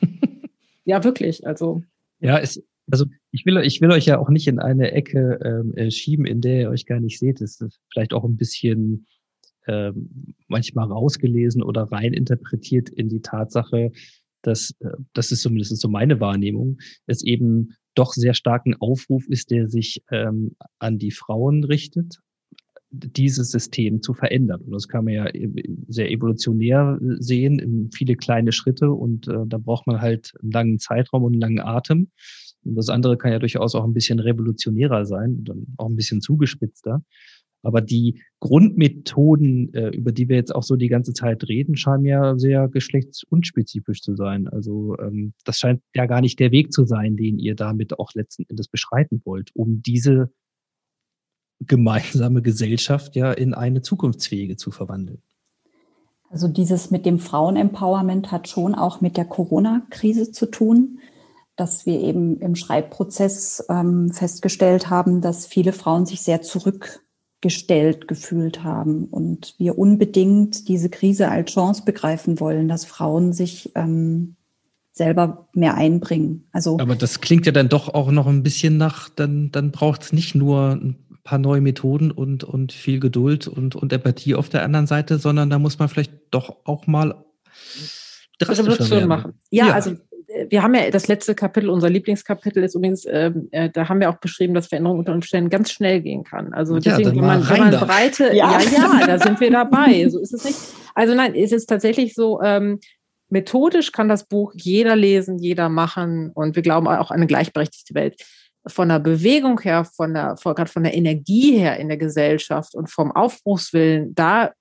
ja, 0.84 1.04
wirklich. 1.04 1.46
Also. 1.46 1.82
Ja, 2.20 2.38
es, 2.38 2.62
also 2.90 3.06
ich 3.30 3.44
will, 3.46 3.58
ich 3.58 3.80
will 3.80 3.90
euch 3.90 4.06
ja 4.06 4.18
auch 4.18 4.30
nicht 4.30 4.46
in 4.46 4.58
eine 4.58 4.92
Ecke 4.92 5.38
ähm, 5.44 5.74
äh, 5.74 5.90
schieben, 5.90 6.26
in 6.26 6.40
der 6.40 6.60
ihr 6.62 6.70
euch 6.70 6.86
gar 6.86 7.00
nicht 7.00 7.18
seht. 7.18 7.40
Das 7.40 7.60
ist 7.60 7.80
vielleicht 7.92 8.12
auch 8.14 8.24
ein 8.24 8.36
bisschen 8.36 9.06
ähm, 9.66 10.34
manchmal 10.46 10.86
rausgelesen 10.86 11.62
oder 11.62 11.82
reininterpretiert 11.90 12.88
in 12.88 13.08
die 13.08 13.22
Tatsache, 13.22 13.92
dass, 14.42 14.74
äh, 14.80 14.90
das 15.12 15.32
ist 15.32 15.42
zumindest 15.42 15.76
so 15.80 15.88
meine 15.88 16.20
Wahrnehmung, 16.20 16.78
es 17.06 17.24
eben 17.24 17.74
doch 17.94 18.12
sehr 18.12 18.34
starken 18.34 18.74
Aufruf 18.76 19.26
ist, 19.28 19.50
der 19.50 19.68
sich 19.68 20.02
ähm, 20.10 20.54
an 20.78 20.98
die 20.98 21.10
Frauen 21.10 21.64
richtet, 21.64 22.20
dieses 22.90 23.50
System 23.50 24.02
zu 24.02 24.14
verändern. 24.14 24.62
Und 24.62 24.72
das 24.72 24.88
kann 24.88 25.04
man 25.04 25.14
ja 25.14 25.26
e, 25.26 25.48
sehr 25.88 26.10
evolutionär 26.10 26.98
sehen, 27.18 27.90
viele 27.92 28.16
kleine 28.16 28.52
Schritte 28.52 28.90
und 28.90 29.28
äh, 29.28 29.44
da 29.46 29.58
braucht 29.58 29.86
man 29.86 30.00
halt 30.00 30.32
einen 30.42 30.52
langen 30.52 30.78
Zeitraum 30.78 31.24
und 31.24 31.32
einen 31.32 31.40
langen 31.40 31.60
Atem. 31.60 32.10
Und 32.64 32.74
das 32.74 32.88
andere 32.88 33.16
kann 33.16 33.32
ja 33.32 33.38
durchaus 33.38 33.74
auch 33.74 33.84
ein 33.84 33.94
bisschen 33.94 34.18
revolutionärer 34.18 35.04
sein, 35.04 35.44
dann 35.44 35.66
auch 35.76 35.88
ein 35.88 35.96
bisschen 35.96 36.20
zugespitzter. 36.20 37.02
Aber 37.62 37.80
die 37.80 38.22
Grundmethoden, 38.40 39.74
äh, 39.74 39.88
über 39.88 40.12
die 40.12 40.28
wir 40.28 40.36
jetzt 40.36 40.54
auch 40.54 40.62
so 40.62 40.76
die 40.76 40.88
ganze 40.88 41.14
Zeit 41.14 41.48
reden, 41.48 41.76
scheinen 41.76 42.04
ja 42.04 42.38
sehr 42.38 42.68
geschlechtsunspezifisch 42.68 44.02
zu 44.02 44.14
sein. 44.14 44.46
Also 44.46 44.96
ähm, 44.98 45.32
das 45.44 45.58
scheint 45.58 45.82
ja 45.94 46.06
gar 46.06 46.20
nicht 46.20 46.38
der 46.38 46.52
Weg 46.52 46.72
zu 46.72 46.84
sein, 46.84 47.16
den 47.16 47.38
ihr 47.40 47.56
damit 47.56 47.98
auch 47.98 48.14
letzten 48.14 48.44
Endes 48.48 48.68
beschreiten 48.68 49.20
wollt, 49.24 49.50
um 49.54 49.82
diese 49.82 50.30
gemeinsame 51.60 52.42
Gesellschaft 52.42 53.16
ja 53.16 53.32
in 53.32 53.54
eine 53.54 53.82
zukunftsfähige 53.82 54.56
zu 54.56 54.70
verwandeln. 54.70 55.22
Also 56.30 56.48
dieses 56.48 56.90
mit 56.90 57.06
dem 57.06 57.18
Frauenempowerment 57.18 58.32
hat 58.32 58.48
schon 58.48 58.74
auch 58.74 59.00
mit 59.00 59.16
der 59.16 59.24
Corona-Krise 59.24 60.32
zu 60.32 60.46
tun, 60.46 60.98
dass 61.54 61.86
wir 61.86 62.00
eben 62.00 62.38
im 62.40 62.54
Schreibprozess 62.54 63.64
ähm, 63.70 64.10
festgestellt 64.10 64.90
haben, 64.90 65.20
dass 65.20 65.46
viele 65.46 65.72
Frauen 65.72 66.04
sich 66.04 66.20
sehr 66.20 66.42
zurückgestellt 66.42 68.08
gefühlt 68.08 68.62
haben 68.62 69.04
und 69.04 69.54
wir 69.58 69.78
unbedingt 69.78 70.68
diese 70.68 70.90
Krise 70.90 71.30
als 71.30 71.52
Chance 71.52 71.84
begreifen 71.86 72.40
wollen, 72.40 72.68
dass 72.68 72.84
Frauen 72.84 73.32
sich 73.32 73.72
ähm, 73.74 74.36
selber 74.92 75.48
mehr 75.54 75.76
einbringen. 75.76 76.48
Also 76.52 76.78
aber 76.78 76.96
das 76.96 77.20
klingt 77.20 77.46
ja 77.46 77.52
dann 77.52 77.68
doch 77.68 77.94
auch 77.94 78.10
noch 78.10 78.26
ein 78.26 78.42
bisschen 78.42 78.76
nach, 78.76 79.08
dann 79.08 79.50
dann 79.52 79.70
braucht 79.70 80.02
es 80.02 80.12
nicht 80.12 80.34
nur 80.34 80.72
ein 80.72 81.05
paar 81.26 81.38
neue 81.38 81.60
Methoden 81.60 82.10
und, 82.10 82.44
und 82.44 82.72
viel 82.72 83.00
Geduld 83.00 83.48
und, 83.48 83.74
und 83.74 83.92
Empathie 83.92 84.36
auf 84.36 84.48
der 84.48 84.62
anderen 84.62 84.86
Seite, 84.86 85.18
sondern 85.18 85.50
da 85.50 85.58
muss 85.58 85.78
man 85.78 85.88
vielleicht 85.88 86.12
doch 86.30 86.56
auch 86.64 86.86
mal 86.86 87.16
Revolution 88.40 89.08
machen. 89.08 89.34
Ja, 89.50 89.66
ja, 89.66 89.74
also 89.74 89.90
äh, 89.90 90.46
wir 90.48 90.62
haben 90.62 90.74
ja 90.74 90.88
das 90.90 91.08
letzte 91.08 91.34
Kapitel, 91.34 91.68
unser 91.68 91.90
Lieblingskapitel 91.90 92.62
ist 92.62 92.76
übrigens, 92.76 93.04
ähm, 93.10 93.48
äh, 93.50 93.68
da 93.70 93.88
haben 93.88 93.98
wir 93.98 94.08
auch 94.08 94.18
beschrieben, 94.18 94.54
dass 94.54 94.68
Veränderung 94.68 95.00
unter 95.00 95.12
Umständen 95.12 95.50
ganz 95.50 95.72
schnell 95.72 96.00
gehen 96.00 96.22
kann. 96.22 96.54
Also 96.54 96.78
deswegen, 96.78 97.08
ja, 97.08 97.16
wenn, 97.16 97.26
man, 97.26 97.48
wenn 97.48 97.58
man 97.58 97.70
breite, 97.72 98.24
ja. 98.32 98.60
ja, 98.60 99.00
ja, 99.00 99.06
da 99.06 99.18
sind 99.18 99.40
wir 99.40 99.50
dabei. 99.50 100.08
So 100.08 100.20
ist 100.20 100.32
es 100.32 100.44
nicht. 100.44 100.58
Also 100.94 101.14
nein, 101.14 101.34
es 101.34 101.50
ist 101.50 101.66
tatsächlich 101.66 102.14
so, 102.14 102.40
ähm, 102.40 102.78
methodisch 103.28 103.90
kann 103.90 104.08
das 104.08 104.28
Buch 104.28 104.52
jeder 104.54 104.94
lesen, 104.94 105.38
jeder 105.38 105.68
machen 105.68 106.30
und 106.32 106.54
wir 106.54 106.62
glauben 106.62 106.86
auch 106.86 107.10
an 107.10 107.16
eine 107.16 107.26
gleichberechtigte 107.26 107.94
Welt 107.94 108.22
von 108.66 108.88
der 108.88 108.98
Bewegung 108.98 109.60
her, 109.60 109.84
von 109.84 110.14
der, 110.14 110.36
gerade 110.42 110.70
von 110.70 110.82
der 110.82 110.94
Energie 110.94 111.58
her 111.58 111.78
in 111.78 111.88
der 111.88 111.96
Gesellschaft 111.96 112.74
und 112.74 112.90
vom 112.90 113.12
Aufbruchswillen, 113.12 114.14
da 114.14 114.52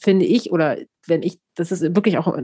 finde 0.00 0.26
ich, 0.26 0.52
oder 0.52 0.78
wenn 1.06 1.22
ich, 1.22 1.38
das 1.54 1.72
ist 1.72 1.82
wirklich 1.82 2.18
auch 2.18 2.36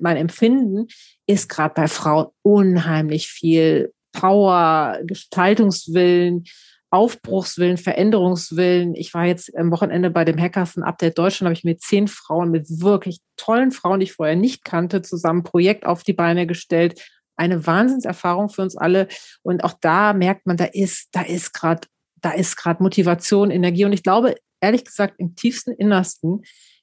mein 0.00 0.16
Empfinden, 0.16 0.86
ist 1.26 1.48
gerade 1.48 1.74
bei 1.74 1.88
Frauen 1.88 2.28
unheimlich 2.42 3.28
viel 3.28 3.92
Power, 4.12 4.98
Gestaltungswillen, 5.04 6.44
Aufbruchswillen, 6.90 7.78
Veränderungswillen. 7.78 8.94
Ich 8.94 9.14
war 9.14 9.24
jetzt 9.24 9.56
am 9.56 9.70
Wochenende 9.70 10.10
bei 10.10 10.26
dem 10.26 10.38
Hackathon 10.38 10.82
Update 10.82 11.18
Deutschland, 11.18 11.48
habe 11.48 11.54
ich 11.54 11.64
mit 11.64 11.80
zehn 11.80 12.06
Frauen, 12.06 12.50
mit 12.50 12.66
wirklich 12.82 13.20
tollen 13.36 13.72
Frauen, 13.72 14.00
die 14.00 14.04
ich 14.04 14.12
vorher 14.12 14.36
nicht 14.36 14.64
kannte, 14.64 15.00
zusammen 15.00 15.40
ein 15.40 15.44
Projekt 15.44 15.86
auf 15.86 16.02
die 16.02 16.12
Beine 16.12 16.46
gestellt, 16.46 17.00
eine 17.36 17.66
Wahnsinnserfahrung 17.66 18.48
für 18.48 18.62
uns 18.62 18.76
alle. 18.76 19.08
Und 19.42 19.64
auch 19.64 19.74
da 19.80 20.12
merkt 20.12 20.46
man, 20.46 20.56
da 20.56 20.64
ist, 20.64 21.08
da 21.12 21.22
ist 21.22 21.52
gerade, 21.52 21.88
da 22.20 22.32
ist 22.32 22.56
gerade 22.56 22.82
Motivation, 22.82 23.50
Energie. 23.50 23.84
Und 23.84 23.92
ich 23.92 24.02
glaube, 24.02 24.36
ehrlich 24.60 24.84
gesagt, 24.84 25.14
im 25.18 25.34
tiefsten 25.34 25.72
Innersten 25.72 26.42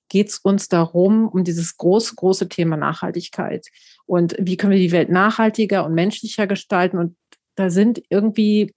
geht 0.10 0.30
es 0.30 0.40
uns 0.40 0.68
darum, 0.68 1.28
um 1.28 1.44
dieses 1.44 1.78
große, 1.78 2.16
große 2.16 2.50
Thema 2.50 2.78
Nachhaltigkeit. 2.78 3.68
Und 4.06 4.36
wie 4.40 4.58
können 4.58 4.72
wir 4.72 4.80
die 4.80 4.92
Welt 4.92 5.10
nachhaltiger 5.10 5.86
und 5.86 5.94
menschlicher 5.94 6.48
gestalten? 6.48 6.98
Und 6.98 7.16
da 7.56 7.70
sind 7.70 8.02
irgendwie, 8.10 8.74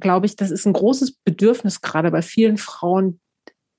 glaube 0.00 0.26
ich, 0.26 0.36
das 0.36 0.50
ist 0.50 0.66
ein 0.66 0.72
großes 0.72 1.16
Bedürfnis 1.24 1.82
gerade 1.82 2.10
bei 2.10 2.22
vielen 2.22 2.56
Frauen, 2.56 3.20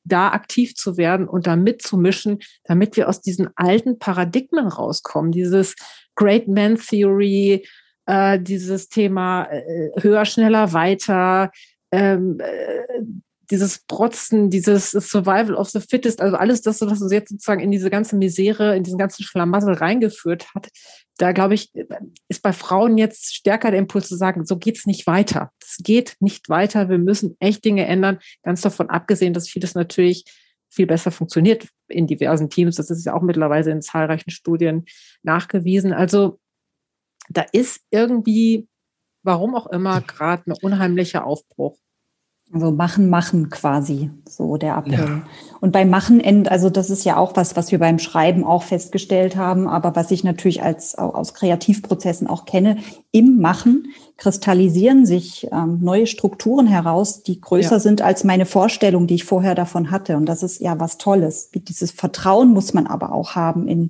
da 0.05 0.29
aktiv 0.29 0.75
zu 0.75 0.97
werden 0.97 1.27
und 1.27 1.47
da 1.47 1.55
mitzumischen, 1.55 2.39
damit 2.63 2.95
wir 2.95 3.09
aus 3.09 3.21
diesen 3.21 3.49
alten 3.55 3.97
Paradigmen 3.97 4.67
rauskommen. 4.67 5.31
Dieses 5.31 5.75
Great 6.15 6.47
Man 6.47 6.77
Theory, 6.77 7.65
äh, 8.05 8.39
dieses 8.39 8.89
Thema 8.89 9.45
äh, 9.45 9.89
höher, 10.01 10.25
schneller, 10.25 10.73
weiter, 10.73 11.51
ähm, 11.91 12.39
äh, 12.39 13.03
dieses 13.51 13.79
Protzen, 13.87 14.49
dieses 14.49 14.91
Survival 14.91 15.53
of 15.53 15.69
the 15.69 15.79
Fittest, 15.79 16.19
also 16.21 16.35
alles 16.35 16.61
das, 16.61 16.81
was 16.81 17.01
uns 17.01 17.11
jetzt 17.11 17.29
sozusagen 17.29 17.61
in 17.61 17.71
diese 17.71 17.89
ganze 17.89 18.15
Misere, 18.15 18.75
in 18.75 18.83
diesen 18.83 18.97
ganzen 18.97 19.23
Schlamassel 19.23 19.73
reingeführt 19.73 20.47
hat, 20.55 20.69
da 21.17 21.31
glaube 21.31 21.53
ich, 21.53 21.71
ist 22.27 22.41
bei 22.41 22.53
Frauen 22.53 22.97
jetzt 22.97 23.35
stärker 23.35 23.71
der 23.71 23.79
Impuls 23.79 24.09
zu 24.09 24.17
sagen, 24.17 24.45
so 24.45 24.57
geht's 24.57 24.85
nicht 24.85 25.07
weiter. 25.07 25.51
Es 25.61 25.77
geht 25.81 26.15
nicht 26.19 26.49
weiter. 26.49 26.89
Wir 26.89 26.97
müssen 26.97 27.37
echt 27.39 27.63
Dinge 27.63 27.85
ändern. 27.85 28.19
Ganz 28.43 28.61
davon 28.61 28.89
abgesehen, 28.89 29.33
dass 29.33 29.47
vieles 29.47 29.75
natürlich 29.75 30.25
viel 30.75 30.87
besser 30.87 31.11
funktioniert 31.11 31.69
in 31.87 32.07
diversen 32.07 32.49
Teams. 32.49 32.75
Das 32.75 32.89
ist 32.89 33.05
ja 33.05 33.13
auch 33.13 33.21
mittlerweile 33.21 33.71
in 33.71 33.81
zahlreichen 33.81 34.29
Studien 34.29 34.85
nachgewiesen. 35.23 35.93
Also 35.93 36.39
da 37.29 37.45
ist 37.51 37.81
irgendwie, 37.91 38.67
warum 39.23 39.55
auch 39.55 39.67
immer, 39.67 40.01
gerade 40.07 40.43
ein 40.47 40.55
unheimlicher 40.61 41.25
Aufbruch. 41.25 41.79
Also 42.53 42.71
machen, 42.71 43.09
machen 43.09 43.49
quasi, 43.49 44.11
so 44.29 44.55
der 44.57 44.77
Appell. 44.77 44.93
Ja. 44.93 45.21
Und 45.61 45.71
beim 45.71 45.89
Machen, 45.89 46.47
also 46.47 46.69
das 46.69 46.89
ist 46.91 47.03
ja 47.03 47.17
auch 47.17 47.35
was, 47.35 47.55
was 47.55 47.71
wir 47.71 47.79
beim 47.79 47.97
Schreiben 47.97 48.43
auch 48.43 48.61
festgestellt 48.61 49.35
haben, 49.35 49.67
aber 49.67 49.95
was 49.95 50.11
ich 50.11 50.23
natürlich 50.23 50.61
als 50.61 50.95
aus 50.95 51.33
Kreativprozessen 51.33 52.27
auch 52.27 52.45
kenne, 52.45 52.77
im 53.11 53.41
Machen 53.41 53.87
kristallisieren 54.17 55.05
sich 55.07 55.47
ähm, 55.51 55.79
neue 55.81 56.05
Strukturen 56.05 56.67
heraus, 56.67 57.23
die 57.23 57.41
größer 57.41 57.77
ja. 57.77 57.79
sind 57.79 58.03
als 58.03 58.23
meine 58.23 58.45
Vorstellung, 58.45 59.07
die 59.07 59.15
ich 59.15 59.25
vorher 59.25 59.55
davon 59.55 59.89
hatte. 59.89 60.15
Und 60.15 60.27
das 60.27 60.43
ist 60.43 60.61
ja 60.61 60.79
was 60.79 60.97
Tolles. 60.97 61.49
Dieses 61.51 61.91
Vertrauen 61.91 62.53
muss 62.53 62.73
man 62.73 62.85
aber 62.85 63.11
auch 63.11 63.35
haben 63.35 63.67
in 63.67 63.89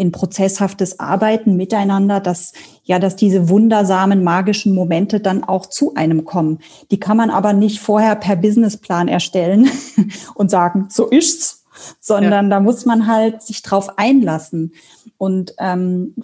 in 0.00 0.12
prozesshaftes 0.12 0.98
Arbeiten 0.98 1.56
miteinander, 1.56 2.20
dass 2.20 2.54
ja, 2.84 2.98
dass 2.98 3.16
diese 3.16 3.50
wundersamen 3.50 4.24
magischen 4.24 4.74
Momente 4.74 5.20
dann 5.20 5.44
auch 5.44 5.66
zu 5.66 5.94
einem 5.94 6.24
kommen. 6.24 6.58
Die 6.90 6.98
kann 6.98 7.18
man 7.18 7.28
aber 7.28 7.52
nicht 7.52 7.80
vorher 7.80 8.16
per 8.16 8.34
Businessplan 8.34 9.08
erstellen 9.08 9.68
und 10.34 10.50
sagen, 10.50 10.88
so 10.88 11.06
ist's, 11.06 11.59
sondern 12.00 12.46
ja. 12.46 12.50
da 12.50 12.60
muss 12.60 12.86
man 12.86 13.06
halt 13.06 13.42
sich 13.42 13.62
drauf 13.62 13.98
einlassen. 13.98 14.72
Und 15.18 15.54
ähm, 15.58 16.14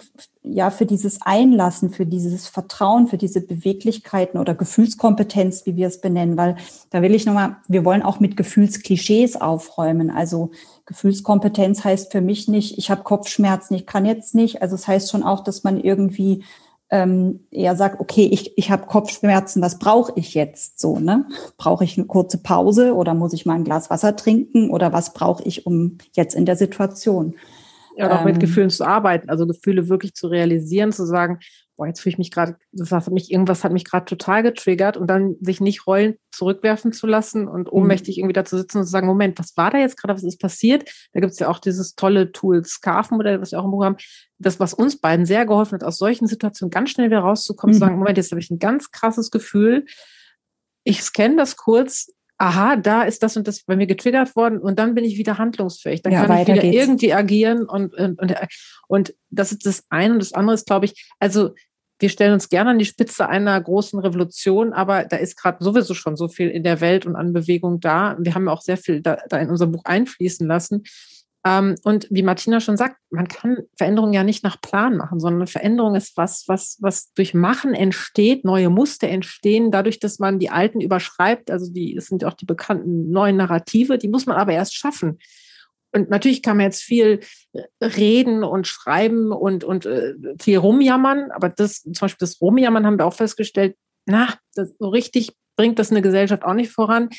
ja, 0.43 0.69
für 0.71 0.85
dieses 0.85 1.21
Einlassen, 1.21 1.89
für 1.89 2.05
dieses 2.05 2.47
Vertrauen, 2.47 3.07
für 3.07 3.17
diese 3.17 3.41
Beweglichkeiten 3.41 4.39
oder 4.39 4.55
Gefühlskompetenz, 4.55 5.65
wie 5.65 5.75
wir 5.75 5.87
es 5.87 6.01
benennen, 6.01 6.37
weil 6.37 6.55
da 6.89 7.01
will 7.01 7.13
ich 7.13 7.25
nochmal, 7.25 7.57
wir 7.67 7.85
wollen 7.85 8.01
auch 8.01 8.19
mit 8.19 8.37
Gefühlsklischees 8.37 9.35
aufräumen. 9.39 10.09
Also 10.09 10.51
Gefühlskompetenz 10.85 11.83
heißt 11.83 12.11
für 12.11 12.21
mich 12.21 12.47
nicht, 12.47 12.77
ich 12.77 12.89
habe 12.89 13.03
Kopfschmerzen, 13.03 13.75
ich 13.75 13.85
kann 13.85 14.05
jetzt 14.05 14.35
nicht. 14.35 14.61
Also 14.61 14.75
es 14.75 14.81
das 14.81 14.87
heißt 14.87 15.11
schon 15.11 15.23
auch, 15.23 15.43
dass 15.43 15.63
man 15.63 15.79
irgendwie 15.79 16.43
ähm, 16.89 17.41
eher 17.51 17.75
sagt, 17.75 17.99
okay, 17.99 18.29
ich, 18.31 18.57
ich 18.57 18.71
habe 18.71 18.87
Kopfschmerzen, 18.87 19.61
was 19.61 19.77
brauche 19.77 20.13
ich 20.15 20.33
jetzt 20.33 20.79
so, 20.79 20.99
ne? 20.99 21.25
Brauche 21.57 21.83
ich 21.83 21.97
eine 21.97 22.07
kurze 22.07 22.37
Pause 22.37 22.95
oder 22.95 23.13
muss 23.13 23.33
ich 23.33 23.45
mal 23.45 23.55
ein 23.55 23.65
Glas 23.65 23.89
Wasser 23.89 24.15
trinken 24.15 24.69
oder 24.69 24.93
was 24.93 25.13
brauche 25.13 25.43
ich 25.43 25.65
um 25.65 25.97
jetzt 26.13 26.33
in 26.33 26.45
der 26.45 26.55
Situation? 26.55 27.35
Ja, 27.97 28.15
auch 28.15 28.19
ähm, 28.19 28.25
mit 28.25 28.39
Gefühlen 28.39 28.69
zu 28.69 28.85
arbeiten, 28.85 29.29
also 29.29 29.47
Gefühle 29.47 29.89
wirklich 29.89 30.13
zu 30.13 30.27
realisieren, 30.27 30.91
zu 30.91 31.05
sagen, 31.05 31.39
boah, 31.77 31.87
jetzt 31.87 32.01
fühle 32.01 32.13
ich 32.13 32.17
mich 32.17 32.31
gerade, 32.31 32.57
das 32.71 32.91
hat 32.91 33.07
mich, 33.09 33.31
irgendwas 33.31 33.63
hat 33.63 33.71
mich 33.71 33.85
gerade 33.85 34.05
total 34.05 34.43
getriggert 34.43 34.97
und 34.97 35.07
dann 35.07 35.35
sich 35.39 35.61
nicht 35.61 35.87
rollen, 35.87 36.15
zurückwerfen 36.31 36.91
zu 36.91 37.07
lassen 37.07 37.47
und 37.47 37.67
mhm. 37.67 37.73
ohnmächtig 37.73 38.17
irgendwie 38.17 38.33
da 38.33 38.43
zu 38.43 38.57
sitzen 38.57 38.79
und 38.79 38.85
zu 38.85 38.89
sagen, 38.89 39.07
Moment, 39.07 39.39
was 39.39 39.55
war 39.55 39.71
da 39.71 39.77
jetzt 39.77 39.95
gerade, 39.95 40.15
was 40.15 40.23
ist 40.23 40.41
passiert? 40.41 40.89
Da 41.13 41.19
gibt 41.19 41.31
es 41.31 41.39
ja 41.39 41.47
auch 41.47 41.59
dieses 41.59 41.95
tolle 41.95 42.31
Tool 42.31 42.65
Scarf-Modell, 42.65 43.39
was 43.39 43.51
wir 43.51 43.59
auch 43.59 43.65
im 43.65 43.71
Buch 43.71 43.85
haben, 43.85 43.97
das, 44.39 44.59
was 44.59 44.73
uns 44.73 44.99
beiden 44.99 45.25
sehr 45.25 45.45
geholfen 45.45 45.75
hat, 45.75 45.83
aus 45.83 45.97
solchen 45.97 46.27
Situationen 46.27 46.71
ganz 46.71 46.89
schnell 46.89 47.07
wieder 47.07 47.19
rauszukommen, 47.19 47.73
mhm. 47.73 47.79
zu 47.79 47.79
sagen, 47.79 47.97
Moment, 47.97 48.17
jetzt 48.17 48.31
habe 48.31 48.41
ich 48.41 48.49
ein 48.49 48.59
ganz 48.59 48.91
krasses 48.91 49.31
Gefühl, 49.31 49.85
ich 50.83 51.03
scanne 51.03 51.35
das 51.35 51.57
kurz, 51.57 52.13
aha, 52.37 52.75
da 52.75 53.03
ist 53.03 53.23
das 53.23 53.35
und 53.35 53.47
das 53.47 53.63
bei 53.63 53.75
mir 53.75 53.87
getriggert 53.87 54.35
worden 54.35 54.59
und 54.59 54.77
dann 54.77 54.93
bin 54.95 55.03
ich 55.03 55.17
wieder 55.17 55.37
handlungsfähig. 55.37 56.01
Dann 56.01 56.13
ja, 56.13 56.25
kann 56.25 56.41
ich 56.41 56.47
wieder 56.47 56.61
geht's. 56.61 56.77
irgendwie 56.77 57.13
agieren 57.13 57.65
und, 57.65 57.93
und, 57.95 58.19
und, 58.19 58.35
und 58.87 59.15
das 59.29 59.51
ist 59.51 59.65
das 59.65 59.83
eine 59.89 60.13
und 60.13 60.19
das 60.19 60.33
andere 60.33 60.55
ist, 60.55 60.67
glaube 60.67 60.85
ich, 60.85 61.09
also 61.19 61.51
wir 61.99 62.09
stellen 62.09 62.33
uns 62.33 62.49
gerne 62.49 62.71
an 62.71 62.79
die 62.79 62.85
Spitze 62.85 63.27
einer 63.27 63.59
großen 63.59 63.99
Revolution, 63.99 64.71
aber 64.71 65.05
da 65.05 65.17
ist 65.17 65.35
gerade 65.35 65.63
sowieso 65.63 65.95
schon 65.95 66.15
so 66.15 66.27
viel 66.27 66.49
in 66.49 66.63
der 66.63 66.79
Welt 66.79 67.07
und 67.07 67.15
an 67.15 67.33
Bewegung 67.33 67.79
da. 67.79 68.15
Wir 68.19 68.35
haben 68.35 68.47
auch 68.49 68.61
sehr 68.61 68.77
viel 68.77 69.01
da, 69.01 69.17
da 69.29 69.37
in 69.39 69.49
unser 69.49 69.65
Buch 69.65 69.83
einfließen 69.83 70.47
lassen. 70.47 70.83
Ähm, 71.47 71.75
und 71.83 72.07
wie 72.09 72.23
Martina 72.23 72.59
schon 72.59 72.75
sagt, 72.75 72.97
man 73.09 73.27
kann 73.29 73.59
Veränderungen 73.77 74.11
ja 74.11 74.23
nicht 74.23 74.43
nach 74.43 74.59
Plan 74.59 74.97
machen, 74.97 75.19
sondern 75.19 75.47
Veränderung 75.47 75.95
ist 75.95 76.17
was, 76.17 76.43
was, 76.47 76.77
was 76.81 77.13
durch 77.13 77.33
Machen 77.33 77.73
entsteht, 77.73 78.43
neue 78.43 78.69
Muster 78.69 79.07
entstehen, 79.07 79.71
dadurch, 79.71 79.99
dass 79.99 80.19
man 80.19 80.39
die 80.39 80.49
alten 80.49 80.81
überschreibt. 80.81 81.49
Also 81.49 81.71
die, 81.71 81.95
es 81.95 82.07
sind 82.07 82.25
auch 82.25 82.33
die 82.33 82.45
bekannten 82.45 83.11
neuen 83.11 83.37
Narrative, 83.37 83.97
die 83.97 84.09
muss 84.09 84.25
man 84.25 84.35
aber 84.35 84.51
erst 84.51 84.75
schaffen. 84.75 85.19
Und 85.93 86.09
natürlich 86.09 86.43
kann 86.43 86.57
man 86.57 86.65
jetzt 86.65 86.83
viel 86.83 87.21
äh, 87.53 87.85
reden 87.85 88.43
und 88.43 88.67
schreiben 88.67 89.31
und, 89.31 89.63
und 89.63 89.85
äh, 89.85 90.15
viel 90.41 90.57
rumjammern, 90.57 91.31
aber 91.31 91.47
das, 91.47 91.81
zum 91.81 91.93
Beispiel 91.93 92.27
das 92.27 92.41
Rumjammern 92.41 92.85
haben 92.85 92.99
wir 92.99 93.05
auch 93.05 93.13
festgestellt, 93.13 93.77
na, 94.05 94.33
das, 94.53 94.73
so 94.79 94.89
richtig 94.89 95.31
bringt 95.55 95.79
das 95.79 95.91
eine 95.91 96.01
Gesellschaft 96.01 96.43
auch 96.43 96.53
nicht 96.53 96.71
voran. 96.71 97.09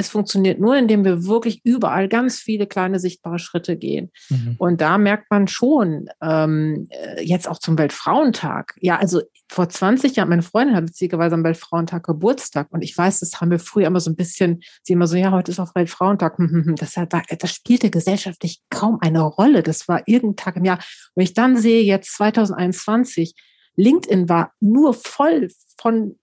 Es 0.00 0.08
funktioniert 0.08 0.58
nur, 0.58 0.76
indem 0.76 1.04
wir 1.04 1.26
wirklich 1.26 1.60
überall 1.62 2.08
ganz 2.08 2.38
viele 2.38 2.66
kleine 2.66 2.98
sichtbare 2.98 3.38
Schritte 3.38 3.76
gehen. 3.76 4.10
Mhm. 4.30 4.54
Und 4.56 4.80
da 4.80 4.96
merkt 4.96 5.30
man 5.30 5.46
schon, 5.46 6.08
ähm, 6.22 6.88
äh, 6.88 7.22
jetzt 7.22 7.46
auch 7.46 7.58
zum 7.58 7.76
Weltfrauentag. 7.76 8.76
Ja, 8.80 8.98
also 8.98 9.20
vor 9.50 9.68
20 9.68 10.16
Jahren, 10.16 10.30
meine 10.30 10.40
Freundin 10.40 10.74
hat 10.74 10.84
witzigerweise 10.88 11.34
am 11.34 11.44
Weltfrauentag 11.44 12.04
Geburtstag. 12.06 12.68
Und 12.70 12.80
ich 12.80 12.96
weiß, 12.96 13.20
das 13.20 13.42
haben 13.42 13.50
wir 13.50 13.58
früher 13.58 13.88
immer 13.88 14.00
so 14.00 14.10
ein 14.10 14.16
bisschen, 14.16 14.62
sie 14.82 14.94
immer 14.94 15.06
so, 15.06 15.16
ja, 15.16 15.32
heute 15.32 15.50
ist 15.50 15.60
auch 15.60 15.74
Weltfrauentag. 15.74 16.38
Hm, 16.38 16.50
hm, 16.50 16.64
hm. 16.64 16.76
Das, 16.76 16.94
das 16.94 17.54
spielte 17.54 17.90
gesellschaftlich 17.90 18.62
kaum 18.70 18.98
eine 19.02 19.20
Rolle. 19.20 19.62
Das 19.62 19.86
war 19.86 20.02
irgendein 20.06 20.36
Tag 20.36 20.56
im 20.56 20.64
Jahr. 20.64 20.78
Wenn 21.14 21.24
ich 21.24 21.34
dann 21.34 21.58
sehe, 21.58 21.82
jetzt 21.82 22.14
2021, 22.14 23.34
LinkedIn 23.76 24.30
war 24.30 24.52
nur 24.60 24.94
voll 24.94 25.50
von 25.78 26.16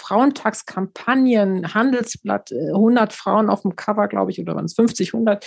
Frauentagskampagnen, 0.00 1.74
Handelsblatt, 1.74 2.52
100 2.52 3.12
äh, 3.12 3.14
Frauen 3.14 3.50
auf 3.50 3.62
dem 3.62 3.76
Cover, 3.76 4.08
glaube 4.08 4.30
ich, 4.30 4.40
oder 4.40 4.56
waren 4.56 4.64
es 4.64 4.74
50, 4.74 5.14
100. 5.14 5.46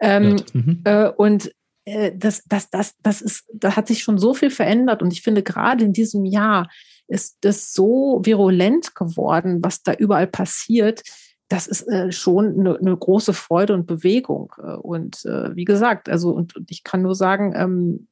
Ähm, 0.00 0.36
mhm. 0.52 0.80
äh, 0.84 1.08
und 1.08 1.50
äh, 1.84 2.12
das, 2.14 2.44
das, 2.44 2.70
das, 2.70 2.94
das 3.02 3.20
ist, 3.20 3.44
da 3.52 3.76
hat 3.76 3.88
sich 3.88 4.02
schon 4.02 4.18
so 4.18 4.34
viel 4.34 4.50
verändert. 4.50 5.02
Und 5.02 5.12
ich 5.12 5.22
finde, 5.22 5.42
gerade 5.42 5.84
in 5.84 5.92
diesem 5.92 6.24
Jahr 6.24 6.68
ist 7.08 7.38
das 7.42 7.72
so 7.72 8.20
virulent 8.22 8.94
geworden, 8.94 9.60
was 9.62 9.82
da 9.82 9.92
überall 9.94 10.26
passiert. 10.26 11.02
Das 11.48 11.66
ist 11.66 11.82
äh, 11.88 12.10
schon 12.10 12.58
eine, 12.58 12.78
eine, 12.78 12.96
große 12.96 13.34
Freude 13.34 13.74
und 13.74 13.86
Bewegung. 13.86 14.52
Äh, 14.58 14.76
und 14.76 15.24
äh, 15.24 15.54
wie 15.54 15.64
gesagt, 15.64 16.08
also, 16.08 16.30
und, 16.30 16.56
und, 16.56 16.70
ich 16.70 16.84
kann 16.84 17.02
nur 17.02 17.14
sagen, 17.14 17.54
ähm, 17.56 18.08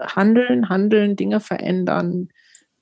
handeln, 0.00 0.68
handeln, 0.68 1.16
Dinge 1.16 1.40
verändern, 1.40 2.28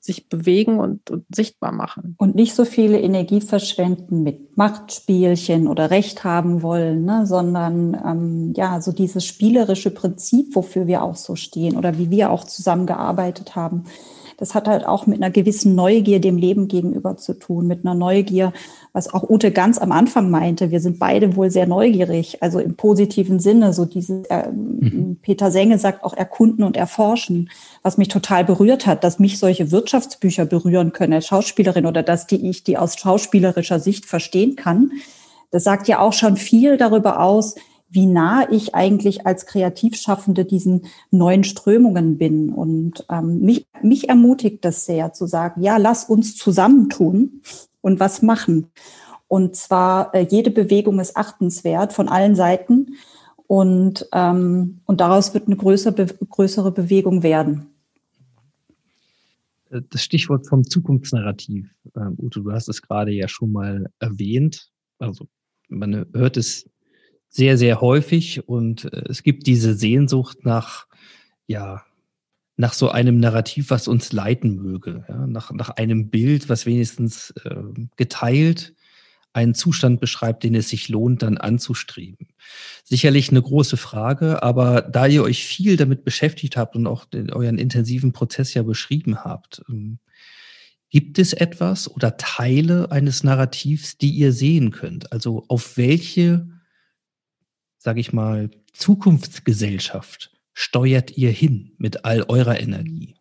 sich 0.00 0.28
bewegen 0.28 0.78
und, 0.78 1.10
und, 1.10 1.24
sichtbar 1.34 1.72
machen. 1.72 2.14
Und 2.18 2.34
nicht 2.34 2.54
so 2.54 2.64
viele 2.64 3.00
Energie 3.00 3.40
verschwenden 3.40 4.22
mit 4.22 4.56
Machtspielchen 4.56 5.66
oder 5.66 5.90
Recht 5.90 6.24
haben 6.24 6.62
wollen, 6.62 7.04
ne, 7.04 7.26
sondern 7.26 7.94
ähm, 8.04 8.52
ja, 8.56 8.80
so 8.80 8.92
dieses 8.92 9.24
spielerische 9.24 9.90
Prinzip, 9.90 10.54
wofür 10.54 10.86
wir 10.86 11.02
auch 11.02 11.16
so 11.16 11.34
stehen 11.36 11.76
oder 11.76 11.98
wie 11.98 12.10
wir 12.10 12.30
auch 12.30 12.44
zusammengearbeitet 12.44 13.56
haben 13.56 13.84
das 14.38 14.54
hat 14.54 14.68
halt 14.68 14.86
auch 14.86 15.06
mit 15.08 15.20
einer 15.20 15.32
gewissen 15.32 15.74
Neugier 15.74 16.20
dem 16.20 16.38
Leben 16.38 16.68
gegenüber 16.68 17.16
zu 17.16 17.34
tun, 17.34 17.66
mit 17.66 17.84
einer 17.84 17.94
Neugier, 17.94 18.52
was 18.92 19.12
auch 19.12 19.28
Ute 19.28 19.50
ganz 19.50 19.78
am 19.78 19.90
Anfang 19.90 20.30
meinte. 20.30 20.70
Wir 20.70 20.80
sind 20.80 21.00
beide 21.00 21.34
wohl 21.34 21.50
sehr 21.50 21.66
neugierig, 21.66 22.40
also 22.40 22.60
im 22.60 22.76
positiven 22.76 23.40
Sinne, 23.40 23.72
so 23.72 23.84
dieses, 23.84 24.24
äh, 24.26 24.48
mhm. 24.48 25.18
Peter 25.22 25.50
Senge 25.50 25.78
sagt 25.78 26.04
auch 26.04 26.14
erkunden 26.14 26.62
und 26.62 26.76
erforschen, 26.76 27.50
was 27.82 27.98
mich 27.98 28.08
total 28.08 28.44
berührt 28.44 28.86
hat, 28.86 29.02
dass 29.02 29.18
mich 29.18 29.40
solche 29.40 29.72
Wirtschaftsbücher 29.72 30.46
berühren 30.46 30.92
können 30.92 31.14
als 31.14 31.26
Schauspielerin 31.26 31.84
oder 31.84 32.04
dass 32.04 32.28
die 32.28 32.48
ich 32.48 32.62
die 32.62 32.78
aus 32.78 32.96
schauspielerischer 32.96 33.80
Sicht 33.80 34.06
verstehen 34.06 34.54
kann. 34.54 34.92
Das 35.50 35.64
sagt 35.64 35.88
ja 35.88 35.98
auch 35.98 36.12
schon 36.12 36.36
viel 36.36 36.76
darüber 36.76 37.20
aus, 37.20 37.56
wie 37.90 38.06
nah 38.06 38.50
ich 38.50 38.74
eigentlich 38.74 39.26
als 39.26 39.46
Kreativschaffende 39.46 40.44
diesen 40.44 40.86
neuen 41.10 41.44
Strömungen 41.44 42.18
bin. 42.18 42.52
Und 42.52 43.06
ähm, 43.10 43.40
mich, 43.40 43.66
mich 43.82 44.08
ermutigt 44.08 44.64
das 44.64 44.84
sehr 44.84 45.12
zu 45.12 45.26
sagen, 45.26 45.62
ja, 45.62 45.76
lass 45.78 46.04
uns 46.04 46.36
zusammentun 46.36 47.42
und 47.80 48.00
was 48.00 48.22
machen. 48.22 48.70
Und 49.26 49.56
zwar 49.56 50.14
äh, 50.14 50.26
jede 50.28 50.50
Bewegung 50.50 51.00
ist 51.00 51.16
achtenswert 51.16 51.92
von 51.92 52.08
allen 52.08 52.34
Seiten 52.34 52.94
und, 53.46 54.06
ähm, 54.12 54.80
und 54.84 55.00
daraus 55.00 55.32
wird 55.32 55.46
eine 55.46 55.56
größere, 55.56 55.92
be 55.92 56.06
größere 56.06 56.70
Bewegung 56.70 57.22
werden. 57.22 57.66
Das 59.70 60.02
Stichwort 60.02 60.46
vom 60.46 60.64
Zukunftsnarrativ, 60.64 61.70
ähm, 61.94 62.16
Ute, 62.18 62.42
du 62.42 62.52
hast 62.52 62.68
es 62.68 62.80
gerade 62.80 63.12
ja 63.12 63.28
schon 63.28 63.52
mal 63.52 63.90
erwähnt. 63.98 64.70
Also 64.98 65.26
man 65.68 66.06
hört 66.14 66.38
es 66.38 66.68
sehr, 67.28 67.58
sehr 67.58 67.80
häufig 67.80 68.48
und 68.48 68.92
äh, 68.92 69.04
es 69.08 69.22
gibt 69.22 69.46
diese 69.46 69.74
Sehnsucht 69.74 70.44
nach, 70.44 70.86
ja, 71.46 71.84
nach 72.56 72.72
so 72.72 72.90
einem 72.90 73.20
Narrativ, 73.20 73.70
was 73.70 73.86
uns 73.86 74.12
leiten 74.12 74.56
möge, 74.56 75.04
ja, 75.08 75.26
nach, 75.26 75.52
nach 75.52 75.70
einem 75.70 76.10
Bild, 76.10 76.48
was 76.48 76.66
wenigstens 76.66 77.32
äh, 77.44 77.62
geteilt 77.96 78.74
einen 79.32 79.54
Zustand 79.54 80.00
beschreibt, 80.00 80.42
den 80.42 80.54
es 80.54 80.68
sich 80.68 80.88
lohnt, 80.88 81.22
dann 81.22 81.38
anzustreben. 81.38 82.28
Sicherlich 82.82 83.30
eine 83.30 83.42
große 83.42 83.76
Frage, 83.76 84.42
aber 84.42 84.82
da 84.82 85.06
ihr 85.06 85.22
euch 85.22 85.44
viel 85.44 85.76
damit 85.76 86.04
beschäftigt 86.04 86.56
habt 86.56 86.74
und 86.74 86.86
auch 86.86 87.04
den, 87.04 87.30
euren 87.30 87.58
intensiven 87.58 88.12
Prozess 88.12 88.54
ja 88.54 88.62
beschrieben 88.62 89.24
habt, 89.24 89.62
ähm, 89.68 89.98
gibt 90.90 91.18
es 91.18 91.34
etwas 91.34 91.88
oder 91.88 92.16
Teile 92.16 92.90
eines 92.90 93.22
Narrativs, 93.22 93.98
die 93.98 94.10
ihr 94.10 94.32
sehen 94.32 94.70
könnt? 94.70 95.12
Also 95.12 95.44
auf 95.48 95.76
welche 95.76 96.48
sage 97.78 98.00
ich 98.00 98.12
mal, 98.12 98.50
Zukunftsgesellschaft 98.72 100.32
steuert 100.52 101.16
ihr 101.16 101.30
hin 101.30 101.72
mit 101.78 102.04
all 102.04 102.24
eurer 102.24 102.60
Energie? 102.60 103.14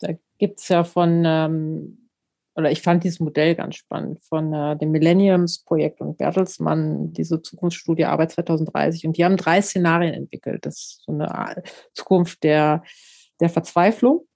Da 0.00 0.14
gibt 0.38 0.60
es 0.60 0.68
ja 0.68 0.84
von, 0.84 1.24
ähm, 1.26 2.08
oder 2.54 2.70
ich 2.70 2.82
fand 2.82 3.04
dieses 3.04 3.20
Modell 3.20 3.54
ganz 3.54 3.76
spannend, 3.76 4.20
von 4.22 4.52
äh, 4.52 4.76
dem 4.76 4.90
Millenniums-Projekt 4.90 6.00
und 6.00 6.16
Bertelsmann, 6.16 7.12
diese 7.12 7.42
Zukunftsstudie 7.42 8.06
Arbeit 8.06 8.32
2030. 8.32 9.06
Und 9.06 9.16
die 9.16 9.24
haben 9.24 9.36
drei 9.36 9.60
Szenarien 9.60 10.14
entwickelt. 10.14 10.64
Das 10.64 10.76
ist 10.76 11.02
so 11.04 11.12
eine 11.12 11.62
Zukunft 11.92 12.42
der, 12.42 12.82
der 13.40 13.50
Verzweiflung. 13.50 14.26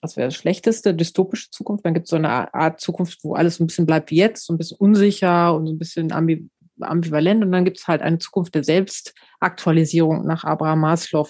Das 0.00 0.16
wäre 0.16 0.28
das 0.28 0.36
schlechteste, 0.36 0.94
dystopische 0.94 1.50
Zukunft. 1.50 1.84
Dann 1.84 1.94
gibt 1.94 2.04
es 2.04 2.10
so 2.10 2.16
eine 2.16 2.54
Art 2.54 2.80
Zukunft, 2.80 3.24
wo 3.24 3.34
alles 3.34 3.56
so 3.56 3.64
ein 3.64 3.66
bisschen 3.66 3.86
bleibt 3.86 4.10
wie 4.10 4.16
jetzt, 4.16 4.46
so 4.46 4.52
ein 4.52 4.58
bisschen 4.58 4.78
unsicher 4.78 5.54
und 5.54 5.66
so 5.66 5.72
ein 5.72 5.78
bisschen 5.78 6.12
ambivalent 6.12 6.50
ambivalent. 6.80 7.44
Und 7.44 7.52
dann 7.52 7.64
gibt 7.64 7.78
es 7.78 7.88
halt 7.88 8.02
eine 8.02 8.18
Zukunft 8.18 8.54
der 8.54 8.64
Selbstaktualisierung 8.64 10.26
nach 10.26 10.44
Abraham 10.44 10.80
Maslow, 10.80 11.28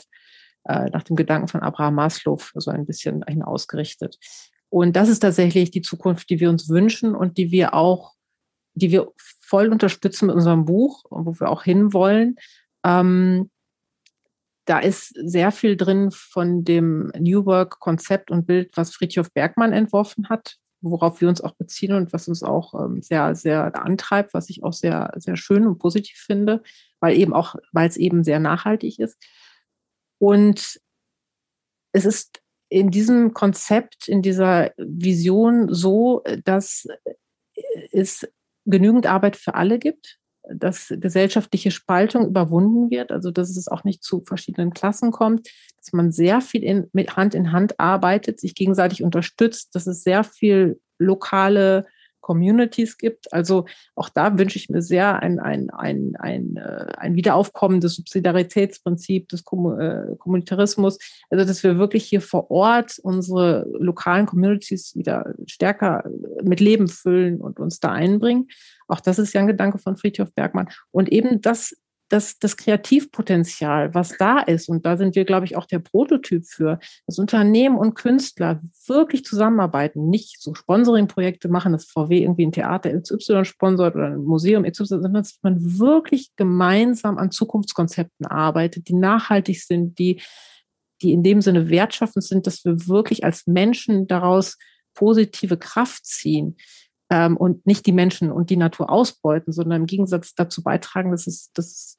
äh, 0.64 0.90
nach 0.90 1.02
dem 1.02 1.16
Gedanken 1.16 1.48
von 1.48 1.60
Abraham 1.60 1.94
Maslow, 1.96 2.40
so 2.54 2.70
ein 2.70 2.86
bisschen 2.86 3.20
dahin 3.20 3.42
ausgerichtet. 3.42 4.18
Und 4.70 4.96
das 4.96 5.08
ist 5.08 5.20
tatsächlich 5.20 5.70
die 5.70 5.82
Zukunft, 5.82 6.28
die 6.30 6.40
wir 6.40 6.50
uns 6.50 6.68
wünschen 6.68 7.14
und 7.14 7.38
die 7.38 7.50
wir 7.50 7.74
auch, 7.74 8.14
die 8.74 8.90
wir 8.90 9.08
voll 9.40 9.68
unterstützen 9.68 10.26
mit 10.26 10.34
unserem 10.34 10.64
Buch, 10.66 11.04
wo 11.10 11.38
wir 11.38 11.48
auch 11.48 11.62
hinwollen. 11.62 12.36
Ähm, 12.84 13.50
da 14.66 14.78
ist 14.78 15.14
sehr 15.14 15.50
viel 15.50 15.76
drin 15.76 16.10
von 16.10 16.62
dem 16.62 17.10
New 17.18 17.46
Work-Konzept 17.46 18.30
und 18.30 18.46
Bild, 18.46 18.76
was 18.76 18.94
Friedhof 18.94 19.32
Bergmann 19.32 19.72
entworfen 19.72 20.28
hat, 20.28 20.56
worauf 20.80 21.20
wir 21.20 21.28
uns 21.28 21.40
auch 21.40 21.54
beziehen 21.54 21.94
und 21.94 22.12
was 22.12 22.28
uns 22.28 22.42
auch 22.42 22.74
ähm, 22.74 23.02
sehr, 23.02 23.34
sehr 23.34 23.74
antreibt, 23.84 24.34
was 24.34 24.48
ich 24.50 24.62
auch 24.62 24.72
sehr, 24.72 25.12
sehr 25.16 25.36
schön 25.36 25.66
und 25.66 25.78
positiv 25.78 26.18
finde, 26.18 26.62
weil 27.00 27.16
eben 27.16 27.32
auch, 27.32 27.56
weil 27.72 27.88
es 27.88 27.96
eben 27.96 28.24
sehr 28.24 28.40
nachhaltig 28.40 28.98
ist. 28.98 29.16
Und 30.18 30.80
es 31.92 32.04
ist 32.04 32.42
in 32.68 32.90
diesem 32.90 33.32
Konzept, 33.32 34.08
in 34.08 34.22
dieser 34.22 34.72
Vision 34.76 35.72
so, 35.72 36.22
dass 36.44 36.86
es 37.92 38.28
genügend 38.66 39.06
Arbeit 39.06 39.36
für 39.36 39.54
alle 39.54 39.78
gibt, 39.78 40.17
dass 40.54 40.92
gesellschaftliche 40.98 41.70
Spaltung 41.70 42.26
überwunden 42.26 42.90
wird, 42.90 43.12
also 43.12 43.30
dass 43.30 43.56
es 43.56 43.68
auch 43.68 43.84
nicht 43.84 44.02
zu 44.02 44.22
verschiedenen 44.26 44.72
Klassen 44.72 45.10
kommt, 45.10 45.48
dass 45.76 45.92
man 45.92 46.12
sehr 46.12 46.40
viel 46.40 46.62
in, 46.62 46.88
mit 46.92 47.16
Hand 47.16 47.34
in 47.34 47.52
Hand 47.52 47.78
arbeitet, 47.78 48.40
sich 48.40 48.54
gegenseitig 48.54 49.02
unterstützt, 49.02 49.74
dass 49.74 49.86
es 49.86 50.02
sehr 50.02 50.24
viel 50.24 50.80
lokale 50.98 51.86
Communities 52.28 52.98
gibt. 52.98 53.32
Also 53.32 53.64
auch 53.94 54.10
da 54.10 54.38
wünsche 54.38 54.58
ich 54.58 54.68
mir 54.68 54.82
sehr 54.82 55.22
ein, 55.22 55.38
ein, 55.38 55.70
ein, 55.70 56.12
ein, 56.18 56.56
äh, 56.58 56.92
ein 56.98 57.14
Wiederaufkommen 57.14 57.80
des 57.80 57.94
Subsidiaritätsprinzips, 57.94 59.28
des 59.28 59.40
äh, 59.40 60.14
Kommunitarismus. 60.18 60.98
Also 61.30 61.46
dass 61.46 61.62
wir 61.62 61.78
wirklich 61.78 62.04
hier 62.04 62.20
vor 62.20 62.50
Ort 62.50 62.98
unsere 63.02 63.66
lokalen 63.78 64.26
Communities 64.26 64.94
wieder 64.94 65.32
stärker 65.46 66.04
mit 66.42 66.60
Leben 66.60 66.88
füllen 66.88 67.40
und 67.40 67.60
uns 67.60 67.80
da 67.80 67.92
einbringen. 67.92 68.48
Auch 68.88 69.00
das 69.00 69.18
ist 69.18 69.32
ja 69.32 69.40
ein 69.40 69.46
Gedanke 69.46 69.78
von 69.78 69.96
Friedhof 69.96 70.30
Bergmann. 70.34 70.68
Und 70.90 71.10
eben 71.10 71.40
das 71.40 71.74
das, 72.08 72.38
das 72.38 72.56
Kreativpotenzial, 72.56 73.94
was 73.94 74.16
da 74.16 74.38
ist, 74.40 74.68
und 74.68 74.86
da 74.86 74.96
sind 74.96 75.14
wir, 75.14 75.24
glaube 75.24 75.44
ich, 75.44 75.56
auch 75.56 75.66
der 75.66 75.78
Prototyp 75.78 76.46
für, 76.46 76.78
dass 77.06 77.18
Unternehmen 77.18 77.76
und 77.76 77.94
Künstler 77.94 78.62
wirklich 78.86 79.24
zusammenarbeiten, 79.24 80.08
nicht 80.08 80.40
so 80.40 80.54
Sponsoring-Projekte 80.54 81.48
machen, 81.48 81.72
dass 81.72 81.84
VW 81.84 82.22
irgendwie 82.22 82.46
ein 82.46 82.52
Theater 82.52 82.98
XY 82.98 83.44
sponsort 83.44 83.94
oder 83.94 84.06
ein 84.06 84.24
Museum 84.24 84.64
XY, 84.64 84.84
sondern 84.86 85.14
dass 85.14 85.38
man 85.42 85.78
wirklich 85.78 86.34
gemeinsam 86.36 87.18
an 87.18 87.30
Zukunftskonzepten 87.30 88.26
arbeitet, 88.26 88.88
die 88.88 88.94
nachhaltig 88.94 89.62
sind, 89.62 89.98
die, 89.98 90.20
die 91.02 91.12
in 91.12 91.22
dem 91.22 91.42
Sinne 91.42 91.68
wertschaffend 91.68 92.24
sind, 92.24 92.46
dass 92.46 92.64
wir 92.64 92.88
wirklich 92.88 93.24
als 93.24 93.46
Menschen 93.46 94.06
daraus 94.06 94.56
positive 94.94 95.58
Kraft 95.58 96.06
ziehen 96.06 96.56
ähm, 97.10 97.36
und 97.36 97.66
nicht 97.66 97.86
die 97.86 97.92
Menschen 97.92 98.30
und 98.30 98.50
die 98.50 98.56
Natur 98.56 98.90
ausbeuten, 98.90 99.52
sondern 99.52 99.82
im 99.82 99.86
Gegensatz 99.86 100.34
dazu 100.34 100.62
beitragen, 100.62 101.10
dass 101.10 101.26
es, 101.26 101.50
dass 101.52 101.66
es 101.66 101.98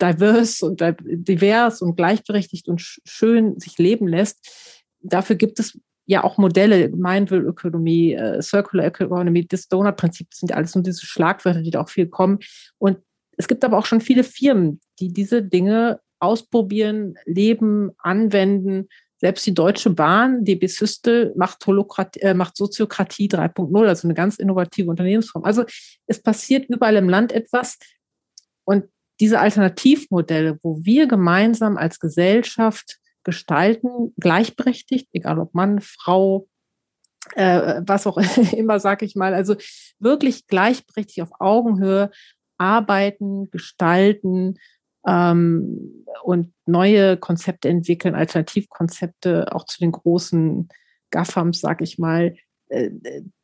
divers 0.00 0.62
und 0.62 0.80
divers 0.80 1.82
und 1.82 1.96
gleichberechtigt 1.96 2.68
und 2.68 2.80
schön 2.80 3.58
sich 3.58 3.78
leben 3.78 4.06
lässt. 4.06 4.84
Dafür 5.00 5.36
gibt 5.36 5.58
es 5.60 5.78
ja 6.06 6.24
auch 6.24 6.38
Modelle, 6.38 6.88
Mindful-Ökonomie, 6.88 8.14
äh, 8.14 8.40
Circular 8.40 8.86
Economy, 8.86 9.46
das 9.46 9.68
Donut-Prinzip, 9.68 10.32
sind 10.32 10.52
alles 10.52 10.74
nur 10.74 10.82
diese 10.82 11.04
Schlagwörter, 11.04 11.62
die 11.62 11.70
da 11.70 11.82
auch 11.82 11.90
viel 11.90 12.08
kommen. 12.08 12.38
Und 12.78 12.98
es 13.36 13.46
gibt 13.46 13.62
aber 13.64 13.78
auch 13.78 13.86
schon 13.86 14.00
viele 14.00 14.24
Firmen, 14.24 14.80
die 14.98 15.12
diese 15.12 15.42
Dinge 15.42 16.00
ausprobieren, 16.18 17.14
leben, 17.26 17.90
anwenden 17.98 18.88
selbst 19.18 19.46
die 19.46 19.54
Deutsche 19.54 19.90
Bahn, 19.90 20.44
DB 20.44 20.66
Systel, 20.68 21.32
macht, 21.36 21.66
äh, 22.18 22.34
macht 22.34 22.56
Soziokratie 22.56 23.28
3.0, 23.28 23.86
also 23.86 24.06
eine 24.06 24.14
ganz 24.14 24.36
innovative 24.36 24.90
Unternehmensform. 24.90 25.44
Also 25.44 25.64
es 26.06 26.22
passiert 26.22 26.68
überall 26.68 26.96
im 26.96 27.08
Land 27.08 27.32
etwas. 27.32 27.78
Und 28.64 28.84
diese 29.20 29.40
Alternativmodelle, 29.40 30.58
wo 30.62 30.78
wir 30.84 31.06
gemeinsam 31.08 31.76
als 31.76 31.98
Gesellschaft 31.98 32.98
gestalten, 33.24 34.14
gleichberechtigt, 34.18 35.08
egal 35.12 35.40
ob 35.40 35.52
Mann, 35.54 35.80
Frau, 35.80 36.46
äh, 37.34 37.82
was 37.84 38.06
auch 38.06 38.18
immer, 38.52 38.78
sage 38.78 39.04
ich 39.04 39.16
mal, 39.16 39.34
also 39.34 39.56
wirklich 39.98 40.46
gleichberechtigt 40.46 41.22
auf 41.22 41.40
Augenhöhe 41.40 42.10
arbeiten, 42.56 43.50
gestalten, 43.50 44.58
ähm, 45.08 46.04
und 46.22 46.52
neue 46.66 47.16
Konzepte 47.16 47.68
entwickeln, 47.68 48.14
Alternativkonzepte 48.14 49.54
auch 49.54 49.64
zu 49.64 49.80
den 49.80 49.92
großen 49.92 50.68
GAFAMs, 51.10 51.60
sag 51.60 51.80
ich 51.80 51.98
mal. 51.98 52.36
Äh, 52.68 52.90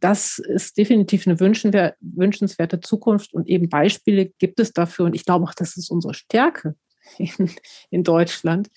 das 0.01 0.39
ist 0.39 0.77
definitiv 0.77 1.27
eine 1.27 1.41
wünschenswerte 1.41 2.81
Zukunft 2.81 3.33
und 3.33 3.49
eben 3.49 3.71
Beispiele 3.71 4.27
gibt 4.39 4.61
es 4.61 4.73
dafür. 4.73 5.07
Und 5.07 5.15
ich 5.15 5.25
glaube 5.25 5.47
auch, 5.47 5.55
das 5.55 5.77
ist 5.79 5.91
unsere 5.91 6.13
Stärke 6.13 6.77
in, 7.19 7.51
in 7.91 8.05
Deutschland, 8.05 8.71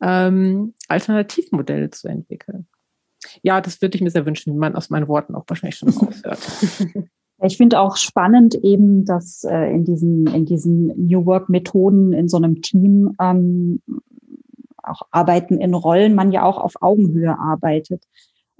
ähm, 0.00 0.74
Alternativmodelle 0.86 1.90
zu 1.90 2.06
entwickeln. 2.06 2.68
Ja, 3.42 3.60
das 3.60 3.82
würde 3.82 3.96
ich 3.96 4.02
mir 4.02 4.10
sehr 4.10 4.26
wünschen, 4.26 4.54
wie 4.54 4.58
man 4.58 4.76
aus 4.76 4.90
meinen 4.90 5.08
Worten 5.08 5.34
auch 5.34 5.44
wahrscheinlich 5.48 5.78
schon 5.78 5.88
raushört. 5.88 6.38
Ich 7.40 7.56
finde 7.56 7.80
auch 7.80 7.96
spannend 7.96 8.56
eben, 8.56 9.04
dass 9.04 9.44
äh, 9.44 9.70
in 9.70 9.84
diesen, 9.84 10.26
in 10.26 10.44
diesen 10.44 10.86
New 11.06 11.24
Work 11.24 11.48
Methoden 11.48 12.12
in 12.12 12.28
so 12.28 12.36
einem 12.36 12.62
Team 12.62 13.14
ähm, 13.20 13.80
auch 14.82 15.02
Arbeiten 15.10 15.58
in 15.58 15.74
Rollen 15.74 16.14
man 16.14 16.32
ja 16.32 16.44
auch 16.44 16.58
auf 16.58 16.74
Augenhöhe 16.80 17.38
arbeitet. 17.38 18.04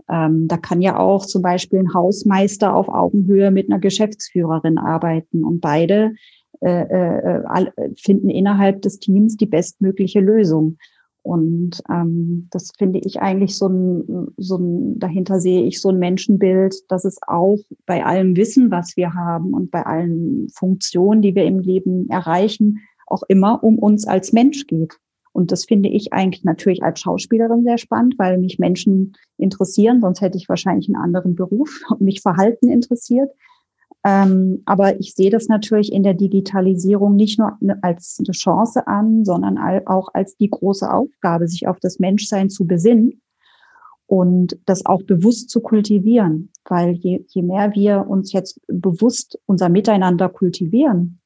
Ähm, 0.09 0.47
da 0.49 0.57
kann 0.57 0.81
ja 0.81 0.99
auch 0.99 1.27
zum 1.27 1.43
Beispiel 1.43 1.81
ein 1.81 1.95
Hausmeister 1.95 2.75
auf 2.75 2.89
Augenhöhe 2.89 3.51
mit 3.51 3.69
einer 3.69 3.81
Geschäftsführerin 3.81 4.79
arbeiten 4.79 5.45
und 5.45 5.61
beide 5.61 6.15
äh, 6.61 6.83
äh, 6.83 7.43
finden 7.97 8.31
innerhalb 8.31 8.83
des 8.83 8.99
Teams 8.99 9.37
die 9.37 9.47
bestmögliche 9.47 10.21
Lösung. 10.21 10.79
Und 11.29 11.83
ähm, 11.91 12.49
das 12.51 12.73
finde 12.79 13.01
ich 13.01 13.21
eigentlich 13.21 13.55
so 13.55 13.69
ein, 13.69 14.29
so 14.39 14.57
ein, 14.57 14.99
dahinter 14.99 15.41
sehe 15.41 15.63
ich 15.65 15.79
so 15.79 15.91
ein 15.91 15.99
Menschenbild, 15.99 16.75
dass 16.89 17.05
es 17.05 17.19
auch 17.27 17.59
bei 17.85 18.03
allem 18.03 18.35
Wissen, 18.35 18.71
was 18.71 18.97
wir 18.97 19.13
haben 19.13 19.53
und 19.53 19.71
bei 19.71 19.85
allen 19.85 20.49
Funktionen, 20.49 21.21
die 21.21 21.35
wir 21.35 21.45
im 21.45 21.59
Leben 21.59 22.09
erreichen, 22.09 22.79
auch 23.07 23.23
immer 23.29 23.63
um 23.63 23.79
uns 23.79 24.07
als 24.07 24.33
Mensch 24.33 24.67
geht. 24.67 24.95
Und 25.33 25.53
das 25.53 25.67
finde 25.67 25.91
ich 25.91 26.15
eigentlich 26.15 26.45
natürlich 26.45 26.83
als 26.83 27.01
Schauspielerin 27.01 27.63
sehr 27.63 27.77
spannend, 27.77 28.15
weil 28.17 28.39
mich 28.39 28.59
Menschen 28.59 29.13
interessieren, 29.37 30.01
sonst 30.01 30.23
hätte 30.23 30.39
ich 30.39 30.49
wahrscheinlich 30.49 30.89
einen 30.89 30.97
anderen 30.97 31.35
Beruf 31.35 31.83
und 31.91 32.01
mich 32.01 32.23
Verhalten 32.23 32.71
interessiert. 32.71 33.31
Ähm, 34.05 34.63
aber 34.65 35.01
ich 35.01 35.15
sehe 35.15 35.31
das 35.31 35.49
natürlich 35.49 35.93
in 35.93 36.03
der 36.03 36.15
Digitalisierung 36.15 37.17
nicht 37.17 37.39
nur 37.39 37.59
als 37.83 38.19
eine 38.21 38.33
Chance 38.33 38.87
an, 38.87 39.25
sondern 39.25 39.59
auch 39.87 40.09
als 40.15 40.37
die 40.37 40.51
große 40.51 40.91
Aufgabe, 40.91 41.49
sich 41.49 41.67
auf 41.67 41.81
das 41.81 41.99
Menschsein 41.99 42.49
zu 42.49 42.67
besinnen 42.67 43.21
und 44.07 44.59
das 44.67 44.87
auch 44.87 45.03
bewusst 45.03 45.51
zu 45.51 45.61
kultivieren. 45.61 46.51
Weil 46.65 46.93
je, 46.93 47.25
je 47.29 47.43
mehr 47.43 47.75
wir 47.75 48.07
uns 48.09 48.33
jetzt 48.33 48.61
bewusst 48.69 49.39
unser 49.47 49.69
Miteinander 49.69 50.29
kultivieren, 50.29 51.21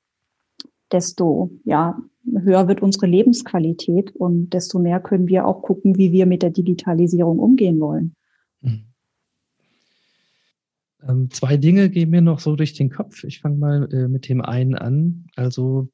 desto 0.91 1.51
ja, 1.65 1.99
höher 2.25 2.69
wird 2.69 2.83
unsere 2.83 3.07
Lebensqualität 3.07 4.15
und 4.17 4.51
desto 4.51 4.79
mehr 4.79 5.01
können 5.01 5.29
wir 5.29 5.47
auch 5.47 5.63
gucken, 5.63 5.97
wie 5.97 6.13
wir 6.13 6.27
mit 6.27 6.43
der 6.43 6.51
Digitalisierung 6.51 7.39
umgehen 7.39 7.81
wollen. 7.81 8.15
Mhm. 8.61 8.92
Ähm, 11.07 11.31
zwei 11.31 11.57
Dinge 11.57 11.91
gehen 11.91 12.11
mir 12.11 12.23
noch 12.23 12.41
so 12.41 12.57
durch 12.57 12.75
den 12.75 12.91
Kopf. 12.91 13.25
Ich 13.25 13.41
fange 13.41 13.57
mal 13.57 13.93
äh, 13.93 14.09
mit 14.09 14.29
dem 14.29 14.41
einen 14.41 14.75
an. 14.75 15.27
Also 15.37 15.89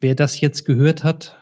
wer 0.00 0.14
das 0.14 0.40
jetzt 0.40 0.64
gehört 0.64 1.04
hat 1.04 1.38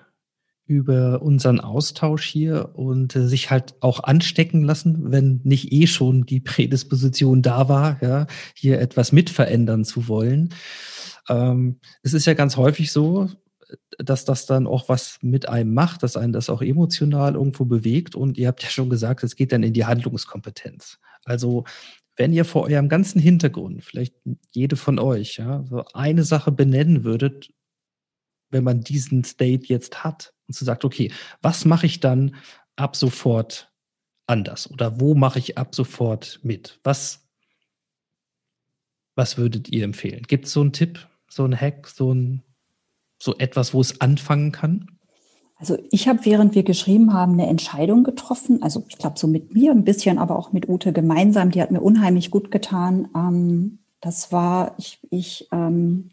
über 0.66 1.20
unseren 1.20 1.60
Austausch 1.60 2.24
hier 2.24 2.70
und 2.74 3.14
äh, 3.16 3.28
sich 3.28 3.50
halt 3.50 3.74
auch 3.80 4.02
anstecken 4.02 4.62
lassen, 4.62 5.10
wenn 5.10 5.40
nicht 5.44 5.72
eh 5.72 5.86
schon 5.86 6.24
die 6.24 6.40
Prädisposition 6.40 7.42
da 7.42 7.68
war, 7.68 8.02
ja, 8.02 8.26
hier 8.54 8.80
etwas 8.80 9.12
mitverändern 9.12 9.84
zu 9.84 10.08
wollen. 10.08 10.54
Ähm, 11.28 11.80
es 12.02 12.14
ist 12.14 12.26
ja 12.26 12.34
ganz 12.34 12.56
häufig 12.56 12.92
so, 12.92 13.28
dass 13.98 14.24
das 14.24 14.46
dann 14.46 14.66
auch 14.66 14.88
was 14.88 15.18
mit 15.20 15.48
einem 15.48 15.74
macht, 15.74 16.02
dass 16.02 16.16
einen 16.16 16.32
das 16.32 16.48
auch 16.48 16.62
emotional 16.62 17.34
irgendwo 17.34 17.64
bewegt. 17.64 18.14
Und 18.14 18.38
ihr 18.38 18.48
habt 18.48 18.62
ja 18.62 18.70
schon 18.70 18.90
gesagt, 18.90 19.22
es 19.22 19.36
geht 19.36 19.52
dann 19.52 19.62
in 19.62 19.74
die 19.74 19.84
Handlungskompetenz. 19.84 20.98
Also 21.24 21.64
wenn 22.16 22.32
ihr 22.32 22.44
vor 22.44 22.64
eurem 22.64 22.88
ganzen 22.88 23.20
Hintergrund, 23.20 23.84
vielleicht 23.84 24.14
jede 24.52 24.76
von 24.76 24.98
euch, 24.98 25.38
ja, 25.38 25.64
so 25.68 25.84
eine 25.92 26.22
Sache 26.22 26.52
benennen 26.52 27.04
würdet, 27.04 27.52
wenn 28.50 28.64
man 28.64 28.82
diesen 28.82 29.24
State 29.24 29.66
jetzt 29.66 30.04
hat 30.04 30.32
und 30.46 30.54
so 30.54 30.64
sagt, 30.64 30.84
okay, 30.84 31.12
was 31.42 31.64
mache 31.64 31.86
ich 31.86 32.00
dann 32.00 32.36
ab 32.76 32.96
sofort 32.96 33.72
anders 34.26 34.70
oder 34.70 35.00
wo 35.00 35.14
mache 35.14 35.38
ich 35.38 35.58
ab 35.58 35.74
sofort 35.74 36.40
mit? 36.42 36.78
Was, 36.84 37.26
was 39.16 39.36
würdet 39.36 39.68
ihr 39.68 39.84
empfehlen? 39.84 40.22
Gibt 40.22 40.46
es 40.46 40.52
so 40.52 40.60
einen 40.60 40.72
Tipp, 40.72 41.08
so 41.28 41.44
einen 41.44 41.60
Hack, 41.60 41.88
so, 41.88 42.12
ein, 42.12 42.42
so 43.20 43.36
etwas, 43.38 43.74
wo 43.74 43.80
es 43.80 44.00
anfangen 44.00 44.52
kann? 44.52 44.93
Also 45.64 45.78
ich 45.90 46.08
habe, 46.08 46.18
während 46.24 46.54
wir 46.54 46.62
geschrieben 46.62 47.14
haben, 47.14 47.32
eine 47.32 47.46
Entscheidung 47.46 48.04
getroffen. 48.04 48.62
Also 48.62 48.84
ich 48.86 48.98
glaube 48.98 49.18
so 49.18 49.26
mit 49.26 49.54
mir 49.54 49.70
ein 49.70 49.82
bisschen, 49.82 50.18
aber 50.18 50.38
auch 50.38 50.52
mit 50.52 50.68
Ute 50.68 50.92
gemeinsam. 50.92 51.50
Die 51.50 51.62
hat 51.62 51.70
mir 51.70 51.80
unheimlich 51.80 52.30
gut 52.30 52.50
getan. 52.50 53.08
Ähm, 53.16 53.78
das 54.02 54.30
war, 54.30 54.74
ich, 54.76 54.98
ich, 55.08 55.48
ähm, 55.52 56.10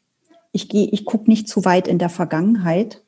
ich 0.54 0.70
gehe, 0.70 0.88
ich 0.88 1.04
gucke 1.04 1.30
nicht 1.30 1.50
zu 1.50 1.66
weit 1.66 1.90
in 1.90 1.98
der 1.98 2.08
Vergangenheit. 2.08 3.04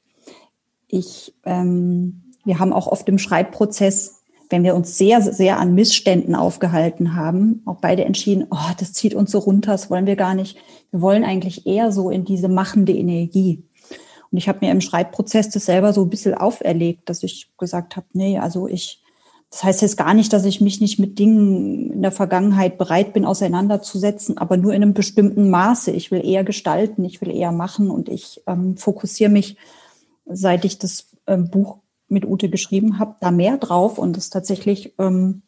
Ich, 0.90 1.34
ähm, 1.46 2.24
wir 2.44 2.60
haben 2.60 2.74
auch 2.74 2.88
oft 2.88 3.08
im 3.08 3.20
Schreibprozess, 3.20 4.24
wenn 4.50 4.66
wir 4.66 4.76
uns 4.76 4.98
sehr, 4.98 5.22
sehr 5.22 5.62
an 5.62 5.74
Missständen 5.74 6.36
aufgehalten 6.36 7.16
haben, 7.16 7.62
auch 7.64 7.78
beide 7.78 8.04
entschieden, 8.04 8.48
oh, 8.52 8.72
das 8.78 8.92
zieht 8.92 9.16
uns 9.16 9.32
so 9.32 9.40
runter, 9.40 9.72
das 9.72 9.90
wollen 9.90 10.08
wir 10.08 10.18
gar 10.18 10.36
nicht. 10.36 10.58
Wir 10.92 11.00
wollen 11.00 11.24
eigentlich 11.24 11.66
eher 11.66 11.94
so 11.94 12.10
in 12.10 12.26
diese 12.26 12.50
machende 12.50 12.92
Energie. 12.92 13.64
Und 14.34 14.40
ich 14.40 14.50
habe 14.50 14.66
mir 14.66 14.72
im 14.72 14.82
Schreibprozess 14.82 15.52
das 15.52 15.66
selber 15.66 15.94
so 15.94 16.02
ein 16.02 16.10
bisschen 16.10 16.34
auferlegt, 16.34 17.08
dass 17.08 17.22
ich 17.22 17.52
gesagt 17.60 17.96
habe, 17.96 18.08
nee, 18.14 18.40
also 18.40 18.68
ich, 18.68 19.04
das 19.52 19.64
heißt 19.64 19.84
jetzt 19.84 19.96
gar 19.96 20.16
nicht, 20.16 20.34
dass 20.34 20.44
ich 20.44 20.60
mich 20.60 20.82
nicht 20.82 20.98
mit 20.98 21.20
Dingen 21.20 21.92
in 21.92 22.02
der 22.02 22.12
Vergangenheit 22.12 22.80
bereit 22.80 23.14
bin, 23.14 23.26
auseinanderzusetzen, 23.26 24.40
aber 24.40 24.58
nur 24.58 24.74
in 24.74 24.82
einem 24.82 24.96
bestimmten 24.96 25.52
Maße. 25.52 25.92
Ich 25.92 26.10
will 26.10 26.26
eher 26.26 26.44
gestalten, 26.44 27.06
ich 27.06 27.22
will 27.22 27.30
eher 27.30 27.52
machen 27.52 27.92
und 27.92 28.10
ich 28.10 28.42
ähm, 28.48 28.76
fokussiere 28.76 29.30
mich, 29.30 29.56
seit 30.26 30.66
ich 30.66 30.80
das 30.80 31.12
ähm, 31.28 31.52
Buch 31.52 31.78
mit 32.08 32.26
Ute 32.26 32.50
geschrieben 32.50 32.98
habe, 32.98 33.18
da 33.20 33.30
mehr 33.30 33.58
drauf 33.60 34.00
und 34.00 34.18
es 34.18 34.32
tatsächlich, 34.32 34.96
ähm, 34.98 35.44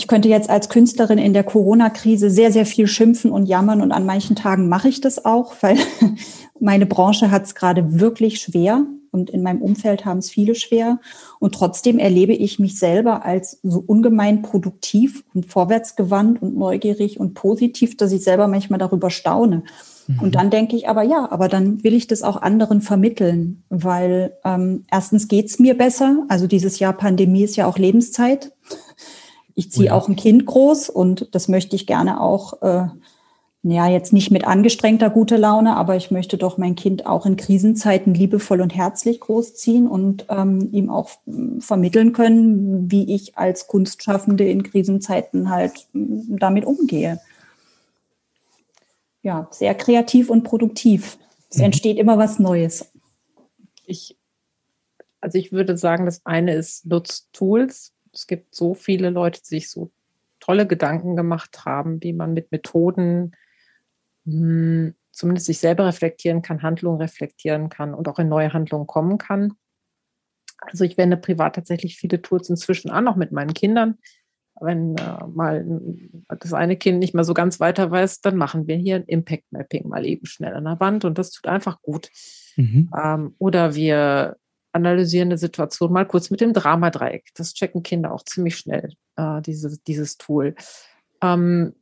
ich 0.00 0.08
könnte 0.08 0.30
jetzt 0.30 0.48
als 0.48 0.70
Künstlerin 0.70 1.18
in 1.18 1.34
der 1.34 1.44
Corona-Krise 1.44 2.30
sehr, 2.30 2.50
sehr 2.52 2.64
viel 2.64 2.86
schimpfen 2.86 3.30
und 3.30 3.44
jammern 3.44 3.82
und 3.82 3.92
an 3.92 4.06
manchen 4.06 4.34
Tagen 4.34 4.66
mache 4.66 4.88
ich 4.88 5.02
das 5.02 5.26
auch, 5.26 5.52
weil 5.60 5.76
meine 6.58 6.86
Branche 6.86 7.30
hat 7.30 7.44
es 7.44 7.54
gerade 7.54 8.00
wirklich 8.00 8.40
schwer 8.40 8.86
und 9.10 9.28
in 9.28 9.42
meinem 9.42 9.60
Umfeld 9.60 10.06
haben 10.06 10.16
es 10.16 10.30
viele 10.30 10.54
schwer. 10.54 11.00
Und 11.38 11.54
trotzdem 11.54 11.98
erlebe 11.98 12.32
ich 12.32 12.58
mich 12.58 12.78
selber 12.78 13.26
als 13.26 13.60
so 13.62 13.84
ungemein 13.86 14.40
produktiv 14.40 15.22
und 15.34 15.44
vorwärtsgewandt 15.44 16.40
und 16.40 16.56
neugierig 16.56 17.20
und 17.20 17.34
positiv, 17.34 17.98
dass 17.98 18.10
ich 18.12 18.24
selber 18.24 18.48
manchmal 18.48 18.78
darüber 18.78 19.10
staune. 19.10 19.64
Mhm. 20.06 20.18
Und 20.20 20.34
dann 20.34 20.48
denke 20.48 20.76
ich 20.76 20.88
aber 20.88 21.02
ja, 21.02 21.30
aber 21.30 21.48
dann 21.48 21.84
will 21.84 21.92
ich 21.92 22.06
das 22.06 22.22
auch 22.22 22.40
anderen 22.40 22.80
vermitteln, 22.80 23.64
weil 23.68 24.32
ähm, 24.46 24.84
erstens 24.90 25.28
geht's 25.28 25.58
mir 25.58 25.76
besser. 25.76 26.24
Also 26.28 26.46
dieses 26.46 26.78
Jahr 26.78 26.94
Pandemie 26.94 27.42
ist 27.42 27.56
ja 27.56 27.66
auch 27.66 27.76
Lebenszeit. 27.76 28.52
Ich 29.60 29.70
ziehe 29.70 29.88
ja. 29.88 29.92
auch 29.94 30.08
ein 30.08 30.16
Kind 30.16 30.46
groß 30.46 30.88
und 30.88 31.34
das 31.34 31.46
möchte 31.46 31.76
ich 31.76 31.86
gerne 31.86 32.22
auch 32.22 32.62
äh, 32.62 32.86
ja, 33.62 33.90
jetzt 33.90 34.14
nicht 34.14 34.30
mit 34.30 34.46
angestrengter 34.46 35.10
gute 35.10 35.36
Laune, 35.36 35.76
aber 35.76 35.96
ich 35.96 36.10
möchte 36.10 36.38
doch 36.38 36.56
mein 36.56 36.76
Kind 36.76 37.04
auch 37.04 37.26
in 37.26 37.36
Krisenzeiten 37.36 38.14
liebevoll 38.14 38.62
und 38.62 38.74
herzlich 38.74 39.20
großziehen 39.20 39.86
und 39.86 40.24
ähm, 40.30 40.70
ihm 40.72 40.88
auch 40.88 41.10
hm, 41.26 41.60
vermitteln 41.60 42.14
können, 42.14 42.90
wie 42.90 43.14
ich 43.14 43.36
als 43.36 43.66
Kunstschaffende 43.66 44.48
in 44.48 44.62
Krisenzeiten 44.62 45.50
halt 45.50 45.88
hm, 45.92 46.38
damit 46.38 46.64
umgehe. 46.64 47.20
Ja, 49.20 49.46
sehr 49.50 49.74
kreativ 49.74 50.30
und 50.30 50.42
produktiv. 50.42 51.18
Es 51.50 51.58
mhm. 51.58 51.64
entsteht 51.64 51.98
immer 51.98 52.16
was 52.16 52.38
Neues. 52.38 52.90
Ich, 53.84 54.16
also 55.20 55.36
ich 55.36 55.52
würde 55.52 55.76
sagen, 55.76 56.06
das 56.06 56.24
eine 56.24 56.54
ist 56.54 56.86
nutzt 56.86 57.28
Tools. 57.34 57.92
Es 58.12 58.26
gibt 58.26 58.54
so 58.54 58.74
viele 58.74 59.10
Leute, 59.10 59.40
die 59.40 59.48
sich 59.48 59.70
so 59.70 59.90
tolle 60.40 60.66
Gedanken 60.66 61.16
gemacht 61.16 61.64
haben, 61.64 62.02
wie 62.02 62.12
man 62.12 62.32
mit 62.32 62.50
Methoden 62.50 63.36
hm, 64.24 64.94
zumindest 65.12 65.46
sich 65.46 65.58
selber 65.58 65.86
reflektieren 65.86 66.42
kann, 66.42 66.62
Handlungen 66.62 67.00
reflektieren 67.00 67.68
kann 67.68 67.94
und 67.94 68.08
auch 68.08 68.18
in 68.18 68.28
neue 68.28 68.52
Handlungen 68.52 68.86
kommen 68.86 69.18
kann. 69.18 69.54
Also 70.58 70.84
ich 70.84 70.96
wende 70.98 71.16
privat 71.16 71.54
tatsächlich 71.54 71.96
viele 71.96 72.20
Tools 72.20 72.48
inzwischen 72.50 72.90
an, 72.90 73.08
auch 73.08 73.16
mit 73.16 73.32
meinen 73.32 73.54
Kindern. 73.54 73.98
Wenn 74.60 74.96
äh, 74.96 75.26
mal 75.26 75.64
das 76.28 76.52
eine 76.52 76.76
Kind 76.76 76.98
nicht 76.98 77.14
mehr 77.14 77.24
so 77.24 77.32
ganz 77.32 77.60
weiter 77.60 77.90
weiß, 77.90 78.20
dann 78.20 78.36
machen 78.36 78.66
wir 78.66 78.76
hier 78.76 78.96
ein 78.96 79.04
Impact 79.04 79.50
Mapping 79.52 79.88
mal 79.88 80.04
eben 80.04 80.26
schnell 80.26 80.54
an 80.54 80.64
der 80.64 80.80
Wand 80.80 81.04
und 81.04 81.16
das 81.16 81.30
tut 81.30 81.46
einfach 81.46 81.80
gut. 81.80 82.10
Mhm. 82.56 82.90
Ähm, 82.94 83.34
oder 83.38 83.74
wir 83.74 84.36
analysieren 84.72 85.28
eine 85.28 85.38
Situation 85.38 85.92
mal 85.92 86.06
kurz 86.06 86.30
mit 86.30 86.40
dem 86.40 86.52
Dramadreieck. 86.52 87.30
Das 87.34 87.54
checken 87.54 87.82
Kinder 87.82 88.12
auch 88.12 88.24
ziemlich 88.24 88.56
schnell, 88.56 88.94
äh, 89.16 89.40
diese, 89.42 89.78
dieses 89.86 90.16
Tool. 90.16 90.54
Ähm, 91.22 91.74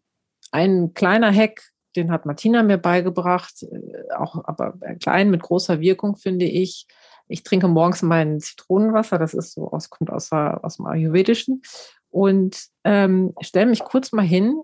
ein 0.50 0.94
kleiner 0.94 1.32
Hack, 1.32 1.62
den 1.96 2.10
hat 2.10 2.26
Martina 2.26 2.62
mir 2.62 2.78
beigebracht, 2.78 3.62
äh, 3.62 4.12
auch 4.14 4.44
aber 4.44 4.74
klein 5.00 5.30
mit 5.30 5.42
großer 5.42 5.80
Wirkung, 5.80 6.16
finde 6.16 6.46
ich. 6.46 6.86
Ich 7.28 7.42
trinke 7.42 7.68
morgens 7.68 8.02
mein 8.02 8.40
Zitronenwasser, 8.40 9.18
das 9.18 9.34
ist 9.34 9.52
so 9.52 9.70
aus, 9.70 9.90
kommt 9.90 10.10
aus, 10.10 10.32
aus 10.32 10.76
dem 10.76 10.86
Ayurvedischen. 10.86 11.62
Und 12.10 12.68
ähm, 12.84 13.34
stelle 13.42 13.66
mich 13.66 13.80
kurz 13.80 14.12
mal 14.12 14.24
hin, 14.24 14.62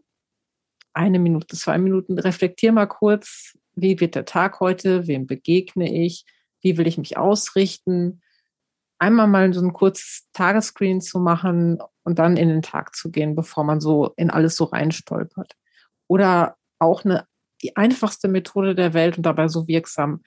eine 0.94 1.18
Minute, 1.18 1.56
zwei 1.56 1.76
Minuten, 1.76 2.18
reflektiere 2.18 2.72
mal 2.72 2.86
kurz, 2.86 3.58
wie 3.74 4.00
wird 4.00 4.14
der 4.14 4.24
Tag 4.24 4.60
heute, 4.60 5.06
wem 5.06 5.26
begegne 5.26 5.92
ich, 5.92 6.24
wie 6.64 6.76
will 6.78 6.88
ich 6.88 6.98
mich 6.98 7.16
ausrichten. 7.16 8.22
Einmal 8.98 9.28
mal 9.28 9.52
so 9.52 9.60
ein 9.60 9.72
kurzes 9.72 10.26
Tagesscreen 10.32 11.00
zu 11.00 11.20
machen 11.20 11.78
und 12.02 12.18
dann 12.18 12.36
in 12.36 12.48
den 12.48 12.62
Tag 12.62 12.96
zu 12.96 13.10
gehen, 13.10 13.36
bevor 13.36 13.62
man 13.62 13.80
so 13.80 14.12
in 14.16 14.30
alles 14.30 14.56
so 14.56 14.64
reinstolpert. 14.64 15.52
Oder 16.08 16.56
auch 16.78 17.04
eine, 17.04 17.26
die 17.62 17.76
einfachste 17.76 18.28
Methode 18.28 18.74
der 18.74 18.94
Welt 18.94 19.16
und 19.16 19.24
dabei 19.24 19.48
so 19.48 19.68
wirksam. 19.68 20.22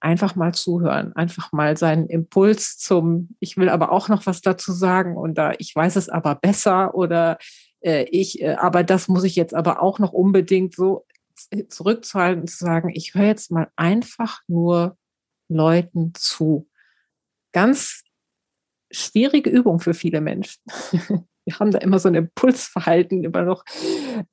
Einfach 0.00 0.36
mal 0.36 0.52
zuhören, 0.52 1.16
einfach 1.16 1.50
mal 1.52 1.78
seinen 1.78 2.08
Impuls 2.08 2.76
zum, 2.76 3.36
ich 3.40 3.56
will 3.56 3.70
aber 3.70 3.90
auch 3.90 4.08
noch 4.08 4.26
was 4.26 4.42
dazu 4.42 4.72
sagen 4.72 5.16
und 5.16 5.38
da, 5.38 5.52
ich 5.58 5.74
weiß 5.74 5.96
es 5.96 6.10
aber 6.10 6.34
besser 6.34 6.94
oder 6.94 7.38
äh, 7.80 8.04
ich, 8.10 8.42
äh, 8.42 8.56
aber 8.56 8.84
das 8.84 9.08
muss 9.08 9.24
ich 9.24 9.34
jetzt 9.34 9.54
aber 9.54 9.80
auch 9.80 9.98
noch 9.98 10.12
unbedingt 10.12 10.74
so 10.74 11.06
zurückzuhalten 11.68 12.42
und 12.42 12.48
zu 12.48 12.64
sagen, 12.64 12.90
ich 12.94 13.14
höre 13.14 13.24
jetzt 13.24 13.50
mal 13.50 13.70
einfach 13.76 14.40
nur 14.46 14.98
Leuten 15.48 16.12
zu. 16.14 16.68
Ganz 17.52 18.02
schwierige 18.90 19.50
Übung 19.50 19.80
für 19.80 19.94
viele 19.94 20.20
Menschen. 20.20 20.62
wir 21.44 21.58
haben 21.58 21.70
da 21.70 21.78
immer 21.78 21.98
so 21.98 22.08
ein 22.08 22.14
Impulsverhalten 22.14 23.24
immer 23.24 23.42
noch. 23.42 23.64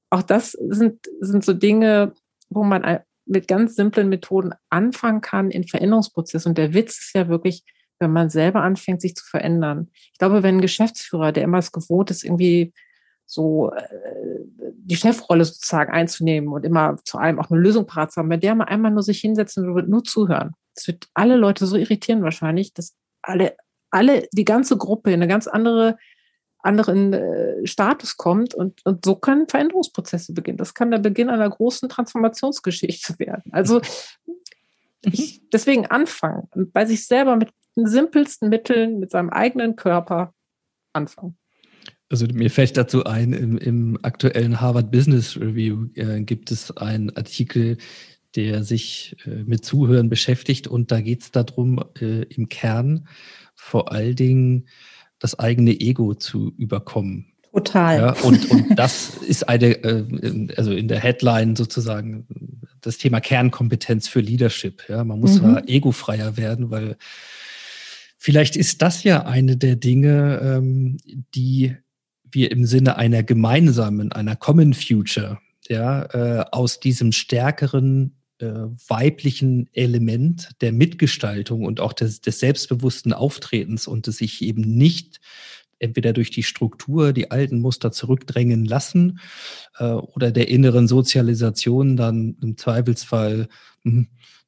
Auch 0.10 0.22
das 0.24 0.52
sind, 0.52 1.08
sind 1.20 1.44
so 1.44 1.54
Dinge, 1.54 2.14
wo 2.50 2.64
man 2.64 3.00
mit 3.26 3.48
ganz 3.48 3.76
simplen 3.76 4.10
Methoden 4.10 4.54
anfangen 4.70 5.22
kann 5.22 5.52
in 5.52 5.64
Veränderungsprozess. 5.64 6.46
Und 6.46 6.58
der 6.58 6.74
Witz 6.74 7.00
ist 7.00 7.16
ja 7.16 7.28
wirklich, 7.28 7.64
wenn 8.00 8.12
man 8.12 8.30
selber 8.30 8.62
anfängt, 8.64 9.02
sich 9.02 9.16
zu 9.16 9.26
verändern. 9.26 9.90
Ich 9.94 10.18
glaube, 10.18 10.44
wenn 10.44 10.58
ein 10.58 10.62
Geschäftsführer, 10.62 11.32
der 11.32 11.44
immer 11.44 11.60
es 11.60 11.72
gewohnt 11.72 12.12
ist, 12.12 12.24
irgendwie 12.24 12.74
so 13.26 13.72
äh, 13.72 13.88
die 14.74 14.96
Chefrolle 14.96 15.46
sozusagen 15.46 15.92
einzunehmen 15.92 16.52
und 16.52 16.66
immer 16.66 16.98
zu 17.06 17.18
allem 17.18 17.40
auch 17.40 17.50
eine 17.50 17.62
Lösung 17.62 17.86
parat 17.86 18.12
zu 18.12 18.20
haben, 18.20 18.30
wenn 18.30 18.42
der 18.42 18.56
mal 18.56 18.66
einmal 18.66 18.92
nur 18.92 19.04
sich 19.04 19.22
hinsetzen 19.22 19.74
würde, 19.74 19.90
nur 19.90 20.04
zuhören. 20.04 20.52
Das 20.76 20.88
wird 20.88 21.08
alle 21.14 21.36
Leute 21.36 21.66
so 21.66 21.76
irritieren 21.76 22.24
wahrscheinlich, 22.24 22.74
dass 22.74 22.96
alle, 23.22 23.56
alle, 23.90 24.28
die 24.32 24.46
ganze 24.46 24.78
Gruppe 24.78 25.12
in 25.12 25.16
eine 25.16 25.28
ganz 25.28 25.48
andere 25.48 25.98
anderen 26.64 27.14
äh, 27.14 27.66
Status 27.66 28.18
kommt 28.18 28.54
und, 28.54 28.86
und 28.86 29.04
so 29.04 29.16
können 29.16 29.48
Veränderungsprozesse 29.48 30.34
beginnen. 30.34 30.58
Das 30.58 30.74
kann 30.74 30.92
der 30.92 31.00
Beginn 31.00 31.30
einer 31.30 31.50
großen 31.50 31.90
Transformationsgeschichte 31.90 33.18
werden. 33.20 33.52
Also 33.52 33.82
mhm. 34.26 34.34
ich, 35.04 35.42
deswegen 35.52 35.88
anfangen, 35.88 36.48
bei 36.54 36.86
sich 36.86 37.08
selber 37.08 37.36
mit 37.36 37.50
den 37.76 37.88
simpelsten 37.88 38.50
Mitteln, 38.50 39.00
mit 39.00 39.12
seinem 39.12 39.30
eigenen 39.30 39.76
Körper 39.76 40.34
anfangen. 40.94 41.38
Also 42.10 42.28
mir 42.28 42.52
fällt 42.52 42.76
dazu 42.76 43.06
ein, 43.06 43.32
im, 43.32 43.58
im 43.58 43.98
aktuellen 44.02 44.60
Harvard 44.60 44.92
Business 44.92 45.38
Review 45.38 45.88
äh, 45.96 46.22
gibt 46.22 46.52
es 46.52 46.76
einen 46.76 47.16
Artikel, 47.16 47.78
der 48.36 48.64
sich 48.64 49.16
äh, 49.26 49.44
mit 49.44 49.66
Zuhören 49.66 50.10
beschäftigt 50.10 50.68
und 50.68 50.92
da 50.92 51.02
geht 51.02 51.22
es 51.22 51.32
darum, 51.32 51.84
äh, 52.00 52.24
im 52.24 52.50
Kern 52.50 53.08
vor 53.56 53.92
allen 53.92 54.16
Dingen 54.16 54.68
das 55.20 55.38
eigene 55.38 55.80
Ego 55.80 56.16
zu 56.16 56.54
überkommen. 56.58 57.28
Total. 57.54 57.98
Ja, 57.98 58.12
und, 58.24 58.50
und 58.50 58.76
das 58.76 59.18
ist 59.18 59.48
eine, 59.50 59.84
äh, 59.84 60.48
also 60.56 60.72
in 60.72 60.88
der 60.88 61.00
Headline 61.00 61.56
sozusagen 61.56 62.26
das 62.80 62.98
Thema 62.98 63.20
Kernkompetenz 63.20 64.08
für 64.08 64.22
Leadership. 64.22 64.84
Ja, 64.88 65.04
man 65.04 65.20
muss 65.20 65.42
mhm. 65.42 65.62
egofreier 65.68 66.38
werden, 66.38 66.72
weil 66.72 66.96
vielleicht 68.18 68.56
ist 68.56 68.82
das 68.82 69.04
ja 69.04 69.26
eine 69.26 69.58
der 69.58 69.76
Dinge, 69.76 70.40
ähm, 70.42 70.98
die 71.36 71.76
wir 72.32 72.52
im 72.52 72.66
Sinne 72.66 72.96
einer 72.96 73.24
gemeinsamen, 73.24 74.12
einer 74.14 74.38
Common 74.38 74.74
Future, 74.74 75.40
ja, 75.68 76.04
äh, 76.14 76.46
aus 76.52 76.80
diesem 76.80 77.12
stärkeren 77.12 78.16
weiblichen 78.42 79.70
Element 79.74 80.50
der 80.62 80.72
Mitgestaltung 80.72 81.66
und 81.66 81.80
auch 81.80 81.94
des, 81.94 82.22
des 82.22 82.40
selbstbewussten 82.40 83.14
Auftretens 83.14 83.88
und 83.88 84.08
des 84.08 84.18
sich 84.18 84.42
eben 84.42 84.62
nicht 84.62 85.20
entweder 85.80 86.14
durch 86.14 86.30
die 86.30 86.44
Struktur 86.44 87.12
die 87.12 87.32
alten 87.32 87.60
Muster 87.60 87.92
zurückdrängen 87.92 88.66
lassen 88.66 89.20
äh, 89.78 89.86
oder 89.86 90.32
der 90.32 90.48
inneren 90.48 90.88
Sozialisation 90.88 91.98
dann 91.98 92.38
im 92.42 92.58
Zweifelsfall 92.58 93.48
mh, 93.84 94.06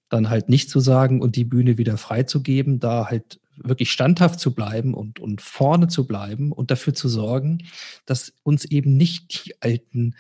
dann 0.10 0.30
halt 0.30 0.48
nicht 0.48 0.70
zu 0.70 0.80
sagen 0.80 1.22
und 1.22 1.36
die 1.36 1.46
Bühne 1.46 1.78
wieder 1.78 1.98
freizugeben, 1.98 2.80
da 2.80 3.08
halt 3.10 3.40
wirklich 3.58 3.92
standhaft 3.92 4.40
zu 4.40 4.54
bleiben 4.54 4.94
und, 4.94 5.20
und 5.20 5.42
vorne 5.42 5.88
zu 5.88 6.06
bleiben 6.08 6.52
und 6.52 6.72
dafür 6.72 6.94
zu 6.94 7.10
sorgen, 7.10 7.60
dass 8.06 8.34
uns 8.44 8.66
eben 8.66 8.96
nicht 8.96 9.46
die 9.46 9.62
alten 9.62 10.16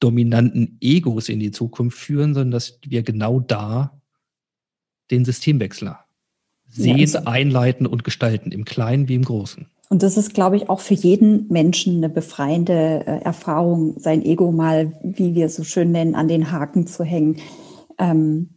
dominanten 0.00 0.78
Egos 0.80 1.28
in 1.28 1.38
die 1.38 1.50
Zukunft 1.50 1.98
führen, 1.98 2.34
sondern 2.34 2.50
dass 2.50 2.78
wir 2.84 3.02
genau 3.02 3.40
da 3.40 4.00
den 5.10 5.24
Systemwechsler 5.24 6.04
sehen, 6.68 6.98
ja, 6.98 7.02
also 7.02 7.18
einleiten 7.24 7.86
und 7.86 8.04
gestalten, 8.04 8.52
im 8.52 8.64
Kleinen 8.64 9.08
wie 9.08 9.14
im 9.14 9.24
Großen. 9.24 9.66
Und 9.88 10.04
das 10.04 10.16
ist, 10.16 10.34
glaube 10.34 10.56
ich, 10.56 10.70
auch 10.70 10.78
für 10.78 10.94
jeden 10.94 11.48
Menschen 11.48 11.96
eine 11.96 12.08
befreiende 12.08 13.04
äh, 13.06 13.22
Erfahrung, 13.22 13.98
sein 13.98 14.24
Ego 14.24 14.52
mal, 14.52 14.92
wie 15.02 15.34
wir 15.34 15.46
es 15.46 15.56
so 15.56 15.64
schön 15.64 15.90
nennen, 15.90 16.14
an 16.14 16.28
den 16.28 16.52
Haken 16.52 16.86
zu 16.86 17.02
hängen. 17.02 17.38
Ähm, 17.98 18.50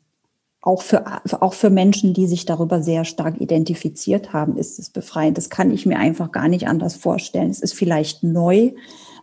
auch 0.62 0.84
für, 0.84 1.04
auch 1.41 1.54
für 1.54 1.72
Menschen, 1.72 2.14
die 2.14 2.28
sich 2.28 2.46
darüber 2.46 2.82
sehr 2.84 3.04
stark 3.04 3.41
identifiziert 3.41 4.32
haben, 4.32 4.58
ist 4.58 4.78
es 4.78 4.91
befreiend. 4.91 5.38
Das 5.38 5.50
kann 5.50 5.72
ich 5.72 5.86
mir 5.86 5.98
einfach 5.98 6.32
gar 6.32 6.48
nicht 6.48 6.68
anders 6.68 6.96
vorstellen. 6.96 7.50
Es 7.50 7.60
ist 7.60 7.74
vielleicht 7.74 8.24
neu, 8.24 8.72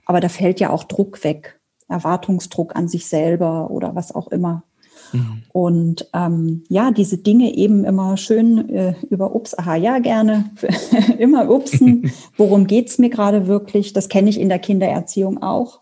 aber 0.05 0.21
da 0.21 0.29
fällt 0.29 0.59
ja 0.59 0.71
auch 0.71 0.85
Druck 0.85 1.23
weg. 1.23 1.59
Erwartungsdruck 1.91 2.76
an 2.76 2.88
sich 2.88 3.07
selber 3.07 3.70
oder 3.70 3.95
was 3.95 4.14
auch 4.14 4.28
immer. 4.28 4.62
Mhm. 5.12 5.43
Und 5.53 6.09
ähm, 6.14 6.62
ja, 6.68 6.91
diese 6.91 7.18
Dinge 7.18 7.55
eben 7.55 7.84
immer 7.84 8.16
schön 8.16 8.68
äh, 8.68 8.95
über 9.11 9.34
Ups, 9.34 9.57
aha, 9.59 9.76
ja, 9.76 9.99
gerne, 9.99 10.51
immer 11.18 11.51
Upsen. 11.51 12.12
Worum 12.36 12.66
geht's 12.66 12.99
mir 12.99 13.11
gerade 13.11 13.47
wirklich? 13.47 13.93
Das 13.93 14.09
kenne 14.09 14.30
ich 14.30 14.41
in 14.41 14.49
der 14.49 14.59
Kindererziehung 14.59 15.43
auch. 15.43 15.80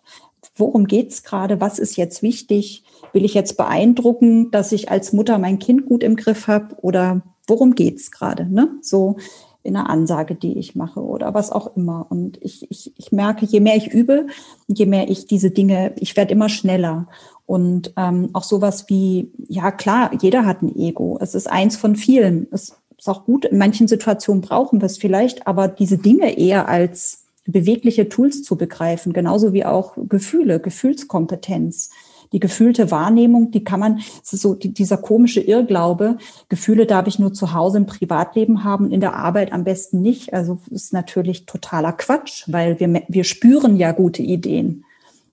Worum 0.56 0.86
geht's 0.86 1.22
gerade? 1.22 1.60
Was 1.60 1.78
ist 1.78 1.96
jetzt 1.96 2.22
wichtig? 2.22 2.84
Will 3.12 3.24
ich 3.24 3.34
jetzt 3.34 3.56
beeindrucken, 3.56 4.50
dass 4.50 4.72
ich 4.72 4.90
als 4.90 5.12
Mutter 5.12 5.38
mein 5.38 5.58
Kind 5.58 5.86
gut 5.86 6.02
im 6.02 6.16
Griff 6.16 6.48
habe? 6.48 6.74
Oder 6.82 7.22
worum 7.46 7.74
geht's 7.74 8.10
gerade? 8.10 8.52
Ne? 8.52 8.70
So 8.82 9.16
in 9.68 9.76
einer 9.76 9.90
Ansage, 9.90 10.34
die 10.34 10.58
ich 10.58 10.74
mache 10.74 11.00
oder 11.00 11.34
was 11.34 11.52
auch 11.52 11.76
immer. 11.76 12.06
Und 12.08 12.42
ich, 12.42 12.70
ich, 12.70 12.92
ich 12.96 13.12
merke, 13.12 13.46
je 13.46 13.60
mehr 13.60 13.76
ich 13.76 13.88
übe, 13.92 14.26
je 14.66 14.86
mehr 14.86 15.08
ich 15.08 15.26
diese 15.26 15.50
Dinge, 15.50 15.92
ich 15.96 16.16
werde 16.16 16.32
immer 16.32 16.48
schneller. 16.48 17.06
Und 17.46 17.92
ähm, 17.96 18.30
auch 18.32 18.42
sowas 18.42 18.86
wie, 18.88 19.30
ja 19.48 19.70
klar, 19.70 20.10
jeder 20.20 20.44
hat 20.44 20.62
ein 20.62 20.74
Ego. 20.76 21.18
Es 21.20 21.34
ist 21.34 21.48
eins 21.48 21.76
von 21.76 21.96
vielen. 21.96 22.48
Es 22.50 22.76
ist 22.98 23.08
auch 23.08 23.24
gut, 23.24 23.44
in 23.44 23.58
manchen 23.58 23.88
Situationen 23.88 24.42
brauchen 24.42 24.80
wir 24.80 24.86
es 24.86 24.98
vielleicht, 24.98 25.46
aber 25.46 25.68
diese 25.68 25.98
Dinge 25.98 26.36
eher 26.36 26.68
als 26.68 27.26
bewegliche 27.46 28.08
Tools 28.08 28.42
zu 28.42 28.56
begreifen, 28.56 29.12
genauso 29.12 29.52
wie 29.52 29.64
auch 29.64 29.94
Gefühle, 30.08 30.60
Gefühlskompetenz. 30.60 31.90
Die 32.32 32.40
gefühlte 32.40 32.90
Wahrnehmung, 32.90 33.50
die 33.50 33.64
kann 33.64 33.80
man, 33.80 34.00
so 34.22 34.54
die, 34.54 34.72
dieser 34.72 34.96
komische 34.96 35.40
Irrglaube, 35.40 36.18
Gefühle 36.48 36.86
darf 36.86 37.06
ich 37.06 37.18
nur 37.18 37.32
zu 37.32 37.52
Hause 37.52 37.78
im 37.78 37.86
Privatleben 37.86 38.64
haben, 38.64 38.90
in 38.90 39.00
der 39.00 39.14
Arbeit 39.14 39.52
am 39.52 39.64
besten 39.64 40.02
nicht. 40.02 40.34
Also 40.34 40.58
ist 40.70 40.92
natürlich 40.92 41.46
totaler 41.46 41.92
Quatsch, 41.92 42.44
weil 42.46 42.78
wir, 42.80 43.02
wir 43.08 43.24
spüren 43.24 43.76
ja 43.76 43.92
gute 43.92 44.22
Ideen. 44.22 44.84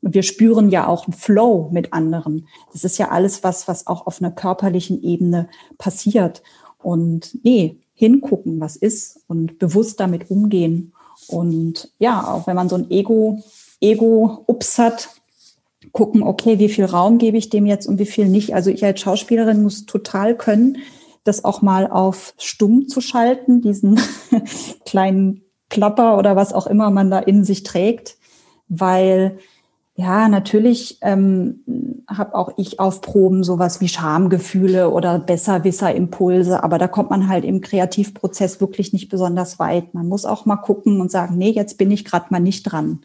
Und 0.01 0.13
wir 0.13 0.23
spüren 0.23 0.69
ja 0.69 0.87
auch 0.87 1.07
einen 1.07 1.13
Flow 1.13 1.69
mit 1.71 1.91
anderen. 1.91 2.47
Das 2.71 2.83
ist 2.83 2.99
ja 2.99 3.09
alles 3.09 3.43
was, 3.43 3.67
was 3.67 3.87
auch 3.87 4.05
auf 4.05 4.21
einer 4.21 4.31
körperlichen 4.31 5.01
Ebene 5.03 5.49
passiert. 5.79 6.43
Und 6.77 7.39
nee, 7.43 7.79
hingucken, 7.95 8.59
was 8.59 8.75
ist 8.75 9.21
und 9.27 9.57
bewusst 9.57 9.99
damit 9.99 10.29
umgehen. 10.29 10.93
Und 11.27 11.91
ja, 11.97 12.23
auch 12.23 12.45
wenn 12.45 12.55
man 12.55 12.69
so 12.69 12.75
ein 12.75 12.91
Ego, 12.91 13.41
Ego-Ups 13.81 14.77
hat, 14.77 15.09
gucken, 15.91 16.23
okay, 16.23 16.59
wie 16.59 16.69
viel 16.69 16.85
Raum 16.85 17.17
gebe 17.17 17.37
ich 17.37 17.49
dem 17.49 17.65
jetzt 17.65 17.87
und 17.87 17.99
wie 17.99 18.05
viel 18.05 18.27
nicht. 18.27 18.53
Also 18.55 18.69
ich 18.69 18.83
als 18.83 18.99
Schauspielerin 18.99 19.63
muss 19.63 19.85
total 19.85 20.35
können, 20.35 20.77
das 21.23 21.43
auch 21.43 21.61
mal 21.61 21.87
auf 21.89 22.33
stumm 22.37 22.87
zu 22.87 23.01
schalten, 23.01 23.61
diesen 23.61 23.99
kleinen 24.85 25.41
Klapper 25.69 26.17
oder 26.17 26.35
was 26.35 26.53
auch 26.53 26.67
immer 26.67 26.91
man 26.91 27.09
da 27.09 27.19
in 27.19 27.43
sich 27.43 27.63
trägt, 27.63 28.17
weil 28.67 29.39
ja, 29.97 30.27
natürlich 30.27 30.97
ähm, 31.01 31.63
habe 32.09 32.35
auch 32.35 32.51
ich 32.57 32.81
auf 32.81 32.99
Proben 32.99 33.45
sowas 33.45 33.79
wie 33.79 33.87
Schamgefühle 33.87 34.89
oder 34.89 35.19
Besserwisser-Impulse, 35.19 36.63
aber 36.63 36.77
da 36.77 36.89
kommt 36.89 37.11
man 37.11 37.29
halt 37.29 37.45
im 37.45 37.61
Kreativprozess 37.61 38.59
wirklich 38.59 38.91
nicht 38.91 39.07
besonders 39.07 39.57
weit. 39.57 39.93
Man 39.93 40.07
muss 40.07 40.25
auch 40.25 40.45
mal 40.45 40.57
gucken 40.57 40.99
und 40.99 41.11
sagen, 41.11 41.37
nee, 41.37 41.51
jetzt 41.51 41.77
bin 41.77 41.91
ich 41.91 42.03
gerade 42.03 42.25
mal 42.29 42.41
nicht 42.41 42.63
dran. 42.63 42.99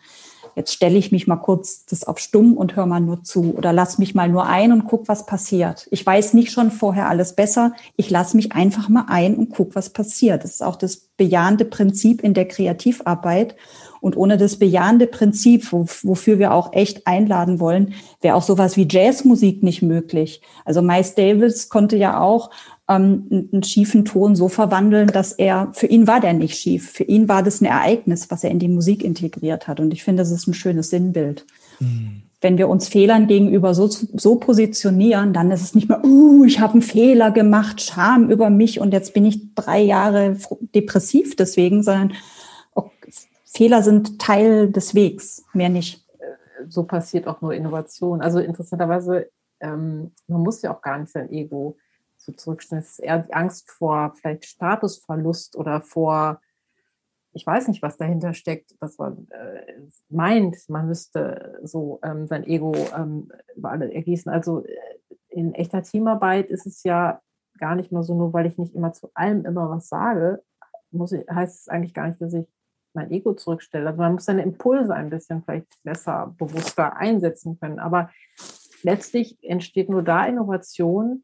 Jetzt 0.56 0.72
stelle 0.72 0.98
ich 0.98 1.12
mich 1.12 1.26
mal 1.26 1.36
kurz 1.36 1.84
das 1.86 2.04
auf 2.04 2.18
stumm 2.18 2.56
und 2.56 2.76
höre 2.76 2.86
mal 2.86 3.00
nur 3.00 3.22
zu 3.22 3.54
oder 3.56 3.72
lass 3.72 3.98
mich 3.98 4.14
mal 4.14 4.28
nur 4.28 4.46
ein 4.46 4.72
und 4.72 4.84
guck, 4.84 5.08
was 5.08 5.26
passiert. 5.26 5.88
Ich 5.90 6.04
weiß 6.04 6.34
nicht 6.34 6.52
schon 6.52 6.70
vorher 6.70 7.08
alles 7.08 7.34
besser. 7.34 7.72
Ich 7.96 8.10
lasse 8.10 8.36
mich 8.36 8.52
einfach 8.52 8.88
mal 8.88 9.06
ein 9.08 9.36
und 9.36 9.50
guck, 9.50 9.74
was 9.74 9.90
passiert. 9.90 10.44
Das 10.44 10.52
ist 10.52 10.62
auch 10.62 10.76
das 10.76 10.96
bejahende 11.16 11.64
Prinzip 11.64 12.22
in 12.22 12.34
der 12.34 12.48
Kreativarbeit. 12.48 13.54
Und 14.00 14.16
ohne 14.16 14.38
das 14.38 14.58
bejahende 14.58 15.06
Prinzip, 15.06 15.72
wo, 15.72 15.84
wofür 16.02 16.38
wir 16.38 16.54
auch 16.54 16.72
echt 16.72 17.06
einladen 17.06 17.60
wollen, 17.60 17.92
wäre 18.22 18.34
auch 18.34 18.42
sowas 18.42 18.76
wie 18.78 18.88
Jazzmusik 18.90 19.62
nicht 19.62 19.82
möglich. 19.82 20.40
Also 20.64 20.80
Miles 20.80 21.14
Davis 21.14 21.68
konnte 21.68 21.96
ja 21.96 22.18
auch 22.18 22.50
ähm, 22.90 23.48
einen 23.52 23.62
schiefen 23.62 24.04
Ton 24.04 24.34
so 24.34 24.48
verwandeln, 24.48 25.08
dass 25.08 25.32
er, 25.32 25.68
für 25.72 25.86
ihn 25.86 26.06
war 26.08 26.20
der 26.20 26.32
nicht 26.32 26.58
schief. 26.58 26.90
Für 26.90 27.04
ihn 27.04 27.28
war 27.28 27.42
das 27.42 27.60
ein 27.60 27.66
Ereignis, 27.66 28.30
was 28.30 28.42
er 28.42 28.50
in 28.50 28.58
die 28.58 28.68
Musik 28.68 29.04
integriert 29.04 29.68
hat. 29.68 29.78
Und 29.78 29.92
ich 29.92 30.02
finde, 30.02 30.22
das 30.22 30.32
ist 30.32 30.48
ein 30.48 30.54
schönes 30.54 30.90
Sinnbild. 30.90 31.46
Mhm. 31.78 32.22
Wenn 32.40 32.58
wir 32.58 32.68
uns 32.68 32.88
Fehlern 32.88 33.26
gegenüber 33.26 33.74
so, 33.74 33.86
so 33.86 34.36
positionieren, 34.36 35.32
dann 35.32 35.50
ist 35.50 35.62
es 35.62 35.74
nicht 35.74 35.88
mehr, 35.88 36.04
uh, 36.04 36.44
ich 36.44 36.58
habe 36.58 36.72
einen 36.72 36.82
Fehler 36.82 37.30
gemacht, 37.30 37.80
Scham 37.80 38.30
über 38.30 38.50
mich 38.50 38.80
und 38.80 38.92
jetzt 38.92 39.14
bin 39.14 39.26
ich 39.26 39.54
drei 39.54 39.80
Jahre 39.80 40.36
depressiv 40.74 41.36
deswegen, 41.36 41.82
sondern 41.82 42.14
Fehler 43.44 43.82
sind 43.82 44.18
Teil 44.18 44.70
des 44.70 44.94
Wegs, 44.94 45.44
mehr 45.52 45.68
nicht. 45.68 46.04
So 46.68 46.84
passiert 46.84 47.26
auch 47.26 47.40
nur 47.40 47.52
Innovation. 47.52 48.22
Also 48.22 48.38
interessanterweise, 48.38 49.28
ähm, 49.60 50.12
man 50.28 50.40
muss 50.42 50.62
ja 50.62 50.74
auch 50.74 50.80
gar 50.80 50.98
nicht 50.98 51.12
sein 51.12 51.30
Ego 51.30 51.76
so. 52.24 52.52
Es 52.52 52.72
ist 52.72 52.98
eher 53.00 53.20
die 53.20 53.32
Angst 53.32 53.70
vor 53.70 54.12
vielleicht 54.14 54.44
Statusverlust 54.44 55.56
oder 55.56 55.80
vor, 55.80 56.40
ich 57.32 57.46
weiß 57.46 57.68
nicht, 57.68 57.82
was 57.82 57.96
dahinter 57.96 58.34
steckt, 58.34 58.74
dass 58.80 58.98
man 58.98 59.28
äh, 59.30 59.80
meint, 60.08 60.68
man 60.68 60.88
müsste 60.88 61.58
so 61.62 62.00
ähm, 62.02 62.26
sein 62.26 62.44
Ego 62.44 62.74
ähm, 62.96 63.30
über 63.56 63.70
alle 63.70 63.92
ergießen. 63.92 64.30
Also 64.30 64.64
äh, 64.64 64.76
in 65.28 65.54
echter 65.54 65.82
Teamarbeit 65.82 66.50
ist 66.50 66.66
es 66.66 66.82
ja 66.82 67.20
gar 67.58 67.74
nicht 67.74 67.92
mehr 67.92 68.02
so, 68.02 68.14
nur 68.14 68.32
weil 68.32 68.46
ich 68.46 68.58
nicht 68.58 68.74
immer 68.74 68.92
zu 68.92 69.10
allem 69.14 69.44
immer 69.44 69.70
was 69.70 69.88
sage, 69.88 70.42
muss 70.90 71.12
ich, 71.12 71.28
heißt 71.28 71.60
es 71.60 71.68
eigentlich 71.68 71.94
gar 71.94 72.08
nicht, 72.08 72.20
dass 72.20 72.34
ich 72.34 72.46
mein 72.94 73.10
Ego 73.10 73.34
zurückstelle. 73.34 73.86
Also 73.88 74.00
man 74.00 74.14
muss 74.14 74.24
seine 74.24 74.42
Impulse 74.42 74.94
ein 74.94 75.10
bisschen 75.10 75.42
vielleicht 75.42 75.82
besser, 75.84 76.34
bewusster 76.38 76.96
einsetzen 76.96 77.58
können. 77.60 77.78
Aber 77.78 78.10
letztlich 78.82 79.38
entsteht 79.42 79.88
nur 79.88 80.02
da 80.02 80.26
Innovation, 80.26 81.22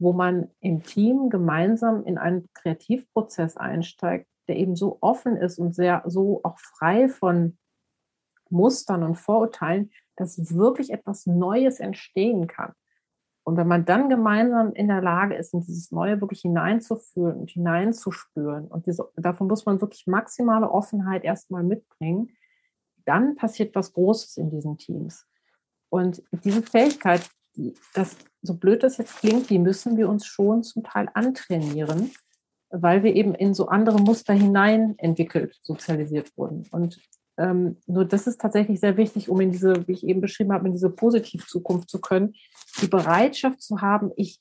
wo 0.00 0.12
man 0.12 0.50
im 0.60 0.82
Team 0.82 1.28
gemeinsam 1.28 2.04
in 2.04 2.18
einen 2.18 2.48
Kreativprozess 2.54 3.56
einsteigt, 3.56 4.26
der 4.48 4.56
eben 4.56 4.74
so 4.74 4.98
offen 5.00 5.36
ist 5.36 5.58
und 5.58 5.74
sehr 5.74 6.02
so 6.06 6.40
auch 6.42 6.58
frei 6.58 7.08
von 7.08 7.58
Mustern 8.48 9.04
und 9.04 9.14
Vorurteilen, 9.14 9.92
dass 10.16 10.56
wirklich 10.56 10.90
etwas 10.90 11.26
Neues 11.26 11.78
entstehen 11.78 12.46
kann. 12.46 12.72
Und 13.44 13.56
wenn 13.56 13.68
man 13.68 13.84
dann 13.84 14.08
gemeinsam 14.08 14.72
in 14.72 14.88
der 14.88 15.02
Lage 15.02 15.34
ist, 15.34 15.54
in 15.54 15.60
dieses 15.60 15.92
Neue 15.92 16.20
wirklich 16.20 16.40
hineinzufühlen 16.40 17.36
und 17.36 17.50
hineinzuspüren, 17.50 18.68
und 18.68 18.86
diese, 18.86 19.08
davon 19.16 19.48
muss 19.48 19.66
man 19.66 19.80
wirklich 19.80 20.06
maximale 20.06 20.70
Offenheit 20.70 21.24
erstmal 21.24 21.62
mitbringen, 21.62 22.30
dann 23.04 23.36
passiert 23.36 23.74
was 23.74 23.92
Großes 23.92 24.36
in 24.36 24.50
diesen 24.50 24.78
Teams. 24.78 25.26
Und 25.88 26.22
diese 26.44 26.62
Fähigkeit, 26.62 27.30
das, 27.94 28.16
so 28.42 28.54
blöd 28.54 28.82
das 28.82 28.98
jetzt 28.98 29.16
klingt, 29.18 29.50
die 29.50 29.58
müssen 29.58 29.96
wir 29.96 30.08
uns 30.08 30.26
schon 30.26 30.62
zum 30.62 30.82
Teil 30.82 31.08
antrainieren, 31.14 32.10
weil 32.70 33.02
wir 33.02 33.14
eben 33.14 33.34
in 33.34 33.54
so 33.54 33.68
andere 33.68 34.00
Muster 34.00 34.34
hinein 34.34 34.94
entwickelt, 34.98 35.58
sozialisiert 35.62 36.36
wurden. 36.36 36.66
Und 36.70 37.00
ähm, 37.40 37.78
nur 37.86 38.04
das 38.04 38.26
ist 38.26 38.40
tatsächlich 38.40 38.80
sehr 38.80 38.96
wichtig, 38.96 39.28
um 39.28 39.40
in 39.40 39.50
diese, 39.50 39.88
wie 39.88 39.92
ich 39.92 40.06
eben 40.06 40.20
beschrieben 40.20 40.52
habe, 40.52 40.66
in 40.66 40.72
diese 40.72 40.90
positive 40.90 41.46
Zukunft 41.46 41.88
zu 41.88 42.00
können, 42.00 42.34
die 42.82 42.86
Bereitschaft 42.86 43.62
zu 43.62 43.80
haben, 43.80 44.12
ich, 44.16 44.40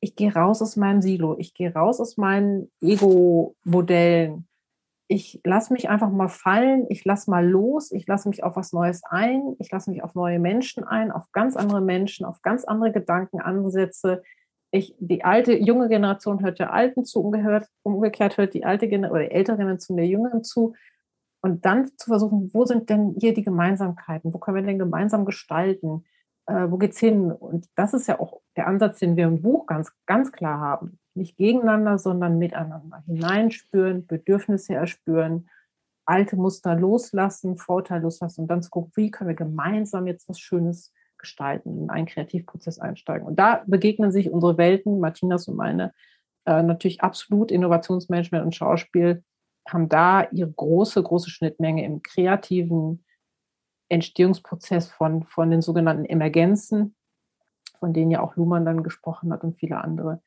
ich 0.00 0.16
gehe 0.16 0.32
raus 0.32 0.62
aus 0.62 0.76
meinem 0.76 1.02
Silo, 1.02 1.36
ich 1.38 1.54
gehe 1.54 1.72
raus 1.72 2.00
aus 2.00 2.16
meinen 2.16 2.70
Ego-Modellen. 2.80 4.47
Ich 5.10 5.40
lasse 5.42 5.72
mich 5.72 5.88
einfach 5.88 6.10
mal 6.10 6.28
fallen, 6.28 6.84
ich 6.90 7.04
lasse 7.04 7.30
mal 7.30 7.46
los, 7.46 7.92
ich 7.92 8.06
lasse 8.06 8.28
mich 8.28 8.44
auf 8.44 8.56
was 8.56 8.74
Neues 8.74 9.02
ein, 9.04 9.56
ich 9.58 9.70
lasse 9.70 9.90
mich 9.90 10.02
auf 10.02 10.14
neue 10.14 10.38
Menschen 10.38 10.84
ein, 10.84 11.10
auf 11.10 11.32
ganz 11.32 11.56
andere 11.56 11.80
Menschen, 11.80 12.26
auf 12.26 12.42
ganz 12.42 12.64
andere 12.64 12.92
Gedankenansätze. 12.92 14.22
Ich, 14.70 14.94
die 14.98 15.24
alte, 15.24 15.54
junge 15.56 15.88
Generation 15.88 16.42
hört 16.42 16.58
der 16.58 16.74
Alten 16.74 17.06
zu, 17.06 17.22
umgekehrt, 17.22 17.68
umgekehrt 17.82 18.36
hört 18.36 18.52
die 18.52 18.66
alte 18.66 18.86
Generation 18.86 19.16
oder 19.18 19.28
die 19.28 19.34
ältere 19.34 19.56
Generation 19.56 19.96
der 19.96 20.06
Jüngeren 20.06 20.44
zu. 20.44 20.74
Und 21.40 21.64
dann 21.64 21.86
zu 21.96 22.10
versuchen, 22.10 22.50
wo 22.52 22.66
sind 22.66 22.90
denn 22.90 23.14
hier 23.18 23.32
die 23.32 23.44
Gemeinsamkeiten? 23.44 24.34
Wo 24.34 24.38
können 24.38 24.56
wir 24.56 24.62
denn 24.62 24.78
gemeinsam 24.78 25.24
gestalten? 25.24 26.04
Äh, 26.46 26.70
wo 26.70 26.76
geht's 26.76 26.98
hin? 26.98 27.32
Und 27.32 27.66
das 27.76 27.94
ist 27.94 28.08
ja 28.08 28.20
auch 28.20 28.40
der 28.56 28.66
Ansatz, 28.66 28.98
den 28.98 29.16
wir 29.16 29.26
im 29.26 29.40
Buch 29.40 29.66
ganz, 29.66 29.92
ganz 30.06 30.32
klar 30.32 30.60
haben. 30.60 30.98
Nicht 31.18 31.36
gegeneinander, 31.36 31.98
sondern 31.98 32.38
miteinander. 32.38 33.02
Hineinspüren, 33.06 34.06
Bedürfnisse 34.06 34.74
erspüren, 34.74 35.50
alte 36.06 36.36
Muster 36.36 36.74
loslassen, 36.74 37.58
Vorteile 37.58 38.02
loslassen 38.02 38.42
und 38.42 38.48
dann 38.48 38.62
zu 38.62 38.70
gucken, 38.70 38.92
wie 38.94 39.10
können 39.10 39.28
wir 39.28 39.34
gemeinsam 39.34 40.06
jetzt 40.06 40.28
was 40.28 40.38
Schönes 40.38 40.92
gestalten, 41.18 41.82
in 41.82 41.90
einen 41.90 42.06
Kreativprozess 42.06 42.78
einsteigen. 42.78 43.26
Und 43.26 43.38
da 43.38 43.64
begegnen 43.66 44.12
sich 44.12 44.30
unsere 44.30 44.56
Welten, 44.56 45.00
Martinas 45.00 45.48
und 45.48 45.56
meine, 45.56 45.92
äh, 46.46 46.62
natürlich 46.62 47.02
absolut 47.02 47.50
Innovationsmanagement 47.50 48.44
und 48.44 48.54
Schauspiel 48.54 49.22
haben 49.68 49.88
da 49.88 50.28
ihre 50.30 50.50
große, 50.50 51.02
große 51.02 51.28
Schnittmenge 51.28 51.84
im 51.84 52.02
kreativen 52.02 53.04
Entstehungsprozess 53.90 54.88
von, 54.88 55.24
von 55.24 55.50
den 55.50 55.62
sogenannten 55.62 56.04
Emergenzen, 56.04 56.94
von 57.78 57.92
denen 57.92 58.10
ja 58.10 58.20
auch 58.20 58.36
Luhmann 58.36 58.64
dann 58.64 58.82
gesprochen 58.82 59.32
hat 59.32 59.44
und 59.44 59.58
viele 59.58 59.78
andere. 59.78 60.22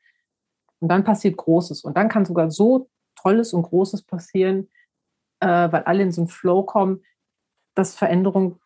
Und 0.82 0.88
dann 0.88 1.04
passiert 1.04 1.36
Großes. 1.36 1.84
Und 1.84 1.96
dann 1.96 2.08
kann 2.08 2.24
sogar 2.24 2.50
so 2.50 2.88
Tolles 3.14 3.52
und 3.52 3.62
Großes 3.62 4.02
passieren, 4.02 4.68
äh, 5.38 5.46
weil 5.46 5.84
alle 5.84 6.02
in 6.02 6.10
so 6.10 6.22
einen 6.22 6.28
Flow 6.28 6.64
kommen, 6.64 7.04
dass 7.76 7.94
Veränderung 7.94 8.58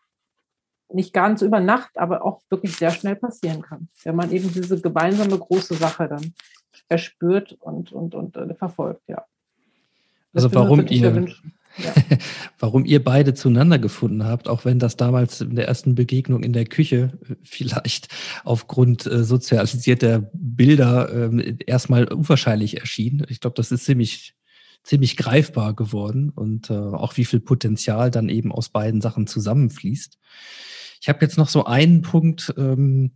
nicht 0.89 1.13
ganz 1.13 1.43
über 1.43 1.61
Nacht, 1.61 1.99
aber 1.99 2.25
auch 2.25 2.41
wirklich 2.49 2.75
sehr 2.77 2.91
schnell 2.91 3.17
passieren 3.17 3.61
kann, 3.61 3.89
wenn 4.05 4.17
man 4.17 4.31
eben 4.31 4.51
diese 4.51 4.81
gemeinsame 4.81 5.39
große 5.39 5.75
Sache 5.75 6.09
dann 6.09 6.33
erspürt 6.89 7.53
und, 7.61 7.93
und, 7.93 8.15
und 8.15 8.37
äh, 8.37 8.55
verfolgt, 8.55 9.03
ja. 9.09 9.27
Das 10.33 10.45
also 10.45 10.55
warum 10.55 10.87
ihr, 10.87 11.35
warum 12.59 12.85
ihr 12.85 13.03
beide 13.03 13.35
zueinander 13.35 13.79
gefunden 13.79 14.25
habt, 14.25 14.49
auch 14.49 14.65
wenn 14.65 14.79
das 14.79 14.97
damals 14.97 15.41
in 15.41 15.57
der 15.57 15.69
ersten 15.69 15.95
Begegnung 15.95 16.43
in 16.43 16.53
der 16.53 16.65
Küche 16.65 17.19
äh, 17.29 17.35
vielleicht 17.43 18.09
aufgrund 18.45 19.07
äh, 19.07 19.25
sozialisierter 19.25 20.31
Bilder 20.33 21.33
äh, 21.33 21.57
erstmal 21.67 22.05
unwahrscheinlich 22.13 22.81
erschien. 22.81 23.27
Ich 23.29 23.41
glaube, 23.41 23.55
das 23.55 23.73
ist 23.73 23.85
ziemlich 23.85 24.35
ziemlich 24.87 25.17
greifbar 25.17 25.75
geworden 25.75 26.31
und 26.31 26.71
äh, 26.71 26.75
auch 26.75 27.17
wie 27.17 27.25
viel 27.25 27.41
Potenzial 27.41 28.11
dann 28.13 28.29
eben 28.29 28.53
aus 28.53 28.69
beiden 28.69 29.01
Sachen 29.01 29.27
zusammenfließt. 29.27 30.17
Ich 31.01 31.09
habe 31.09 31.19
jetzt 31.23 31.37
noch 31.37 31.49
so 31.49 31.65
einen 31.65 32.03
Punkt, 32.03 32.55
ähm, 32.57 33.11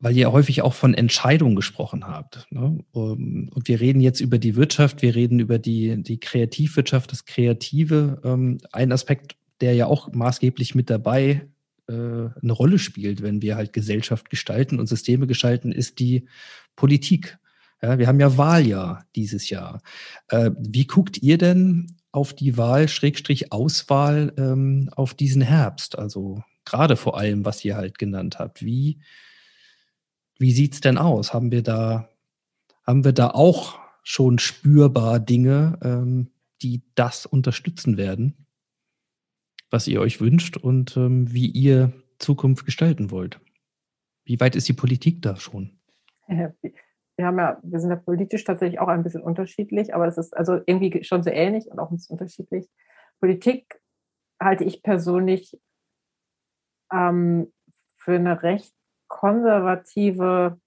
weil 0.00 0.16
ihr 0.16 0.30
häufig 0.30 0.62
auch 0.62 0.74
von 0.74 0.94
Entscheidungen 0.94 1.56
gesprochen 1.56 2.06
habt. 2.06 2.46
Ne? 2.50 2.78
Ähm, 2.94 3.50
und 3.52 3.68
wir 3.68 3.80
reden 3.80 4.00
jetzt 4.00 4.20
über 4.20 4.38
die 4.38 4.56
Wirtschaft, 4.56 5.02
wir 5.02 5.14
reden 5.14 5.40
über 5.40 5.58
die, 5.58 6.02
die 6.02 6.20
Kreativwirtschaft, 6.20 7.10
das 7.10 7.24
Kreative. 7.24 8.20
Ähm, 8.24 8.58
ein 8.72 8.92
Aspekt, 8.92 9.36
der 9.60 9.74
ja 9.74 9.86
auch 9.86 10.12
maßgeblich 10.12 10.74
mit 10.74 10.88
dabei 10.88 11.48
äh, 11.88 11.92
eine 11.92 12.52
Rolle 12.52 12.78
spielt, 12.78 13.22
wenn 13.22 13.42
wir 13.42 13.56
halt 13.56 13.72
Gesellschaft 13.72 14.30
gestalten 14.30 14.78
und 14.78 14.86
Systeme 14.86 15.26
gestalten, 15.26 15.72
ist 15.72 15.98
die 15.98 16.26
Politik. 16.76 17.38
Ja, 17.82 17.98
wir 17.98 18.06
haben 18.06 18.20
ja 18.20 18.36
Wahljahr 18.36 19.04
dieses 19.16 19.50
Jahr. 19.50 19.80
Äh, 20.28 20.50
wie 20.58 20.86
guckt 20.86 21.22
ihr 21.22 21.38
denn 21.38 21.96
auf 22.12 22.34
die 22.34 22.56
Wahl, 22.56 22.88
Schrägstrich 22.88 23.52
Auswahl 23.52 24.32
ähm, 24.36 24.90
auf 24.94 25.14
diesen 25.14 25.42
Herbst? 25.42 25.98
Also 25.98 26.42
gerade 26.64 26.96
vor 26.96 27.18
allem, 27.18 27.44
was 27.44 27.64
ihr 27.64 27.76
halt 27.76 27.98
genannt 27.98 28.38
habt. 28.38 28.64
Wie, 28.64 28.98
wie 30.38 30.52
sieht's 30.52 30.80
denn 30.80 30.98
aus? 30.98 31.34
Haben 31.34 31.50
wir 31.50 31.62
da, 31.62 32.08
haben 32.86 33.04
wir 33.04 33.12
da 33.12 33.30
auch 33.30 33.78
schon 34.02 34.38
spürbar 34.38 35.20
Dinge, 35.20 35.78
ähm, 35.82 36.30
die 36.62 36.82
das 36.94 37.26
unterstützen 37.26 37.96
werden, 37.96 38.46
was 39.70 39.86
ihr 39.86 40.00
euch 40.00 40.20
wünscht 40.20 40.56
und 40.56 40.96
ähm, 40.96 41.32
wie 41.32 41.46
ihr 41.46 41.92
Zukunft 42.18 42.64
gestalten 42.64 43.10
wollt? 43.10 43.40
Wie 44.24 44.40
weit 44.40 44.56
ist 44.56 44.68
die 44.68 44.74
Politik 44.74 45.22
da 45.22 45.36
schon? 45.36 45.78
wir 47.18 47.26
haben 47.26 47.38
ja, 47.38 47.58
wir 47.62 47.80
sind 47.80 47.90
ja 47.90 47.96
politisch 47.96 48.44
tatsächlich 48.44 48.78
auch 48.78 48.86
ein 48.86 49.02
bisschen 49.02 49.22
unterschiedlich, 49.22 49.92
aber 49.92 50.06
es 50.06 50.18
ist 50.18 50.36
also 50.36 50.60
irgendwie 50.66 51.02
schon 51.02 51.24
sehr 51.24 51.34
ähnlich 51.34 51.66
und 51.66 51.80
auch 51.80 51.90
ein 51.90 51.96
bisschen 51.96 52.14
unterschiedlich. 52.14 52.68
Politik 53.18 53.80
halte 54.40 54.62
ich 54.62 54.82
persönlich 54.84 55.58
ähm, 56.92 57.52
für 57.96 58.14
eine 58.14 58.42
recht 58.44 58.72
konservative, 59.08 60.58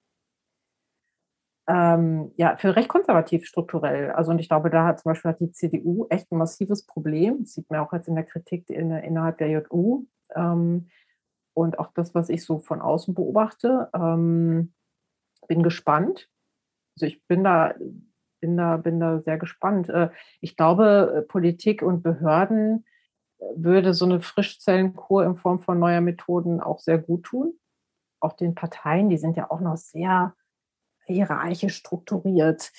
ähm, 1.67 2.31
ja, 2.37 2.57
für 2.57 2.75
recht 2.75 2.89
konservativ 2.89 3.45
strukturell. 3.45 4.11
Also 4.11 4.31
und 4.31 4.39
ich 4.39 4.49
glaube, 4.49 4.69
da 4.69 4.85
hat 4.85 4.99
zum 4.99 5.11
Beispiel 5.11 5.35
die 5.39 5.51
CDU 5.51 6.07
echt 6.09 6.31
ein 6.31 6.37
massives 6.37 6.85
Problem. 6.85 7.39
Das 7.43 7.53
sieht 7.53 7.69
man 7.69 7.79
auch 7.79 7.93
jetzt 7.93 8.07
in 8.07 8.15
der 8.15 8.25
Kritik 8.25 8.69
in, 8.69 8.91
innerhalb 8.91 9.37
der 9.37 9.49
JU. 9.49 10.05
Ähm, 10.35 10.89
und 11.53 11.79
auch 11.79 11.91
das, 11.93 12.15
was 12.15 12.29
ich 12.29 12.43
so 12.43 12.59
von 12.59 12.81
außen 12.81 13.13
beobachte. 13.13 13.89
Ähm, 13.93 14.73
bin 15.47 15.63
gespannt, 15.63 16.29
also 16.95 17.05
ich 17.05 17.25
bin 17.27 17.43
da, 17.43 17.73
bin 18.39 18.57
da, 18.57 18.77
bin 18.77 18.99
da 18.99 19.19
sehr 19.21 19.37
gespannt. 19.37 19.89
Äh, 19.89 20.09
ich 20.39 20.55
glaube, 20.55 21.25
Politik 21.27 21.81
und 21.81 22.03
Behörden 22.03 22.85
äh, 23.39 23.45
würde 23.55 23.93
so 23.93 24.05
eine 24.05 24.21
Frischzellenkur 24.21 25.25
in 25.25 25.35
Form 25.35 25.59
von 25.59 25.79
neuer 25.79 26.01
Methoden 26.01 26.61
auch 26.61 26.79
sehr 26.79 26.97
gut 26.97 27.23
tun. 27.23 27.53
Auch 28.21 28.33
den 28.33 28.55
Parteien, 28.55 29.09
die 29.09 29.17
sind 29.17 29.37
ja 29.37 29.49
auch 29.51 29.59
noch 29.59 29.77
sehr 29.77 30.33
hierarchisch 31.05 31.75
strukturiert 31.75 32.71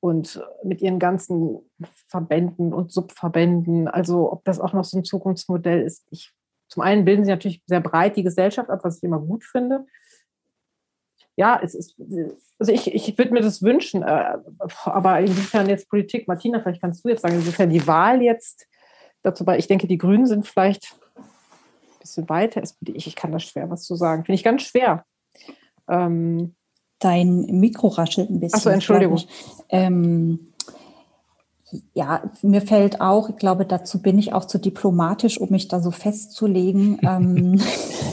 und 0.00 0.42
mit 0.62 0.80
ihren 0.82 0.98
ganzen 0.98 1.58
Verbänden 2.06 2.72
und 2.72 2.92
Subverbänden. 2.92 3.88
Also 3.88 4.30
ob 4.30 4.44
das 4.44 4.60
auch 4.60 4.72
noch 4.72 4.84
so 4.84 4.98
ein 4.98 5.04
Zukunftsmodell 5.04 5.82
ist. 5.82 6.06
Ich, 6.10 6.32
zum 6.68 6.82
einen 6.82 7.04
bilden 7.04 7.24
sie 7.24 7.30
natürlich 7.30 7.62
sehr 7.66 7.80
breit 7.80 8.16
die 8.16 8.22
Gesellschaft 8.22 8.70
ab, 8.70 8.80
was 8.84 8.98
ich 8.98 9.02
immer 9.02 9.18
gut 9.18 9.44
finde 9.44 9.86
ja, 11.36 11.58
es 11.62 11.74
ist, 11.74 11.96
also 12.58 12.72
ich, 12.72 12.92
ich 12.94 13.16
würde 13.16 13.32
mir 13.32 13.40
das 13.40 13.62
wünschen, 13.62 14.02
äh, 14.02 14.36
aber 14.84 15.20
inwiefern 15.20 15.68
jetzt 15.68 15.88
Politik, 15.88 16.28
Martina, 16.28 16.60
vielleicht 16.60 16.82
kannst 16.82 17.04
du 17.04 17.08
jetzt 17.08 17.22
sagen, 17.22 17.36
inwiefern 17.36 17.70
die 17.70 17.86
Wahl 17.86 18.22
jetzt 18.22 18.66
dazu 19.22 19.44
bei, 19.44 19.58
ich 19.58 19.66
denke, 19.66 19.86
die 19.86 19.98
Grünen 19.98 20.26
sind 20.26 20.46
vielleicht 20.46 20.96
bisschen 22.02 22.28
weiter, 22.28 22.62
ich, 22.62 23.06
ich 23.06 23.16
kann 23.16 23.32
da 23.32 23.38
schwer 23.38 23.70
was 23.70 23.84
zu 23.84 23.96
sagen, 23.96 24.24
finde 24.24 24.36
ich 24.36 24.44
ganz 24.44 24.62
schwer. 24.62 25.04
Ähm, 25.88 26.54
Dein 26.98 27.46
Mikro 27.46 27.88
raschelt 27.88 28.30
ein 28.30 28.38
bisschen. 28.38 28.58
Achso, 28.58 28.70
Entschuldigung. 28.70 29.20
Ähm, 29.70 30.52
ja, 31.94 32.22
mir 32.42 32.60
fällt 32.60 33.00
auch, 33.00 33.30
ich 33.30 33.36
glaube, 33.36 33.64
dazu 33.64 34.00
bin 34.00 34.18
ich 34.18 34.32
auch 34.32 34.44
zu 34.44 34.58
diplomatisch, 34.58 35.40
um 35.40 35.50
mich 35.50 35.68
da 35.68 35.80
so 35.80 35.90
festzulegen. 35.90 36.98
ähm, 37.02 37.60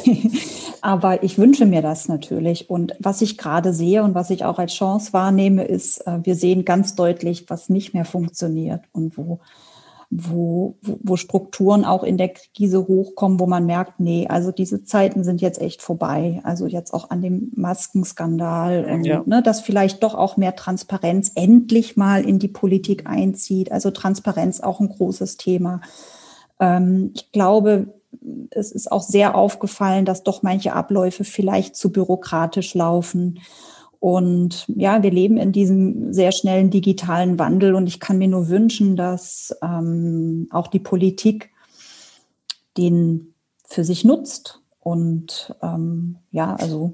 Aber 0.81 1.23
ich 1.23 1.37
wünsche 1.37 1.65
mir 1.65 1.81
das 1.81 2.07
natürlich. 2.07 2.69
Und 2.69 2.95
was 2.99 3.21
ich 3.21 3.37
gerade 3.37 3.73
sehe 3.73 4.01
und 4.03 4.15
was 4.15 4.29
ich 4.29 4.45
auch 4.45 4.59
als 4.59 4.73
Chance 4.73 5.13
wahrnehme, 5.13 5.65
ist, 5.65 6.05
äh, 6.07 6.19
wir 6.23 6.35
sehen 6.35 6.65
ganz 6.65 6.95
deutlich, 6.95 7.49
was 7.49 7.69
nicht 7.69 7.93
mehr 7.93 8.05
funktioniert 8.05 8.85
und 8.93 9.17
wo, 9.17 9.39
wo, 10.11 10.75
wo 10.81 11.17
Strukturen 11.17 11.85
auch 11.85 12.03
in 12.03 12.17
der 12.17 12.29
Krise 12.55 12.87
hochkommen, 12.87 13.39
wo 13.39 13.45
man 13.45 13.67
merkt, 13.67 13.99
nee, 13.99 14.27
also 14.27 14.51
diese 14.51 14.83
Zeiten 14.83 15.23
sind 15.23 15.39
jetzt 15.39 15.61
echt 15.61 15.83
vorbei. 15.83 16.41
Also 16.43 16.65
jetzt 16.65 16.93
auch 16.93 17.11
an 17.11 17.21
dem 17.21 17.51
Maskenskandal 17.55 18.85
und 18.85 19.03
ja. 19.03 19.21
ne, 19.25 19.43
dass 19.43 19.61
vielleicht 19.61 20.01
doch 20.01 20.15
auch 20.15 20.35
mehr 20.35 20.55
Transparenz 20.55 21.31
endlich 21.35 21.95
mal 21.95 22.27
in 22.27 22.39
die 22.39 22.47
Politik 22.47 23.07
einzieht. 23.07 23.71
Also 23.71 23.91
Transparenz 23.91 24.61
auch 24.61 24.79
ein 24.79 24.89
großes 24.89 25.37
Thema. 25.37 25.81
Ähm, 26.59 27.11
ich 27.13 27.31
glaube, 27.31 27.93
es 28.49 28.71
ist 28.71 28.91
auch 28.91 29.03
sehr 29.03 29.35
aufgefallen, 29.35 30.05
dass 30.05 30.23
doch 30.23 30.41
manche 30.41 30.73
Abläufe 30.73 31.23
vielleicht 31.23 31.75
zu 31.75 31.91
bürokratisch 31.91 32.73
laufen. 32.73 33.39
Und 33.99 34.65
ja, 34.67 35.03
wir 35.03 35.11
leben 35.11 35.37
in 35.37 35.51
diesem 35.51 36.13
sehr 36.13 36.31
schnellen 36.31 36.69
digitalen 36.69 37.37
Wandel 37.37 37.75
und 37.75 37.87
ich 37.87 37.99
kann 37.99 38.17
mir 38.17 38.29
nur 38.29 38.47
wünschen, 38.47 38.95
dass 38.95 39.55
ähm, 39.61 40.47
auch 40.51 40.67
die 40.67 40.79
Politik 40.79 41.49
den 42.77 43.33
für 43.67 43.83
sich 43.83 44.05
nutzt. 44.05 44.61
Und 44.79 45.53
ähm, 45.61 46.17
ja, 46.31 46.55
also 46.55 46.93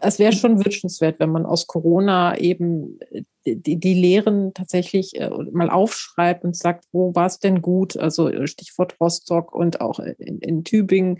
es 0.00 0.18
wäre 0.18 0.32
schon 0.32 0.64
wünschenswert, 0.64 1.18
wenn 1.18 1.30
man 1.30 1.46
aus 1.46 1.66
Corona 1.66 2.36
eben 2.38 2.98
äh, 3.10 3.22
die, 3.44 3.76
die 3.78 3.94
Lehren 3.94 4.54
tatsächlich 4.54 5.20
äh, 5.20 5.30
mal 5.52 5.70
aufschreibt 5.70 6.44
und 6.44 6.56
sagt, 6.56 6.86
wo 6.92 7.14
war 7.14 7.26
es 7.26 7.38
denn 7.38 7.62
gut? 7.62 7.96
Also 7.96 8.28
äh, 8.28 8.46
Stichwort 8.46 8.96
Rostock 9.00 9.54
und 9.54 9.80
auch 9.80 9.98
in, 9.98 10.38
in 10.38 10.64
Tübingen. 10.64 11.18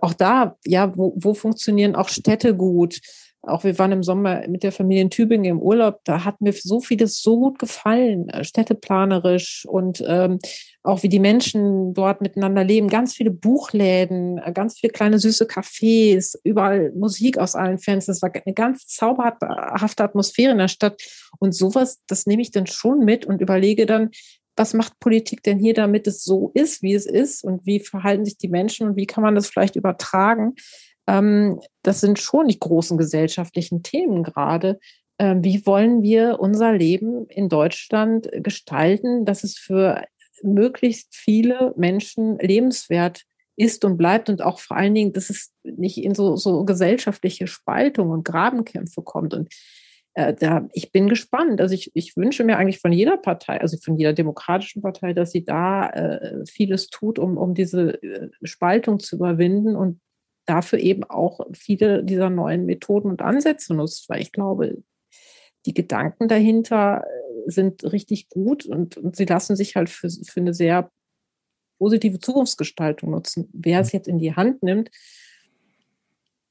Auch 0.00 0.14
da, 0.14 0.56
ja, 0.64 0.96
wo, 0.96 1.12
wo 1.16 1.34
funktionieren 1.34 1.94
auch 1.94 2.08
Städte 2.08 2.56
gut? 2.56 3.00
Auch 3.46 3.64
wir 3.64 3.78
waren 3.78 3.92
im 3.92 4.02
Sommer 4.02 4.46
mit 4.48 4.62
der 4.62 4.72
Familie 4.72 5.02
in 5.02 5.10
Tübingen 5.10 5.44
im 5.44 5.60
Urlaub, 5.60 6.00
da 6.04 6.24
hat 6.24 6.40
mir 6.40 6.52
so 6.52 6.80
vieles 6.80 7.20
so 7.22 7.38
gut 7.38 7.58
gefallen, 7.58 8.28
äh, 8.28 8.44
städteplanerisch 8.44 9.66
und 9.68 10.02
ähm, 10.06 10.38
auch 10.82 11.02
wie 11.02 11.08
die 11.08 11.18
Menschen 11.18 11.94
dort 11.94 12.20
miteinander 12.20 12.64
leben. 12.64 12.88
Ganz 12.88 13.14
viele 13.14 13.30
Buchläden, 13.30 14.38
äh, 14.38 14.52
ganz 14.52 14.78
viele 14.78 14.92
kleine 14.92 15.18
süße 15.18 15.46
Cafés, 15.46 16.36
überall 16.44 16.92
Musik 16.92 17.38
aus 17.38 17.54
allen 17.54 17.78
Fenstern. 17.78 18.14
Es 18.14 18.22
war 18.22 18.30
eine 18.34 18.54
ganz 18.54 18.86
zauberhafte 18.86 20.04
Atmosphäre 20.04 20.52
in 20.52 20.58
der 20.58 20.68
Stadt. 20.68 21.02
Und 21.38 21.54
sowas, 21.54 22.02
das 22.06 22.26
nehme 22.26 22.42
ich 22.42 22.50
dann 22.50 22.66
schon 22.66 23.04
mit 23.04 23.26
und 23.26 23.40
überlege 23.40 23.86
dann, 23.86 24.10
was 24.56 24.72
macht 24.72 25.00
Politik 25.00 25.42
denn 25.42 25.58
hier, 25.58 25.74
damit 25.74 26.06
es 26.06 26.22
so 26.22 26.52
ist, 26.54 26.82
wie 26.82 26.94
es 26.94 27.06
ist 27.06 27.42
und 27.42 27.66
wie 27.66 27.80
verhalten 27.80 28.24
sich 28.24 28.38
die 28.38 28.48
Menschen 28.48 28.88
und 28.88 28.96
wie 28.96 29.06
kann 29.06 29.24
man 29.24 29.34
das 29.34 29.48
vielleicht 29.48 29.76
übertragen? 29.76 30.54
Ähm, 31.06 31.60
das 31.82 32.00
sind 32.00 32.18
schon 32.18 32.48
die 32.48 32.58
großen 32.58 32.98
gesellschaftlichen 32.98 33.82
Themen 33.82 34.22
gerade. 34.22 34.78
Ähm, 35.18 35.44
wie 35.44 35.64
wollen 35.66 36.02
wir 36.02 36.40
unser 36.40 36.72
Leben 36.72 37.26
in 37.28 37.48
Deutschland 37.48 38.28
gestalten, 38.32 39.24
dass 39.24 39.44
es 39.44 39.56
für 39.56 40.04
möglichst 40.42 41.14
viele 41.14 41.72
Menschen 41.76 42.38
lebenswert 42.38 43.22
ist 43.56 43.84
und 43.84 43.96
bleibt 43.96 44.28
und 44.28 44.42
auch 44.42 44.58
vor 44.58 44.76
allen 44.76 44.94
Dingen, 44.94 45.12
dass 45.12 45.30
es 45.30 45.52
nicht 45.62 45.98
in 45.98 46.14
so, 46.14 46.36
so 46.36 46.64
gesellschaftliche 46.64 47.46
Spaltung 47.46 48.10
und 48.10 48.24
Grabenkämpfe 48.24 49.02
kommt. 49.02 49.32
Und 49.32 49.48
äh, 50.14 50.34
da, 50.34 50.68
ich 50.72 50.90
bin 50.90 51.08
gespannt. 51.08 51.60
Also 51.60 51.74
ich, 51.74 51.92
ich 51.94 52.16
wünsche 52.16 52.42
mir 52.44 52.56
eigentlich 52.56 52.80
von 52.80 52.92
jeder 52.92 53.16
Partei, 53.16 53.60
also 53.60 53.76
von 53.76 53.96
jeder 53.96 54.12
demokratischen 54.12 54.82
Partei, 54.82 55.12
dass 55.12 55.30
sie 55.30 55.44
da 55.44 55.88
äh, 55.90 56.44
vieles 56.46 56.88
tut, 56.88 57.18
um, 57.18 57.36
um 57.36 57.54
diese 57.54 58.02
äh, 58.02 58.30
Spaltung 58.42 58.98
zu 58.98 59.16
überwinden 59.16 59.76
und 59.76 60.00
dafür 60.46 60.78
eben 60.78 61.04
auch 61.04 61.40
viele 61.52 62.04
dieser 62.04 62.30
neuen 62.30 62.66
Methoden 62.66 63.10
und 63.10 63.22
Ansätze 63.22 63.74
nutzt, 63.74 64.08
weil 64.08 64.20
ich 64.20 64.32
glaube, 64.32 64.82
die 65.66 65.74
Gedanken 65.74 66.28
dahinter 66.28 67.04
äh, 67.04 67.50
sind 67.50 67.84
richtig 67.84 68.28
gut 68.28 68.66
und, 68.66 68.96
und 68.96 69.16
sie 69.16 69.24
lassen 69.24 69.56
sich 69.56 69.76
halt 69.76 69.88
für, 69.88 70.10
für 70.10 70.40
eine 70.40 70.54
sehr 70.54 70.90
positive 71.78 72.18
Zukunftsgestaltung 72.18 73.10
nutzen. 73.10 73.48
Wer 73.52 73.80
es 73.80 73.92
jetzt 73.92 74.08
in 74.08 74.18
die 74.18 74.34
Hand 74.34 74.62
nimmt, 74.62 74.90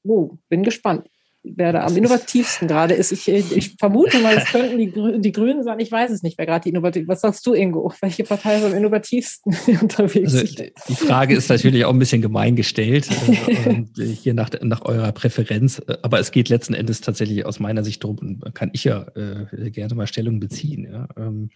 oh, 0.02 0.36
bin 0.48 0.62
gespannt 0.62 1.08
wer 1.44 1.72
da 1.72 1.84
am 1.84 1.96
innovativsten 1.96 2.66
gerade 2.66 2.94
ist. 2.94 3.12
Ich, 3.12 3.28
ich 3.28 3.76
vermute 3.78 4.18
mal, 4.20 4.36
es 4.36 4.46
könnten 4.46 4.78
die, 4.78 5.20
die 5.20 5.32
Grünen 5.32 5.62
sein. 5.62 5.78
Ich 5.78 5.92
weiß 5.92 6.10
es 6.10 6.22
nicht, 6.22 6.38
wer 6.38 6.46
gerade 6.46 6.62
die 6.64 6.70
innovativ. 6.70 7.06
Was 7.06 7.20
sagst 7.20 7.46
du, 7.46 7.52
Ingo? 7.52 7.92
Welche 8.00 8.24
Partei 8.24 8.56
ist 8.56 8.64
am 8.64 8.74
innovativsten 8.74 9.54
unterwegs? 9.82 10.34
Also, 10.34 10.64
die 10.88 10.94
Frage 10.94 11.36
ist 11.36 11.50
natürlich 11.50 11.84
auch 11.84 11.92
ein 11.92 11.98
bisschen 11.98 12.22
gemein 12.22 12.56
gestellt, 12.56 13.08
äh, 13.10 14.04
hier 14.04 14.34
nach, 14.34 14.50
nach 14.62 14.82
eurer 14.82 15.12
Präferenz. 15.12 15.82
Aber 16.02 16.18
es 16.18 16.32
geht 16.32 16.48
letzten 16.48 16.74
Endes 16.74 17.02
tatsächlich 17.02 17.44
aus 17.44 17.60
meiner 17.60 17.84
Sicht 17.84 18.02
darum, 18.02 18.18
und 18.18 18.54
kann 18.54 18.70
ich 18.72 18.84
ja 18.84 19.06
äh, 19.14 19.70
gerne 19.70 19.94
mal 19.94 20.06
Stellung 20.06 20.40
beziehen. 20.40 20.88
Ja. 20.90 21.08
Ähm, 21.16 21.50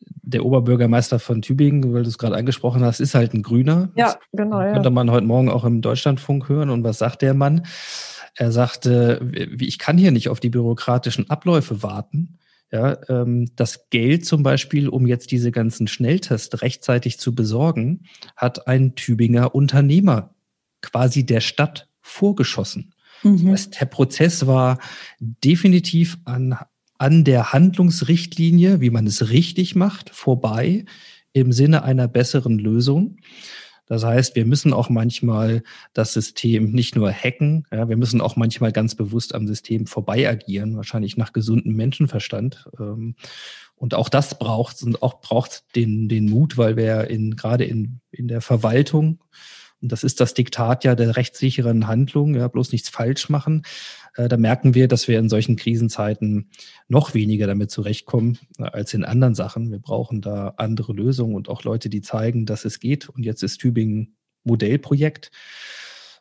der 0.00 0.44
Oberbürgermeister 0.44 1.18
von 1.18 1.42
Tübingen, 1.42 1.92
weil 1.92 2.02
du 2.02 2.08
es 2.08 2.18
gerade 2.18 2.36
angesprochen 2.36 2.84
hast, 2.84 3.00
ist 3.00 3.14
halt 3.14 3.34
ein 3.34 3.42
Grüner. 3.42 3.90
Ja, 3.96 4.16
genau. 4.32 4.60
Ja. 4.60 4.72
Könnte 4.72 4.90
man 4.90 5.10
heute 5.10 5.26
Morgen 5.26 5.48
auch 5.48 5.64
im 5.64 5.82
Deutschlandfunk 5.82 6.48
hören. 6.48 6.70
Und 6.70 6.84
was 6.84 6.98
sagt 6.98 7.22
der 7.22 7.34
Mann? 7.34 7.62
Er 8.38 8.52
sagte, 8.52 9.32
ich 9.58 9.80
kann 9.80 9.98
hier 9.98 10.12
nicht 10.12 10.28
auf 10.28 10.38
die 10.38 10.48
bürokratischen 10.48 11.28
Abläufe 11.28 11.82
warten. 11.82 12.38
Ja, 12.70 12.98
ähm, 13.08 13.50
das 13.56 13.90
Geld 13.90 14.26
zum 14.26 14.44
Beispiel, 14.44 14.88
um 14.88 15.08
jetzt 15.08 15.32
diese 15.32 15.50
ganzen 15.50 15.88
Schnelltests 15.88 16.62
rechtzeitig 16.62 17.18
zu 17.18 17.34
besorgen, 17.34 18.04
hat 18.36 18.68
ein 18.68 18.94
Tübinger 18.94 19.56
Unternehmer 19.56 20.34
quasi 20.82 21.26
der 21.26 21.40
Stadt 21.40 21.88
vorgeschossen. 22.00 22.94
Mhm. 23.24 23.38
Das 23.38 23.52
heißt, 23.52 23.80
der 23.80 23.86
Prozess 23.86 24.46
war 24.46 24.78
definitiv 25.18 26.18
an, 26.24 26.56
an 26.98 27.24
der 27.24 27.52
Handlungsrichtlinie, 27.52 28.80
wie 28.80 28.90
man 28.90 29.06
es 29.08 29.30
richtig 29.30 29.74
macht, 29.74 30.10
vorbei 30.10 30.84
im 31.32 31.50
Sinne 31.50 31.82
einer 31.82 32.06
besseren 32.06 32.60
Lösung. 32.60 33.16
Das 33.88 34.04
heißt, 34.04 34.36
wir 34.36 34.44
müssen 34.44 34.72
auch 34.72 34.90
manchmal 34.90 35.62
das 35.94 36.12
System 36.12 36.72
nicht 36.72 36.94
nur 36.94 37.10
hacken, 37.10 37.66
ja, 37.72 37.88
wir 37.88 37.96
müssen 37.96 38.20
auch 38.20 38.36
manchmal 38.36 38.72
ganz 38.72 38.94
bewusst 38.94 39.34
am 39.34 39.46
System 39.46 39.86
vorbei 39.86 40.28
agieren, 40.28 40.76
wahrscheinlich 40.76 41.16
nach 41.16 41.32
gesundem 41.32 41.74
Menschenverstand. 41.74 42.68
Ähm, 42.78 43.14
und 43.76 43.94
auch 43.94 44.08
das 44.08 44.38
braucht 44.38 44.82
und 44.82 45.02
auch 45.02 45.20
braucht 45.20 45.64
den, 45.76 46.08
den 46.08 46.28
Mut, 46.28 46.58
weil 46.58 46.76
wir 46.76 47.08
in, 47.08 47.36
gerade 47.36 47.64
in, 47.64 48.00
in 48.10 48.28
der 48.28 48.40
Verwaltung, 48.40 49.20
und 49.80 49.92
das 49.92 50.04
ist 50.04 50.20
das 50.20 50.34
Diktat 50.34 50.84
ja 50.84 50.94
der 50.94 51.16
rechtssicheren 51.16 51.86
Handlung, 51.86 52.34
ja, 52.34 52.48
bloß 52.48 52.72
nichts 52.72 52.88
falsch 52.88 53.28
machen, 53.28 53.62
äh, 54.18 54.28
da 54.28 54.36
merken 54.36 54.74
wir, 54.74 54.88
dass 54.88 55.08
wir 55.08 55.18
in 55.18 55.28
solchen 55.28 55.56
Krisenzeiten 55.56 56.50
noch 56.88 57.14
weniger 57.14 57.46
damit 57.46 57.70
zurechtkommen 57.70 58.38
äh, 58.58 58.64
als 58.64 58.92
in 58.92 59.04
anderen 59.04 59.34
Sachen. 59.34 59.70
Wir 59.70 59.78
brauchen 59.78 60.20
da 60.20 60.54
andere 60.56 60.92
Lösungen 60.92 61.36
und 61.36 61.48
auch 61.48 61.62
Leute, 61.62 61.88
die 61.88 62.02
zeigen, 62.02 62.44
dass 62.44 62.64
es 62.64 62.80
geht. 62.80 63.08
Und 63.08 63.24
jetzt 63.24 63.42
ist 63.42 63.58
Tübingen 63.58 64.16
Modellprojekt. 64.44 65.30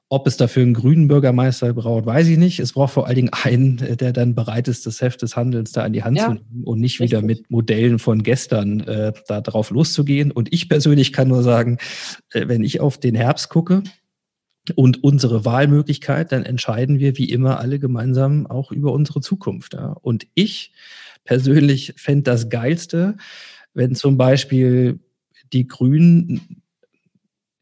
Ob 0.09 0.25
es 0.25 0.37
dafür 0.37 0.63
einen 0.63 0.73
grünen 0.73 1.09
Bürgermeister 1.09 1.73
braucht, 1.73 2.05
weiß 2.05 2.27
ich 2.27 2.37
nicht. 2.37 2.59
Es 2.59 2.73
braucht 2.73 2.93
vor 2.93 3.07
allen 3.07 3.15
Dingen 3.15 3.33
einen, 3.33 3.79
äh, 3.79 3.97
der 3.97 4.13
dann 4.13 4.35
bereit 4.35 4.69
ist, 4.69 4.85
das 4.85 5.01
Heft 5.01 5.21
des 5.21 5.35
Handelns 5.35 5.73
da 5.73 5.85
in 5.85 5.93
die 5.93 6.03
Hand 6.03 6.17
ja, 6.17 6.27
zu 6.27 6.33
nehmen 6.35 6.63
und 6.63 6.79
nicht 6.79 6.99
richtig. 6.99 7.17
wieder 7.17 7.25
mit 7.25 7.51
Modellen 7.51 7.99
von 7.99 8.23
gestern 8.23 8.79
äh, 8.81 9.11
da 9.27 9.41
drauf 9.41 9.69
loszugehen. 9.69 10.31
Und 10.31 10.53
ich 10.53 10.69
persönlich 10.69 11.11
kann 11.11 11.27
nur 11.27 11.43
sagen, 11.43 11.77
äh, 12.31 12.47
wenn 12.47 12.63
ich 12.63 12.79
auf 12.79 12.97
den 12.97 13.15
Herbst 13.15 13.49
gucke, 13.49 13.83
und 14.75 15.03
unsere 15.03 15.45
Wahlmöglichkeit, 15.45 16.31
dann 16.31 16.43
entscheiden 16.43 16.99
wir 16.99 17.17
wie 17.17 17.29
immer 17.29 17.59
alle 17.59 17.79
gemeinsam 17.79 18.47
auch 18.47 18.71
über 18.71 18.91
unsere 18.91 19.21
Zukunft. 19.21 19.73
Ja. 19.73 19.95
Und 20.01 20.27
ich 20.33 20.73
persönlich 21.23 21.93
fände 21.97 22.23
das 22.23 22.49
Geilste, 22.49 23.15
wenn 23.73 23.95
zum 23.95 24.17
Beispiel 24.17 24.99
die 25.53 25.67
Grünen 25.67 26.61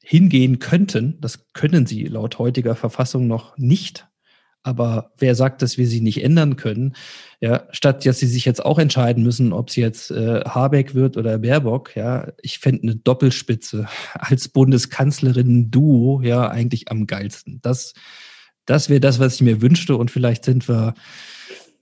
hingehen 0.06 0.60
könnten, 0.60 1.20
das 1.20 1.52
können 1.54 1.86
sie 1.86 2.06
laut 2.06 2.38
heutiger 2.38 2.76
Verfassung 2.76 3.28
noch 3.28 3.58
nicht, 3.58 4.08
aber 4.66 5.12
wer 5.20 5.36
sagt, 5.36 5.62
dass 5.62 5.78
wir 5.78 5.86
sie 5.86 6.02
nicht 6.02 6.24
ändern 6.24 6.56
können? 6.56 6.96
Ja, 7.40 7.68
statt 7.70 8.04
dass 8.04 8.18
sie 8.18 8.26
sich 8.26 8.46
jetzt 8.46 8.66
auch 8.66 8.80
entscheiden 8.80 9.24
müssen, 9.24 9.54
ob 9.54 9.70
es 9.70 9.76
jetzt 9.76 10.10
äh, 10.10 10.42
Habeck 10.44 10.96
wird 10.96 11.18
oder 11.18 11.38
Baerbock, 11.38 11.96
ja, 11.96 12.32
ich 12.42 12.58
fände 12.58 12.82
eine 12.82 12.96
Doppelspitze 12.96 13.88
als 14.14 14.48
Bundeskanzlerin-Duo 14.50 16.22
ja 16.24 16.50
eigentlich 16.50 16.90
am 16.90 17.06
geilsten. 17.06 17.60
Das, 17.62 17.94
das 18.66 18.90
wäre 18.90 19.00
das, 19.00 19.20
was 19.20 19.36
ich 19.36 19.42
mir 19.42 19.62
wünschte 19.62 19.96
und 19.98 20.10
vielleicht 20.10 20.46
sind 20.46 20.68
wir 20.68 20.96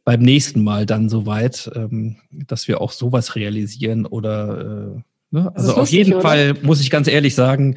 beim 0.03 0.19
nächsten 0.19 0.61
Mal 0.61 0.85
dann 0.85 1.07
so 1.07 1.25
weit, 1.25 1.71
ähm, 1.75 2.17
dass 2.31 2.67
wir 2.67 2.81
auch 2.81 2.91
sowas 2.91 3.35
realisieren 3.35 4.05
oder 4.05 4.95
äh, 4.97 5.01
ne? 5.33 5.51
also 5.55 5.71
auf 5.71 5.77
lustig, 5.77 5.97
jeden 5.97 6.13
oder? 6.13 6.21
Fall 6.21 6.53
muss 6.61 6.81
ich 6.81 6.89
ganz 6.89 7.07
ehrlich 7.07 7.35
sagen, 7.35 7.75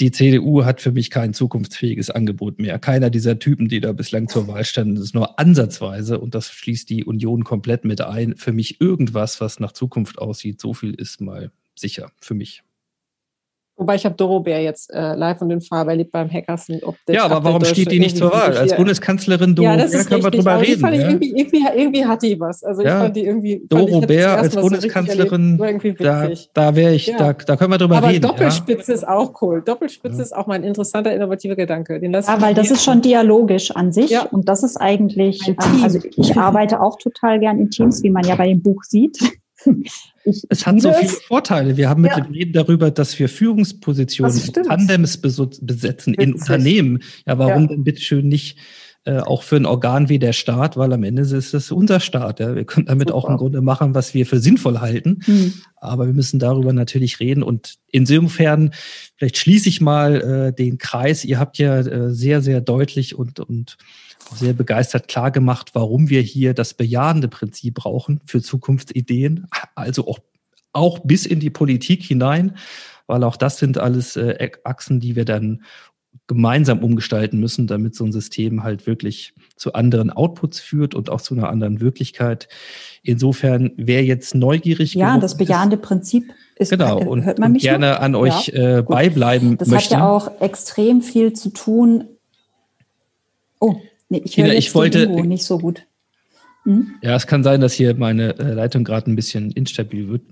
die 0.00 0.10
CDU 0.10 0.64
hat 0.64 0.80
für 0.80 0.92
mich 0.92 1.10
kein 1.10 1.34
zukunftsfähiges 1.34 2.08
Angebot 2.08 2.58
mehr. 2.58 2.78
Keiner 2.78 3.10
dieser 3.10 3.38
Typen, 3.38 3.68
die 3.68 3.80
da 3.80 3.92
bislang 3.92 4.28
zur 4.28 4.48
Wahl 4.48 4.64
standen, 4.64 4.96
ist 4.96 5.14
nur 5.14 5.38
ansatzweise, 5.38 6.18
und 6.18 6.34
das 6.34 6.50
schließt 6.50 6.88
die 6.88 7.04
Union 7.04 7.44
komplett 7.44 7.84
mit 7.84 8.00
ein, 8.00 8.34
für 8.36 8.52
mich 8.52 8.80
irgendwas, 8.80 9.42
was 9.42 9.60
nach 9.60 9.72
Zukunft 9.72 10.18
aussieht. 10.18 10.58
So 10.58 10.72
viel 10.72 10.94
ist 10.94 11.20
mal 11.20 11.52
sicher 11.74 12.10
für 12.20 12.34
mich. 12.34 12.62
Wobei 13.80 13.94
ich 13.94 14.04
habe 14.04 14.14
Doro 14.14 14.40
Bär 14.40 14.62
jetzt 14.62 14.92
äh, 14.92 15.14
live 15.14 15.40
und 15.40 15.50
in 15.50 15.62
Farbe 15.62 15.92
erlebt 15.92 16.12
beim 16.12 16.30
Hackerson. 16.30 16.82
ja, 17.08 17.24
aber 17.24 17.42
warum 17.42 17.64
steht 17.64 17.90
die 17.90 17.98
nicht 17.98 18.14
zur 18.14 18.30
Wahl? 18.30 18.54
Als 18.54 18.76
Bundeskanzlerin 18.76 19.54
Doro 19.54 19.68
ja, 19.68 19.76
das 19.78 19.92
Bär 19.92 20.04
können 20.04 20.22
wir 20.22 20.30
drüber 20.30 20.60
reden. 20.60 20.82
Ja? 20.82 20.90
Irgendwie, 20.90 21.30
irgendwie, 21.34 21.64
irgendwie, 21.74 22.04
hat 22.04 22.22
die 22.22 22.38
was. 22.38 22.62
Also 22.62 22.82
ja. 22.82 22.98
ich 22.98 23.02
fand 23.04 23.16
die 23.16 23.24
irgendwie. 23.24 23.62
Doro 23.66 24.02
Bär 24.02 24.36
als 24.36 24.54
Bundeskanzlerin, 24.54 25.56
da, 25.98 26.28
da 26.52 26.76
wäre 26.76 26.92
ich, 26.92 27.06
ja. 27.06 27.16
da, 27.16 27.32
da 27.32 27.56
können 27.56 27.72
wir 27.72 27.78
drüber 27.78 27.96
aber 27.96 28.10
reden. 28.10 28.26
Aber 28.26 28.34
Doppelspitze 28.34 28.92
ist 28.92 29.08
auch 29.08 29.40
cool. 29.40 29.62
Doppelspitze 29.62 30.20
ist 30.20 30.36
auch 30.36 30.46
mal 30.46 30.56
ein 30.56 30.64
interessanter, 30.64 31.14
innovativer 31.14 31.56
Gedanke. 31.56 32.00
Den 32.00 32.12
ja, 32.12 32.42
weil 32.42 32.52
das 32.52 32.70
ist 32.70 32.84
schon 32.84 33.00
dialogisch 33.00 33.70
an 33.70 33.92
sich 33.92 34.14
und 34.30 34.46
das 34.46 34.62
ist 34.62 34.76
eigentlich, 34.76 35.40
also 35.82 36.00
ich 36.16 36.36
arbeite 36.36 36.82
auch 36.82 36.98
total 36.98 37.40
gern 37.40 37.58
in 37.58 37.70
Teams, 37.70 38.02
wie 38.02 38.10
man 38.10 38.24
ja 38.24 38.34
bei 38.34 38.48
dem 38.48 38.60
Buch 38.60 38.82
sieht. 38.82 39.39
Ich 40.24 40.44
es 40.50 40.66
hat 40.66 40.80
so 40.80 40.92
viele 40.92 41.12
es. 41.12 41.22
Vorteile. 41.22 41.76
Wir 41.78 41.88
haben 41.88 42.02
mit 42.02 42.10
ja. 42.10 42.20
dem 42.20 42.32
Reden 42.32 42.52
darüber, 42.52 42.90
dass 42.90 43.18
wir 43.18 43.28
Führungspositionen, 43.28 44.52
Tandems 44.52 45.16
besetzen 45.16 46.12
Witzig. 46.12 46.18
in 46.18 46.34
Unternehmen. 46.34 47.02
Ja, 47.26 47.38
warum 47.38 47.62
ja. 47.62 47.68
denn 47.68 47.84
bitteschön 47.84 48.28
nicht 48.28 48.58
äh, 49.04 49.20
auch 49.20 49.42
für 49.42 49.56
ein 49.56 49.64
Organ 49.64 50.10
wie 50.10 50.18
der 50.18 50.34
Staat? 50.34 50.76
Weil 50.76 50.92
am 50.92 51.04
Ende 51.04 51.22
ist 51.22 51.54
es 51.54 51.72
unser 51.72 52.00
Staat. 52.00 52.38
Ja? 52.38 52.54
Wir 52.54 52.64
können 52.64 52.84
damit 52.84 53.08
Super. 53.08 53.16
auch 53.16 53.30
im 53.30 53.38
Grunde 53.38 53.62
machen, 53.62 53.94
was 53.94 54.12
wir 54.12 54.26
für 54.26 54.40
sinnvoll 54.40 54.80
halten. 54.80 55.20
Hm. 55.24 55.54
Aber 55.76 56.06
wir 56.06 56.12
müssen 56.12 56.38
darüber 56.38 56.74
natürlich 56.74 57.18
reden. 57.18 57.42
Und 57.42 57.76
insofern, 57.90 58.72
vielleicht 59.16 59.38
schließe 59.38 59.70
ich 59.70 59.80
mal 59.80 60.20
äh, 60.20 60.52
den 60.52 60.76
Kreis. 60.76 61.24
Ihr 61.24 61.38
habt 61.38 61.56
ja 61.56 61.78
äh, 61.78 62.12
sehr, 62.12 62.42
sehr 62.42 62.60
deutlich 62.60 63.14
und, 63.14 63.40
und 63.40 63.78
sehr 64.34 64.52
begeistert 64.52 65.08
klar 65.08 65.30
gemacht, 65.30 65.70
warum 65.74 66.08
wir 66.08 66.22
hier 66.22 66.54
das 66.54 66.74
bejahende 66.74 67.28
Prinzip 67.28 67.74
brauchen 67.74 68.20
für 68.26 68.42
Zukunftsideen, 68.42 69.46
also 69.74 70.06
auch, 70.06 70.18
auch 70.72 71.00
bis 71.00 71.26
in 71.26 71.40
die 71.40 71.50
Politik 71.50 72.02
hinein, 72.02 72.56
weil 73.06 73.24
auch 73.24 73.36
das 73.36 73.58
sind 73.58 73.78
alles 73.78 74.16
äh, 74.16 74.50
Achsen, 74.64 75.00
die 75.00 75.16
wir 75.16 75.24
dann 75.24 75.62
gemeinsam 76.26 76.78
umgestalten 76.84 77.40
müssen, 77.40 77.66
damit 77.66 77.96
so 77.96 78.04
ein 78.04 78.12
System 78.12 78.62
halt 78.62 78.86
wirklich 78.86 79.34
zu 79.56 79.72
anderen 79.72 80.10
Outputs 80.10 80.60
führt 80.60 80.94
und 80.94 81.10
auch 81.10 81.20
zu 81.20 81.34
einer 81.34 81.48
anderen 81.48 81.80
Wirklichkeit. 81.80 82.48
Insofern, 83.02 83.72
wer 83.76 84.04
jetzt 84.04 84.34
neugierig 84.34 84.94
Ja, 84.94 85.18
das 85.18 85.36
bejahende 85.36 85.76
ist, 85.76 85.82
Prinzip 85.82 86.32
ist 86.56 86.70
genau, 86.70 86.98
und, 86.98 87.24
hört 87.24 87.38
man 87.40 87.52
mich 87.52 87.62
gerne 87.62 87.92
noch? 87.92 88.00
an 88.00 88.14
euch 88.14 88.48
ja, 88.48 88.78
äh, 88.78 88.82
beibleiben 88.82 89.58
das 89.58 89.68
möchte. 89.68 89.90
Das 89.90 89.98
hat 89.98 90.04
ja 90.04 90.08
auch 90.08 90.40
extrem 90.40 91.02
viel 91.02 91.32
zu 91.32 91.50
tun. 91.50 92.04
Oh, 93.58 93.76
Nee, 94.10 94.22
ich 94.24 94.36
höre 94.36 94.52
ich 94.52 94.74
wollte 94.74 95.06
nicht 95.08 95.44
so 95.44 95.58
gut. 95.58 95.86
Hm? 96.64 96.96
Ja, 97.00 97.16
es 97.16 97.26
kann 97.26 97.42
sein, 97.42 97.60
dass 97.60 97.72
hier 97.72 97.94
meine 97.94 98.38
äh, 98.38 98.52
Leitung 98.52 98.84
gerade 98.84 99.10
ein 99.10 99.16
bisschen 99.16 99.50
instabil 99.52 100.08
wird. 100.08 100.22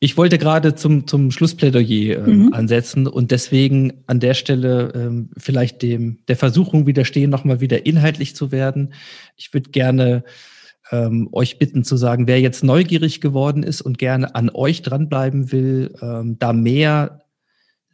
Ich 0.00 0.16
wollte 0.16 0.38
gerade 0.38 0.76
zum, 0.76 1.08
zum 1.08 1.32
Schlussplädoyer 1.32 2.26
ähm, 2.26 2.46
mhm. 2.46 2.52
ansetzen 2.54 3.08
und 3.08 3.32
deswegen 3.32 4.04
an 4.06 4.20
der 4.20 4.34
Stelle 4.34 4.92
ähm, 4.94 5.30
vielleicht 5.36 5.82
dem 5.82 6.18
der 6.28 6.36
Versuchung 6.36 6.86
widerstehen, 6.86 7.30
nochmal 7.30 7.60
wieder 7.60 7.84
inhaltlich 7.84 8.36
zu 8.36 8.52
werden. 8.52 8.94
Ich 9.36 9.52
würde 9.52 9.70
gerne 9.70 10.22
ähm, 10.92 11.28
euch 11.32 11.58
bitten 11.58 11.82
zu 11.82 11.96
sagen, 11.96 12.28
wer 12.28 12.40
jetzt 12.40 12.62
neugierig 12.62 13.20
geworden 13.20 13.64
ist 13.64 13.80
und 13.80 13.98
gerne 13.98 14.36
an 14.36 14.50
euch 14.50 14.82
dranbleiben 14.82 15.50
will, 15.50 15.92
ähm, 16.00 16.36
da 16.38 16.52
mehr 16.52 17.22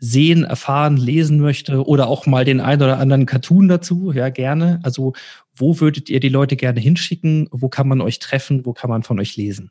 sehen, 0.05 0.45
erfahren, 0.45 0.97
lesen 0.97 1.41
möchte 1.41 1.87
oder 1.87 2.09
auch 2.09 2.27
mal 2.27 2.45
den 2.45 2.61
ein 2.61 2.83
oder 2.83 2.99
anderen 2.99 3.27
Cartoon 3.27 3.69
dazu, 3.69 4.13
ja, 4.13 4.29
gerne. 4.29 4.81
Also, 4.83 5.15
wo 5.57 5.81
würdet 5.81 6.11
ihr 6.11 6.21
die 6.21 6.29
Leute 6.29 6.57
gerne 6.57 6.81
hinschicken? 6.81 7.49
Wo 7.51 7.69
kann 7.69 7.89
man 7.89 8.01
euch 8.01 8.19
treffen? 8.19 8.67
Wo 8.67 8.73
kann 8.73 8.91
man 8.91 9.03
von 9.03 9.19
euch 9.19 9.37
lesen? 9.37 9.71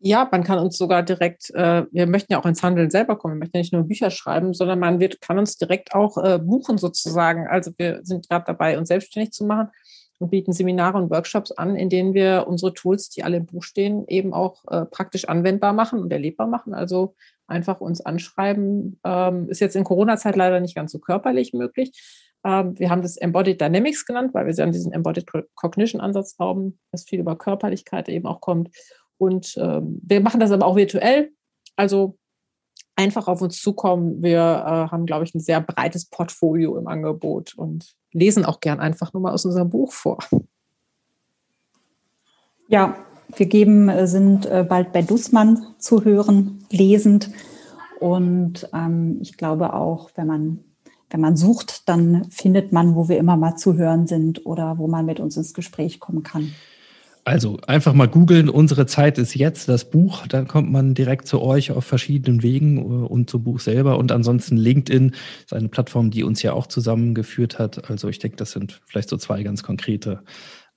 Ja, 0.00 0.28
man 0.30 0.44
kann 0.44 0.60
uns 0.60 0.78
sogar 0.78 1.02
direkt, 1.02 1.50
äh, 1.54 1.84
wir 1.90 2.06
möchten 2.06 2.32
ja 2.32 2.40
auch 2.40 2.46
ins 2.46 2.62
Handeln 2.62 2.88
selber 2.88 3.18
kommen, 3.18 3.34
wir 3.34 3.40
möchten 3.40 3.56
ja 3.56 3.62
nicht 3.62 3.72
nur 3.72 3.82
Bücher 3.82 4.10
schreiben, 4.10 4.54
sondern 4.54 4.78
man 4.78 5.00
wird, 5.00 5.20
kann 5.20 5.40
uns 5.40 5.56
direkt 5.56 5.92
auch 5.92 6.16
äh, 6.18 6.38
buchen 6.38 6.78
sozusagen. 6.78 7.48
Also 7.48 7.72
wir 7.78 8.00
sind 8.04 8.28
gerade 8.28 8.44
dabei, 8.46 8.78
uns 8.78 8.88
selbstständig 8.88 9.32
zu 9.32 9.44
machen 9.44 9.70
und 10.20 10.30
bieten 10.30 10.52
Seminare 10.52 10.98
und 10.98 11.10
Workshops 11.10 11.50
an, 11.50 11.74
in 11.74 11.90
denen 11.90 12.14
wir 12.14 12.44
unsere 12.46 12.74
Tools, 12.74 13.08
die 13.08 13.24
alle 13.24 13.38
im 13.38 13.46
Buch 13.46 13.64
stehen, 13.64 14.06
eben 14.06 14.32
auch 14.32 14.64
äh, 14.68 14.84
praktisch 14.84 15.24
anwendbar 15.24 15.72
machen 15.72 15.98
und 15.98 16.12
erlebbar 16.12 16.46
machen. 16.46 16.74
Also 16.74 17.16
einfach 17.48 17.80
uns 17.80 18.00
anschreiben. 18.00 19.00
Ähm, 19.04 19.48
ist 19.48 19.60
jetzt 19.60 19.76
in 19.76 19.84
Corona-Zeit 19.84 20.36
leider 20.36 20.60
nicht 20.60 20.74
ganz 20.74 20.92
so 20.92 20.98
körperlich 20.98 21.52
möglich. 21.52 21.92
Ähm, 22.44 22.78
wir 22.78 22.90
haben 22.90 23.02
das 23.02 23.16
Embodied 23.16 23.60
Dynamics 23.60 24.06
genannt, 24.06 24.34
weil 24.34 24.46
wir 24.46 24.54
sie 24.54 24.62
an 24.62 24.72
diesen 24.72 24.92
Embodied 24.92 25.26
Cognition-Ansatz 25.54 26.36
glauben, 26.36 26.78
dass 26.92 27.04
viel 27.04 27.20
über 27.20 27.36
Körperlichkeit 27.36 28.08
eben 28.08 28.26
auch 28.26 28.40
kommt. 28.40 28.70
Und 29.16 29.56
ähm, 29.58 30.00
wir 30.02 30.20
machen 30.20 30.40
das 30.40 30.52
aber 30.52 30.66
auch 30.66 30.76
virtuell. 30.76 31.30
Also 31.76 32.16
einfach 32.96 33.28
auf 33.28 33.40
uns 33.42 33.60
zukommen. 33.60 34.22
Wir 34.22 34.38
äh, 34.38 34.90
haben, 34.90 35.06
glaube 35.06 35.24
ich, 35.24 35.34
ein 35.34 35.40
sehr 35.40 35.60
breites 35.60 36.06
Portfolio 36.06 36.76
im 36.76 36.88
Angebot 36.88 37.54
und 37.54 37.94
lesen 38.12 38.44
auch 38.44 38.60
gern 38.60 38.80
einfach 38.80 39.12
nur 39.12 39.22
mal 39.22 39.32
aus 39.32 39.44
unserem 39.44 39.70
Buch 39.70 39.92
vor. 39.92 40.18
Ja, 42.68 43.06
wir 43.36 43.46
geben, 43.46 43.88
äh, 43.88 44.06
sind 44.06 44.46
äh, 44.46 44.64
bald 44.68 44.92
bei 44.92 45.02
Dussmann 45.02 45.66
zu 45.78 46.04
hören, 46.04 46.64
lesend. 46.70 47.30
Und 48.00 48.68
ähm, 48.72 49.18
ich 49.20 49.36
glaube 49.36 49.74
auch, 49.74 50.10
wenn 50.14 50.26
man, 50.26 50.58
wenn 51.10 51.20
man 51.20 51.36
sucht, 51.36 51.88
dann 51.88 52.26
findet 52.30 52.72
man, 52.72 52.94
wo 52.94 53.08
wir 53.08 53.18
immer 53.18 53.36
mal 53.36 53.56
zu 53.56 53.76
hören 53.76 54.06
sind 54.06 54.46
oder 54.46 54.78
wo 54.78 54.88
man 54.88 55.06
mit 55.06 55.20
uns 55.20 55.36
ins 55.36 55.54
Gespräch 55.54 56.00
kommen 56.00 56.22
kann. 56.22 56.52
Also 57.28 57.58
einfach 57.66 57.92
mal 57.92 58.08
googeln, 58.08 58.48
unsere 58.48 58.86
Zeit 58.86 59.18
ist 59.18 59.34
jetzt, 59.34 59.68
das 59.68 59.90
Buch, 59.90 60.26
dann 60.28 60.48
kommt 60.48 60.72
man 60.72 60.94
direkt 60.94 61.26
zu 61.26 61.42
euch 61.42 61.70
auf 61.70 61.84
verschiedenen 61.84 62.42
Wegen 62.42 62.78
äh, 62.78 62.80
und 62.80 63.28
zum 63.28 63.42
Buch 63.42 63.60
selber. 63.60 63.98
Und 63.98 64.12
ansonsten 64.12 64.56
LinkedIn 64.56 65.14
ist 65.44 65.52
eine 65.52 65.68
Plattform, 65.68 66.10
die 66.10 66.24
uns 66.24 66.42
ja 66.42 66.54
auch 66.54 66.66
zusammengeführt 66.66 67.58
hat. 67.58 67.90
Also 67.90 68.08
ich 68.08 68.18
denke, 68.18 68.38
das 68.38 68.52
sind 68.52 68.80
vielleicht 68.86 69.10
so 69.10 69.18
zwei 69.18 69.42
ganz 69.42 69.62
konkrete 69.62 70.22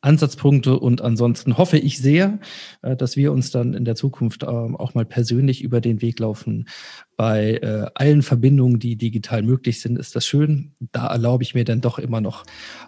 Ansatzpunkte 0.02 0.80
und 0.80 1.02
ansonsten 1.02 1.57
hoffe 1.57 1.78
ich 1.78 1.99
sehr, 1.99 2.40
äh, 2.82 2.95
dass 2.95 3.15
wir 3.15 3.32
uns 3.32 3.52
dann 3.52 3.73
in 3.73 3.86
der 3.86 3.95
Zukunft 3.95 4.44
ähm, 4.44 4.76
auch 4.76 4.94
mal 4.95 5.06
persönlich 5.06 5.64
über 5.64 5.80
den 5.80 6.02
Weg 6.02 6.19
laufen. 6.19 6.68
Bei 7.15 7.57
äh, 7.57 7.86
allen 7.94 8.23
Verbindungen, 8.23 8.80
die 8.80 8.95
digital 8.95 9.44
möglich 9.44 9.80
sind, 9.80 9.99
ist 9.99 10.15
das 10.15 10.26
schön. 10.26 10.72
Da 10.91 11.07
erlaube 11.07 11.44
ich 11.44 11.53
mir 11.53 11.65
dann 11.65 11.82
doch 11.82 11.99
immer 11.99 12.19
noch 12.19 12.45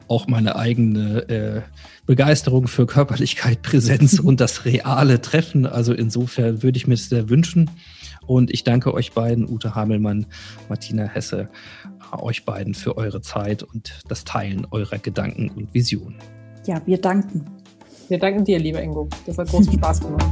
auch 0.07 0.27
meine 0.27 0.56
eigene 0.56 1.30
äh, 1.30 1.61
Begeisterung 2.07 2.68
für 2.68 2.88
Körperlichkeit, 2.88 3.61
Präsenz 3.61 4.19
und 4.19 4.41
das 4.41 4.65
reale 4.65 5.22
Treffen. 5.22 5.68
Also 5.68 5.94
insofern 5.94 6.64
würde 6.64 6.77
ich 6.77 6.88
mir 6.88 6.95
das 6.95 7.10
sehr 7.10 7.30
wünschen. 7.30 7.69
Und 8.26 8.52
ich 8.52 8.64
danke 8.64 8.94
euch 8.94 9.11
beiden, 9.11 9.48
Ute 9.48 9.76
Hamelmann, 9.76 10.26
Martina 10.69 11.03
Hesse, 11.03 11.49
euch 12.14 12.45
beiden 12.45 12.73
für 12.73 12.98
eure 12.98 13.22
Zeit 13.22 13.64
und 13.64 13.99
das 14.07 14.23
Teilen 14.23 14.65
eurer 14.72 14.98
Gedanken 14.98 15.49
und 15.49 15.73
Visionen. 15.73 16.15
Ja, 16.65 16.81
wir 16.85 16.98
danken. 16.98 17.45
Wir 18.07 18.19
danken 18.19 18.45
dir, 18.45 18.57
lieber 18.57 18.81
Ingo. 18.81 19.10
Das 19.26 19.38
hat 19.38 19.49
großen 19.49 19.73
Spaß 19.77 19.99
gemacht. 19.99 20.26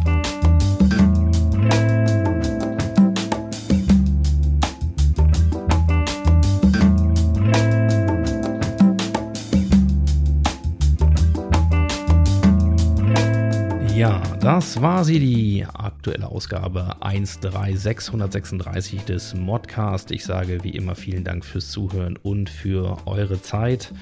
Ja, 13.94 14.22
das 14.40 14.82
war 14.82 15.04
sie, 15.04 15.20
die 15.20 15.66
aktuelle 15.74 16.30
Ausgabe 16.30 16.96
13636 17.02 19.04
des 19.04 19.36
Modcast. 19.36 20.12
Ich 20.12 20.24
sage 20.24 20.64
wie 20.64 20.72
immer 20.72 20.96
vielen 20.96 21.24
Dank 21.24 21.46
fürs 21.46 21.70
Zuhören 21.70 22.18
und 22.18 22.50
für 22.50 22.98
eure 23.06 23.42
Zeit. 23.42 23.94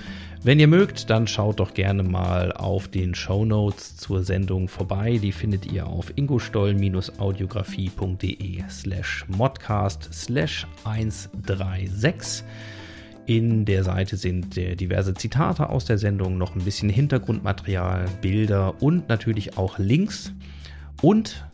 Wenn 0.41 0.57
ihr 0.57 0.67
mögt, 0.67 1.09
dann 1.09 1.27
schaut 1.27 1.59
doch 1.59 1.73
gerne 1.73 2.01
mal 2.01 2.53
auf 2.53 2.87
den 2.87 3.13
Show 3.13 3.43
Notes 3.43 3.97
zur 3.97 4.23
Sendung 4.23 4.69
vorbei. 4.69 5.19
Die 5.21 5.33
findet 5.33 5.69
ihr 5.69 5.85
auf 5.85 6.13
ingostoll-audiografie.de 6.15 8.63
slash 8.69 9.25
modcast 9.27 10.07
slash 10.13 10.65
136. 10.85 12.45
In 13.25 13.65
der 13.65 13.83
Seite 13.83 14.15
sind 14.15 14.55
diverse 14.55 15.13
Zitate 15.13 15.69
aus 15.69 15.83
der 15.83 15.97
Sendung, 15.97 16.37
noch 16.37 16.55
ein 16.55 16.63
bisschen 16.63 16.87
Hintergrundmaterial, 16.87 18.05
Bilder 18.21 18.81
und 18.81 19.09
natürlich 19.09 19.57
auch 19.57 19.77
Links. 19.77 20.31
Und 21.01 21.48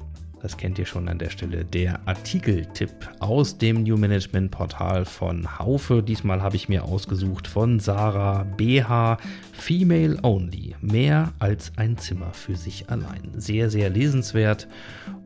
das 0.45 0.57
kennt 0.57 0.77
ihr 0.77 0.85
schon 0.85 1.09
an 1.09 1.17
der 1.17 1.31
Stelle, 1.31 1.65
der 1.65 2.07
Artikeltipp 2.07 2.91
aus 3.17 3.57
dem 3.57 3.81
New 3.81 3.97
Management 3.97 4.51
Portal 4.51 5.03
von 5.03 5.57
Haufe. 5.57 6.03
Diesmal 6.03 6.43
habe 6.43 6.55
ich 6.55 6.69
mir 6.69 6.83
ausgesucht 6.83 7.47
von 7.47 7.79
Sarah 7.79 8.43
BH, 8.43 9.17
Female 9.53 10.19
Only, 10.21 10.75
mehr 10.81 11.33
als 11.39 11.71
ein 11.77 11.97
Zimmer 11.97 12.31
für 12.31 12.55
sich 12.55 12.91
allein. 12.91 13.31
Sehr, 13.33 13.71
sehr 13.71 13.89
lesenswert 13.89 14.67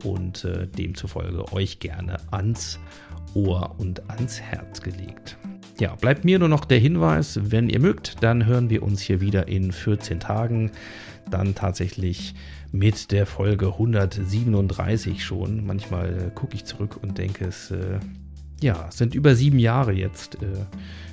und 0.04 0.46
äh, 0.46 0.66
demzufolge 0.66 1.52
euch 1.52 1.80
gerne 1.80 2.16
ans 2.30 2.78
Ohr 3.34 3.74
und 3.76 4.08
ans 4.08 4.40
Herz 4.40 4.80
gelegt. 4.80 5.36
Ja, 5.78 5.96
bleibt 5.96 6.24
mir 6.24 6.38
nur 6.38 6.48
noch 6.48 6.64
der 6.64 6.78
Hinweis, 6.78 7.38
wenn 7.42 7.68
ihr 7.68 7.80
mögt, 7.80 8.22
dann 8.22 8.46
hören 8.46 8.70
wir 8.70 8.82
uns 8.82 9.02
hier 9.02 9.20
wieder 9.20 9.48
in 9.48 9.70
14 9.70 10.18
Tagen. 10.18 10.70
Dann 11.30 11.54
tatsächlich 11.54 12.34
mit 12.72 13.10
der 13.10 13.26
Folge 13.26 13.66
137 13.68 15.24
schon. 15.24 15.66
Manchmal 15.66 16.08
äh, 16.08 16.30
gucke 16.34 16.54
ich 16.54 16.64
zurück 16.64 16.98
und 17.02 17.18
denke, 17.18 17.46
es 17.46 17.70
äh, 17.70 17.98
ja, 18.60 18.90
sind 18.90 19.14
über 19.14 19.34
sieben 19.34 19.58
Jahre 19.58 19.92
jetzt 19.92 20.36
äh, 20.36 20.46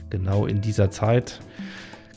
genau 0.09 0.45
in 0.45 0.61
dieser 0.61 0.91
Zeit. 0.91 1.39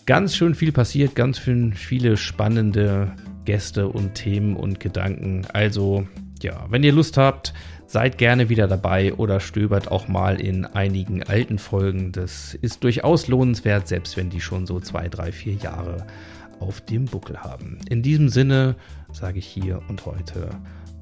Ganz 0.06 0.34
schön 0.34 0.54
viel 0.54 0.72
passiert, 0.72 1.14
ganz 1.14 1.38
schön 1.38 1.72
viele 1.72 2.16
spannende 2.16 3.12
Gäste 3.44 3.88
und 3.88 4.14
Themen 4.14 4.56
und 4.56 4.80
Gedanken. 4.80 5.46
Also 5.52 6.06
ja, 6.42 6.66
wenn 6.68 6.82
ihr 6.82 6.92
Lust 6.92 7.16
habt, 7.16 7.52
seid 7.86 8.18
gerne 8.18 8.48
wieder 8.48 8.68
dabei 8.68 9.14
oder 9.14 9.40
stöbert 9.40 9.90
auch 9.90 10.06
mal 10.06 10.40
in 10.40 10.64
einigen 10.64 11.22
alten 11.22 11.58
Folgen. 11.58 12.12
Das 12.12 12.54
ist 12.54 12.84
durchaus 12.84 13.26
lohnenswert, 13.28 13.88
selbst 13.88 14.16
wenn 14.16 14.30
die 14.30 14.40
schon 14.40 14.66
so 14.66 14.80
zwei, 14.80 15.08
drei, 15.08 15.32
vier 15.32 15.54
Jahre 15.54 16.06
auf 16.60 16.80
dem 16.80 17.06
Buckel 17.06 17.38
haben. 17.38 17.78
In 17.88 18.02
diesem 18.02 18.28
Sinne 18.28 18.76
sage 19.12 19.38
ich 19.38 19.46
hier 19.46 19.82
und 19.88 20.06
heute 20.06 20.50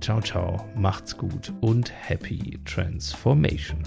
ciao, 0.00 0.20
ciao, 0.20 0.64
macht's 0.74 1.16
gut 1.16 1.52
und 1.60 1.92
happy 1.92 2.58
transformation. 2.64 3.82